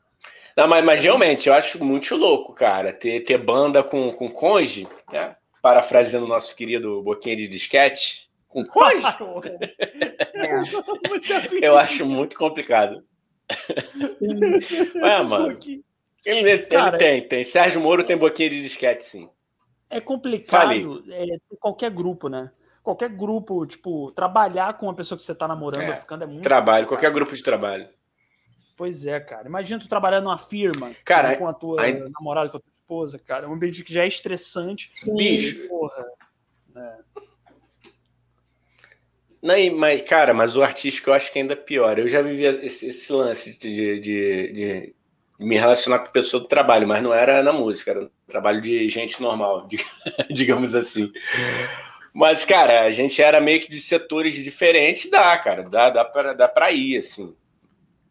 [0.57, 4.87] Não, mas, mas realmente, eu acho muito louco, cara, ter, ter banda com, com conge,
[5.11, 5.35] né?
[5.61, 9.03] Parafraseando o nosso querido Boquinha de Disquete, com conge.
[10.33, 11.61] é.
[11.61, 13.03] Eu acho muito complicado.
[14.95, 15.57] Ué, mano.
[16.25, 17.43] Ele, ele Cara, tem, tem.
[17.43, 19.29] Sérgio Moro tem boquinha de disquete, sim.
[19.89, 21.25] É complicado é,
[21.59, 22.51] qualquer grupo, né?
[22.81, 26.43] Qualquer grupo, tipo, trabalhar com uma pessoa que você tá namorando é, ficando é muito.
[26.43, 27.87] Trabalho, qualquer grupo de trabalho.
[28.75, 29.47] Pois é, cara.
[29.47, 32.09] Imagina tu trabalhando numa firma cara, com a tua a...
[32.09, 33.45] namorada, com a tua esposa, cara.
[33.45, 34.89] É um ambiente que já é estressante.
[34.95, 35.15] Sim.
[35.15, 35.67] Bicho.
[35.67, 36.05] Porra.
[36.75, 36.97] É.
[39.41, 41.97] Não, mas, cara, mas o artístico eu acho que ainda é pior.
[41.97, 44.95] Eu já vivi esse, esse lance de, de, de,
[45.39, 48.87] me relacionar com pessoa do trabalho, mas não era na música, era no trabalho de
[48.87, 49.67] gente normal,
[50.29, 51.11] digamos assim.
[52.13, 56.33] Mas, cara, a gente era meio que de setores diferentes, dá, cara, dá, dá, pra,
[56.33, 57.35] dá pra ir, assim.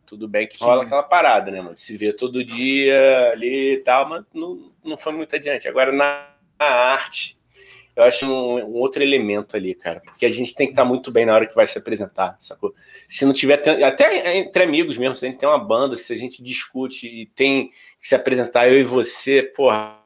[0.04, 0.86] Tudo bem que rola Sim.
[0.86, 1.76] aquela parada, né, mano?
[1.76, 5.68] Se vê todo dia ali e tal, mas não, não foi muito adiante.
[5.68, 6.26] Agora, na
[6.58, 7.36] arte,
[7.96, 11.10] eu acho um, um, outro elemento ali, cara, porque a gente tem que estar muito
[11.10, 12.72] bem na hora que vai se apresentar, sacou?
[13.08, 16.16] Se não tiver, até entre amigos mesmo, se a gente tem uma banda, se a
[16.16, 20.00] gente discute e tem que se apresentar eu e você, porra,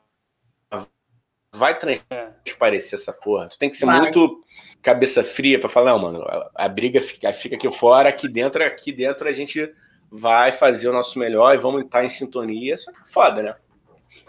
[1.54, 3.48] vai transparecer essa porra.
[3.48, 4.00] Tu tem que ser vai.
[4.00, 4.42] muito
[4.82, 8.62] cabeça fria para falar, não, mano, a, a, briga fica, fica aqui fora, aqui dentro,
[8.62, 9.72] aqui dentro a gente
[10.10, 12.74] vai fazer o nosso melhor e vamos estar em sintonia.
[12.74, 13.54] Isso é foda, né?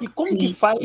[0.01, 0.77] E como sim, que faz?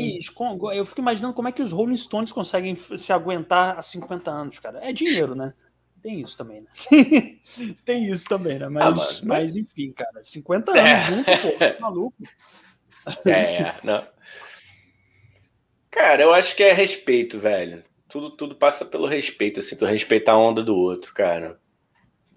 [0.73, 4.59] Eu fico imaginando como é que os Rolling Stones conseguem se aguentar há 50 anos,
[4.59, 4.79] cara.
[4.81, 5.53] É dinheiro, né?
[6.01, 6.67] Tem isso também, né?
[7.85, 8.67] Tem isso também, né?
[8.69, 11.03] Mas, ah, mas, mas enfim, cara, 50 anos é.
[11.03, 12.23] junto, pô, tá maluco.
[13.25, 14.07] É, não.
[15.91, 17.83] Cara, eu acho que é respeito, velho.
[18.07, 21.59] Tudo, tudo passa pelo respeito, assim, tu respeitar a onda do outro, cara.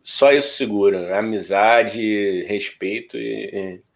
[0.02, 1.18] Só isso segura.
[1.18, 3.80] Amizade, respeito e.
[3.80, 3.93] E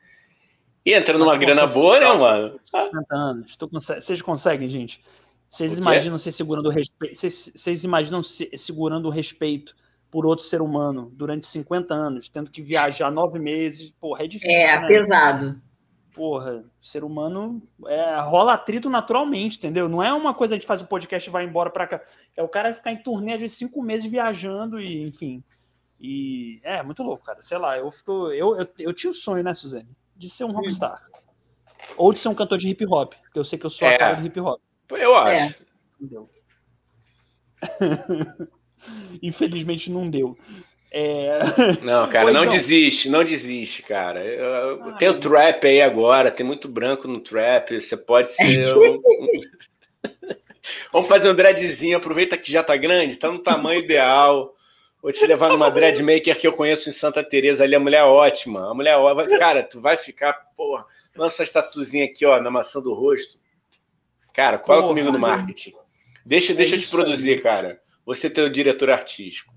[0.93, 2.61] entra numa grana boa, né, mano?
[2.63, 3.57] 50 anos.
[3.57, 5.03] Consegue, vocês conseguem, gente?
[5.49, 7.17] Vocês imaginam se segurando o respeito.
[7.17, 9.75] Vocês, vocês imaginam se segurando o respeito
[10.11, 13.91] por outro ser humano durante 50 anos, tendo que viajar nove meses?
[14.01, 14.51] Porra, é difícil.
[14.51, 14.87] É, né?
[14.87, 15.61] pesado
[16.19, 19.89] porra, ser humano é, rola atrito naturalmente, entendeu?
[19.89, 22.03] Não é uma coisa de fazer o podcast e vai embora para cá.
[22.37, 25.45] É o cara ficar em turnê às vezes cinco meses viajando e, enfim.
[26.01, 27.41] E é muito louco, cara.
[27.41, 28.33] Sei lá, eu fico.
[28.33, 29.89] Eu, eu, eu tinha o sonho, né, Suzane?
[30.19, 31.01] De ser um rockstar.
[31.97, 33.95] Ou de ser um cantor de hip hop, porque eu sei que eu sou é.
[33.95, 34.61] a cara de hip hop.
[34.91, 35.33] Eu acho.
[35.33, 35.55] É.
[36.01, 36.29] Entendeu?
[39.23, 40.37] Infelizmente não deu.
[40.91, 41.39] É...
[41.83, 44.25] Não, cara, não desiste, não desiste, cara.
[44.25, 48.75] Eu, tem o trap aí agora, tem muito branco no trap, você pode ser.
[48.75, 48.99] Um...
[50.93, 54.55] Vamos fazer um dreadzinho, aproveita que já tá grande, tá no tamanho ideal.
[55.01, 58.05] Vou te levar numa dreadmaker que eu conheço em Santa Teresa ali, a mulher é
[58.05, 58.71] ótima.
[58.71, 59.39] A mulher é ótima.
[59.39, 60.85] Cara, tu vai ficar, porra,
[61.17, 63.39] lança essa tatuzinha aqui, ó, na maçã do rosto.
[64.35, 65.75] Cara, cola porra, comigo no marketing.
[66.27, 67.41] Deixa, é deixa eu te produzir, aí.
[67.41, 67.81] cara.
[68.05, 69.53] Você tem o diretor artístico.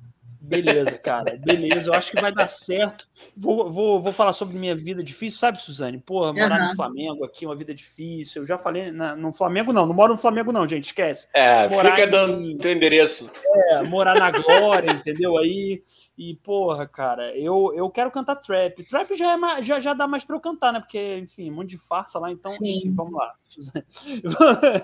[0.52, 1.38] Beleza, cara.
[1.38, 3.07] Beleza, eu acho que vai dar certo.
[3.36, 5.99] Vou, vou, vou falar sobre minha vida difícil, sabe, Suzane?
[5.99, 6.68] Porra, morar uhum.
[6.69, 8.41] no Flamengo aqui, uma vida difícil.
[8.41, 11.28] Eu já falei, na, no Flamengo não, não moro no Flamengo não, gente, esquece.
[11.34, 13.32] É, morar fica em, dando teu endereço.
[13.72, 15.38] É, morar na Glória, entendeu?
[15.38, 15.82] Aí,
[16.17, 18.83] e porra, cara, eu, eu quero cantar trap.
[18.83, 20.79] Trap já, é já, já dá mais pra eu cantar, né?
[20.79, 23.33] Porque, enfim, um monte de farsa lá, então, enfim, vamos lá.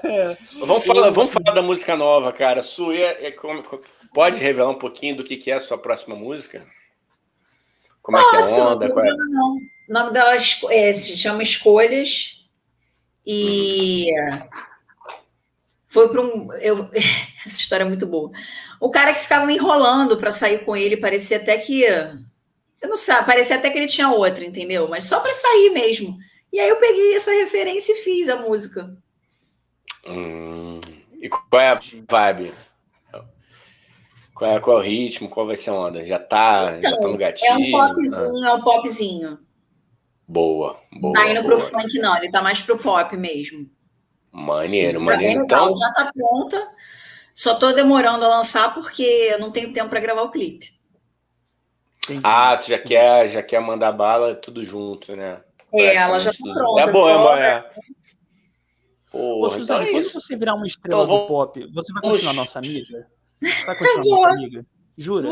[0.04, 2.62] é, vamos falar, vamos falar da música nova, cara.
[2.62, 3.36] Sua é, é
[4.14, 6.66] Pode revelar um pouquinho do que, que é a sua próxima música?
[8.02, 8.94] Como Posso, é que é a onda?
[8.94, 9.10] Qual é?
[9.10, 9.56] Não.
[9.56, 12.48] O nome dela é, se chama Escolhas.
[13.26, 14.10] E
[15.98, 16.54] foi para um.
[16.54, 16.88] Eu,
[17.44, 18.32] essa história é muito boa.
[18.80, 21.84] O cara que ficava me enrolando para sair com ele, parecia até que.
[21.84, 24.88] Eu não sei, parecia até que ele tinha outra, entendeu?
[24.88, 26.16] Mas só para sair mesmo.
[26.54, 28.96] E aí eu peguei essa referência e fiz a música.
[30.06, 30.80] Hum,
[31.20, 32.54] e qual é a vibe?
[34.36, 35.28] Qual é, qual é o ritmo?
[35.28, 36.06] Qual vai ser a onda?
[36.06, 37.52] Já tá, então, já tá no gatinho?
[37.52, 38.50] É um popzinho, ah.
[38.50, 39.40] é um popzinho.
[40.28, 41.14] Boa, boa.
[41.16, 41.56] Tá indo boa.
[41.56, 43.68] pro funk, não, ele tá mais pro pop mesmo.
[44.38, 45.42] Maneiro, maneiro.
[45.42, 45.74] Então...
[45.74, 46.72] Já tá pronta.
[47.34, 50.78] Só tô demorando a lançar porque eu não tenho tempo para gravar o clipe.
[52.04, 52.22] Entendi.
[52.24, 55.42] Ah, tu já quer, já quer mandar bala tudo junto, né?
[55.74, 56.82] É, ela já tá pronta.
[56.82, 57.40] É boa, é boa.
[57.40, 57.72] É.
[59.12, 62.34] Pô, Suzane, então é quando você virar uma estrela então, do pop, você vai continuar
[62.34, 63.08] nossa amiga?
[63.66, 64.66] Vai continuar nossa amiga?
[64.98, 65.32] Jura?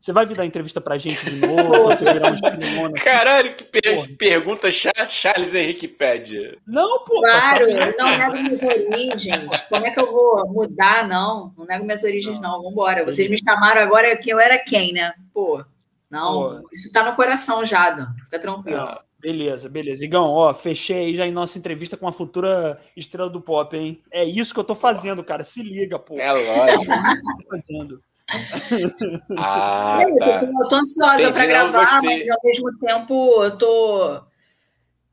[0.00, 1.84] Você vai vir dar entrevista pra gente de novo?
[1.84, 2.92] Você virar um assim?
[3.02, 6.56] Caralho, que per pergunta Charles Henrique pede.
[6.66, 7.20] Não, pô.
[7.20, 9.62] Claro, eu não nego minhas origens.
[9.68, 11.06] Como é que eu vou mudar?
[11.08, 12.62] Não, não nego minhas origens, não.
[12.62, 12.62] não.
[12.62, 13.04] Vambora.
[13.04, 15.12] Vocês me chamaram agora que eu era quem, né?
[15.34, 15.64] Pô,
[16.08, 16.68] não, pô.
[16.72, 18.08] isso tá no coração já, Dan.
[18.24, 18.78] Fica tranquilo.
[18.78, 19.02] Ah.
[19.20, 20.04] Beleza, beleza.
[20.04, 24.00] Igão, ó, fechei aí já em nossa entrevista com a futura estrela do pop, hein?
[24.12, 25.42] É isso que eu tô fazendo, cara.
[25.42, 26.16] Se liga, pô.
[26.20, 26.84] É lógico.
[27.42, 28.00] tô fazendo.
[29.36, 30.42] Ah, é tá.
[30.42, 34.20] Eu tô ansiosa para gravar, mas ao mesmo tempo eu tô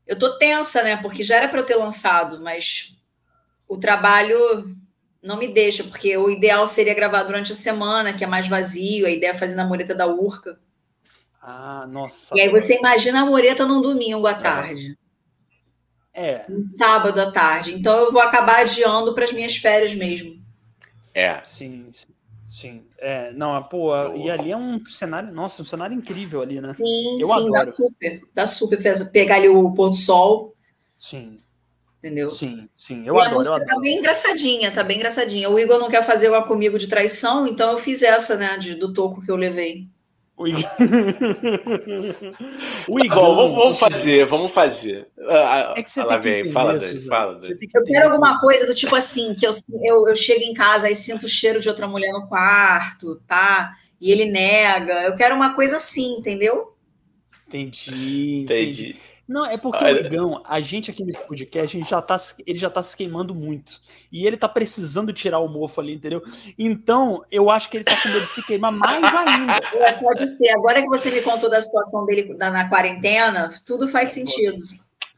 [0.06, 0.96] eu tô tensa, né?
[0.96, 2.96] Porque já era para eu ter lançado, mas
[3.66, 4.76] o trabalho
[5.22, 9.06] não me deixa, porque o ideal seria gravar durante a semana, que é mais vazio,
[9.06, 10.58] a ideia é fazer na mureta da Urca.
[11.48, 12.36] Ah, nossa.
[12.36, 14.98] E aí você imagina a Moreta num domingo à tarde.
[16.12, 16.44] É.
[16.48, 17.72] Um sábado à tarde.
[17.72, 20.42] Então eu vou acabar adiando para as minhas férias mesmo.
[21.14, 21.40] É.
[21.44, 22.15] Sim, sim.
[22.56, 22.86] Sim.
[22.98, 26.72] É, não, pô, e ali é um cenário, nossa, um cenário incrível ali, né?
[26.72, 27.52] Sim, eu sim, adoro.
[27.52, 28.22] dá super.
[28.34, 30.54] Dá super pegar ali o pôr do sol.
[30.96, 31.38] Sim.
[31.98, 32.30] Entendeu?
[32.30, 33.30] Sim, sim, eu e adoro.
[33.30, 33.80] A música eu tá adoro.
[33.80, 35.50] bem engraçadinha, tá bem engraçadinha.
[35.50, 38.74] O Igor não quer fazer uma comigo de traição, então eu fiz essa, né, de,
[38.74, 39.88] do toco que eu levei.
[40.38, 40.70] O Igão.
[42.88, 43.34] o Igão.
[43.34, 45.08] Vamos, vamos fazer, vamos fazer.
[45.26, 47.58] Ah, é que você fala tem que fala, Dani, fala, Dani.
[47.74, 49.50] Eu quero alguma coisa do tipo assim, que eu,
[49.82, 53.72] eu, eu chego em casa e sinto o cheiro de outra mulher no quarto, tá?
[53.98, 55.04] E ele nega.
[55.04, 56.76] Eu quero uma coisa assim, entendeu?
[57.48, 58.42] Entendi.
[58.42, 58.42] Entendi.
[58.42, 58.96] entendi.
[59.28, 60.02] Não, é porque Olha.
[60.02, 62.16] o Igão, a gente aqui nesse podcast, a gente já tá,
[62.46, 63.80] ele já tá se queimando muito.
[64.12, 66.22] E ele tá precisando tirar o mofo ali, entendeu?
[66.56, 69.56] Então, eu acho que ele tá com medo de se queimar mais ainda.
[69.76, 70.48] É, pode ser.
[70.50, 74.62] Agora que você me contou da situação dele na quarentena, tudo faz sentido.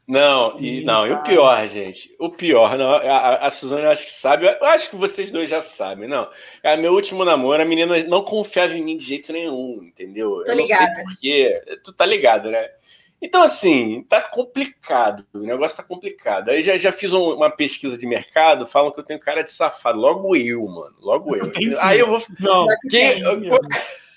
[0.09, 4.07] Não, e, não, e o pior, gente, o pior, não, a, a Suzana eu acho
[4.07, 6.27] que sabe, eu acho que vocês dois já sabem, não.
[6.63, 10.43] É meu último namoro, a menina não confiava em mim de jeito nenhum, entendeu?
[10.43, 11.03] Tô ligada.
[11.03, 12.69] Porque tu tá ligado, né?
[13.21, 15.25] Então, assim, tá complicado.
[15.33, 16.49] O negócio tá complicado.
[16.49, 19.51] Aí já, já fiz um, uma pesquisa de mercado, falam que eu tenho cara de
[19.51, 19.99] safado.
[19.99, 20.95] Logo eu, mano.
[20.99, 21.51] Logo eu.
[21.81, 22.23] Aí eu vou.
[22.39, 23.21] Não, quem...
[23.21, 23.59] tem, mesmo.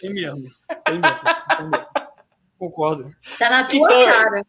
[0.00, 0.50] tem mesmo.
[0.84, 1.10] Tem mesmo.
[1.56, 1.86] Tem mesmo.
[2.58, 3.12] Concordo.
[3.38, 4.46] Tá na tua então, cara.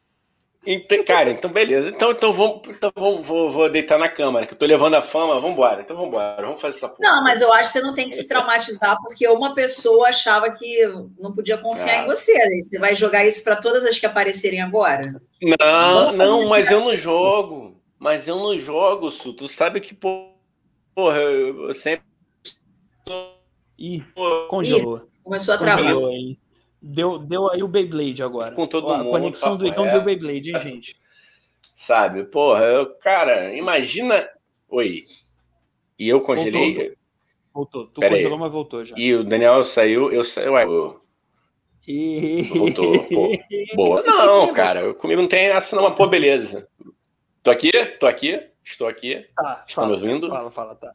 [0.66, 1.90] Então, cara, então beleza.
[1.90, 5.02] Então, então, vamos, então vamos, vou, vou deitar na câmara, que eu tô levando a
[5.02, 5.36] fama.
[5.36, 5.82] Vamos embora.
[5.82, 6.42] Então vamos embora.
[6.42, 7.00] Vamos fazer essa porra.
[7.02, 10.50] Não, mas eu acho que você não tem que se traumatizar, porque uma pessoa achava
[10.52, 10.88] que
[11.20, 12.04] não podia confiar ah.
[12.04, 12.34] em você.
[12.62, 15.22] Você vai jogar isso para todas as que aparecerem agora?
[15.60, 17.74] Não, não, mas eu não jogo.
[18.00, 19.34] Mas eu não jogo, Su.
[19.34, 22.06] Tu sabe que, porra, eu sempre.
[23.78, 24.04] Ih,
[24.50, 24.98] congelou.
[24.98, 25.84] Ih, começou a travar.
[25.84, 26.38] Congelou, hein?
[26.86, 28.54] Deu, deu aí o Beyblade agora.
[28.54, 29.08] Com todo Ó, mundo.
[29.08, 29.92] A conexão do Igão é.
[29.94, 30.98] deu Beyblade, hein, gente?
[31.78, 34.28] Sabe, porra, eu, cara, imagina.
[34.68, 35.06] Oi.
[35.98, 36.74] E eu congelei.
[36.74, 36.96] Voltou.
[37.54, 37.88] voltou.
[37.88, 38.40] Tu Pera congelou, aí.
[38.42, 38.96] mas voltou já.
[38.98, 40.50] E o Daniel saiu, eu saí.
[40.50, 40.66] Ué,
[41.88, 42.44] e...
[42.54, 43.32] Voltou, pô.
[43.76, 44.04] Boa.
[44.04, 46.68] Não, cara, comigo não tem essa, não, mas pô, beleza.
[47.42, 49.26] Tô aqui, tô aqui, estou aqui.
[49.36, 50.30] Tá, Estão fala, me ouvindo?
[50.30, 50.94] Fala, fala, tá.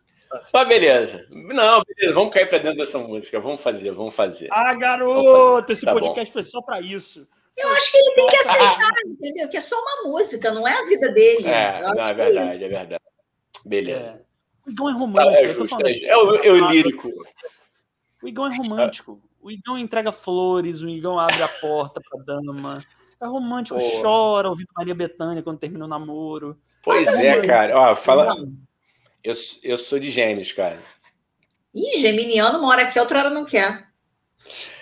[0.53, 1.27] Mas beleza.
[1.31, 2.15] Não, beleza.
[2.15, 3.41] Vamos cair para dentro dessa música.
[3.41, 4.49] Vamos fazer, vamos fazer.
[4.51, 5.73] Ah, garoto!
[5.73, 6.33] Esse tá podcast bom.
[6.33, 7.27] foi só para isso.
[7.57, 9.49] Eu acho que ele tem que aceitar, entendeu?
[9.49, 11.49] Que é só uma música, não é a vida dele.
[11.49, 13.05] É, não, é, é verdade, é, é, verdade.
[13.65, 14.01] Beleza.
[14.01, 14.29] É.
[14.67, 15.33] O Igão é romântico.
[15.33, 17.11] Tá, é justo, é, é, o, é o lírico.
[18.23, 19.21] O Igão é romântico.
[19.41, 22.85] O Igão entrega flores, o Igão abre a porta pra dama.
[23.21, 24.03] É romântico, Pô.
[24.03, 26.57] chora ouvindo Maria Bethânia quando termina o namoro.
[26.83, 27.77] Pois é, cara.
[27.77, 28.37] Ó, fala,
[29.23, 30.79] eu, eu sou de gêmeos, cara.
[31.75, 33.89] Ih, geminiano mora aqui, outra hora não quer.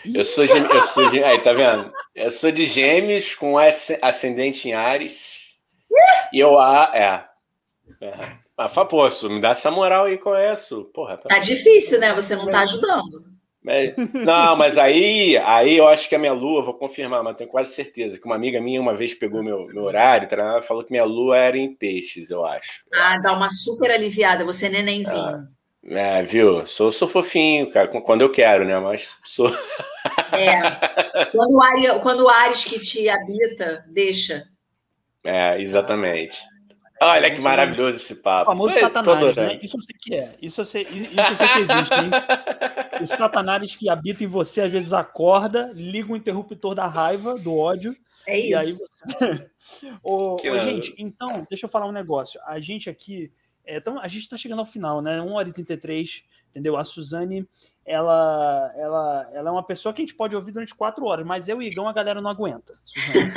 [0.04, 1.92] Eu sou, de, eu sou de, aí, tá vendo?
[2.14, 5.56] Eu sou de gêmeos com ascendente em Ares.
[6.32, 8.04] e eu, ah, é.
[8.04, 8.36] é.
[8.56, 10.84] Mas, pô, me dá essa moral aí com isso.
[10.94, 11.28] Porra, tá...
[11.28, 12.14] tá difícil, né?
[12.14, 13.35] Você não tá ajudando.
[13.66, 13.94] Mas,
[14.24, 17.74] não, mas aí, aí eu acho que a minha lua, vou confirmar, mas tenho quase
[17.74, 20.28] certeza que uma amiga minha uma vez pegou meu, meu horário,
[20.62, 22.84] falou que minha lua era em peixes, eu acho.
[22.94, 25.18] Ah, dá uma super aliviada, você é nenenzinho.
[25.18, 25.48] Ah,
[25.88, 26.64] é, viu?
[26.64, 28.78] Sou, sou fofinho, cara, quando eu quero, né?
[28.78, 29.50] Mas sou.
[30.32, 31.26] É.
[31.32, 34.44] Quando o, Ares, quando o Ares que te habita, deixa.
[35.24, 36.40] É, exatamente.
[37.00, 38.50] Olha que maravilhoso esse papo.
[38.50, 39.58] O famoso Satanás, né?
[39.62, 40.34] Isso eu sei que é.
[40.40, 42.10] Isso eu sei, isso eu sei que existe, hein?
[43.02, 47.54] O Satanás que habita em você, às vezes acorda, liga o interruptor da raiva, do
[47.54, 47.94] ódio.
[48.26, 48.48] É isso.
[48.48, 49.50] E aí você...
[50.02, 52.40] ô, ô, gente, então, deixa eu falar um negócio.
[52.46, 53.30] A gente aqui.
[53.66, 55.20] É, então, a gente está chegando ao final, né?
[55.20, 56.76] 1 hora e 33, entendeu?
[56.78, 57.46] A Suzane,
[57.84, 61.48] ela, ela, ela é uma pessoa que a gente pode ouvir durante quatro horas, mas
[61.48, 62.78] eu e o Igão a galera não aguenta.
[62.82, 63.32] Suzane,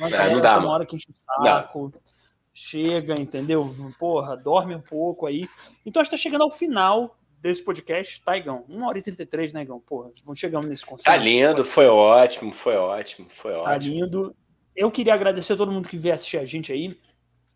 [0.00, 1.92] não, não dá, uma hora que enche o saco.
[1.94, 2.17] Não
[2.58, 3.72] chega, entendeu?
[3.98, 5.48] Porra, dorme um pouco aí.
[5.86, 8.64] Então, a gente tá chegando ao final desse podcast, tá, Igão?
[8.68, 9.78] 1 hora e 33, né, Igão?
[9.78, 11.06] Porra, vamos chegando nesse conceito.
[11.06, 13.74] Tá lindo, foi ótimo, foi ótimo, foi tá ótimo.
[13.74, 14.36] Tá lindo.
[14.74, 16.98] Eu queria agradecer a todo mundo que veio assistir a gente aí,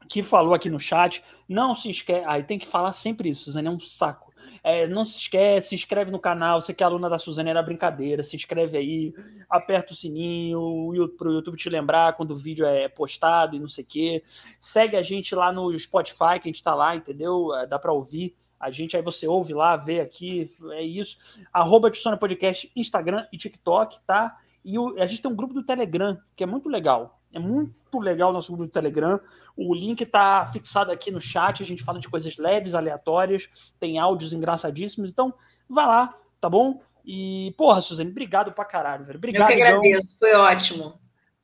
[0.08, 1.22] que falou aqui no chat.
[1.48, 2.24] Não se esquece.
[2.26, 4.31] Aí tem que falar sempre isso, Suzane, é um saco.
[4.64, 6.60] É, não se esquece, se inscreve no canal.
[6.60, 9.14] Você que é aluna da Suzane era brincadeira, se inscreve aí,
[9.50, 13.68] aperta o sininho para o YouTube te lembrar quando o vídeo é postado e não
[13.68, 14.24] sei o quê.
[14.60, 17.54] Segue a gente lá no Spotify, que a gente está lá, entendeu?
[17.54, 21.18] É, dá para ouvir a gente, aí você ouve lá, vê aqui, é isso.
[21.52, 21.90] Arroba
[22.20, 24.38] Podcast, Instagram e TikTok, tá?
[24.64, 27.20] E o, a gente tem um grupo do Telegram, que é muito legal.
[27.32, 29.18] É muito legal o nosso grupo do Telegram.
[29.56, 31.62] O link está fixado aqui no chat.
[31.62, 33.48] A gente fala de coisas leves, aleatórias,
[33.80, 35.10] tem áudios engraçadíssimos.
[35.10, 35.32] Então,
[35.68, 36.80] vá lá, tá bom?
[37.04, 39.18] E, porra, Suzane, obrigado pra caralho, velho.
[39.18, 39.50] Obrigado.
[39.50, 41.00] Eu que agradeço, foi ótimo.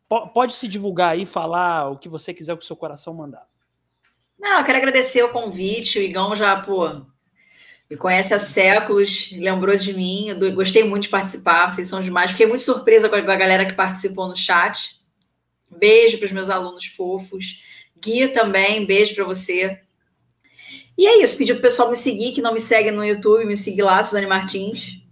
[0.08, 3.12] P pode se divulgar aí, falar o que você quiser, o que o seu coração
[3.14, 3.46] mandar.
[4.38, 5.98] Não, eu quero agradecer o convite.
[5.98, 7.02] O Igão já, pô,
[7.90, 10.28] me conhece há séculos, lembrou de mim.
[10.28, 12.32] Eu gostei muito de participar, vocês são demais.
[12.32, 15.00] Fiquei muito surpresa com a galera que participou no chat.
[15.70, 17.62] Beijo para os meus alunos fofos.
[18.00, 19.80] Gui também, beijo para você.
[20.96, 23.44] E é isso, pedir para o pessoal me seguir, que não me segue no YouTube,
[23.44, 25.02] me seguir lá, Suzane Martins.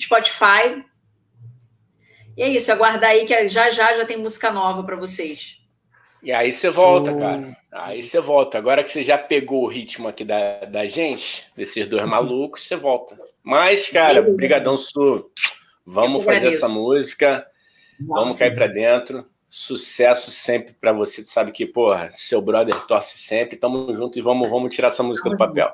[0.00, 0.84] Spotify.
[2.36, 5.57] E é isso, aguardar aí que já já já tem música nova para vocês.
[6.28, 7.56] E aí você volta, cara.
[7.72, 8.58] Aí você volta.
[8.58, 12.10] Agora que você já pegou o ritmo aqui da, da gente, desses dois uhum.
[12.10, 13.18] malucos, você volta.
[13.42, 15.30] Mas, cara, brigadão Su.
[15.86, 17.46] Vamos fazer essa música.
[17.98, 18.20] Nossa.
[18.20, 19.24] Vamos cair para dentro.
[19.48, 21.22] Sucesso sempre para você.
[21.22, 23.56] Tu sabe que, porra, seu brother torce sempre.
[23.56, 25.70] Tamo junto e vamos, vamos tirar essa música do papel.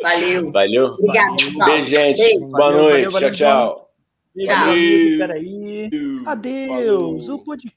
[0.00, 0.52] Valeu.
[0.52, 0.86] Valeu.
[0.86, 1.70] Obrigado, pessoal.
[1.70, 2.18] Beijo, gente.
[2.18, 2.46] Beijo.
[2.52, 2.94] Boa valeu, noite.
[3.06, 3.90] Valeu, valeu, tchau, tchau.
[4.44, 4.66] Tchau.
[5.18, 5.90] Peraí.
[6.26, 7.26] Adeus.
[7.26, 7.40] Falou.
[7.40, 7.74] O podcast.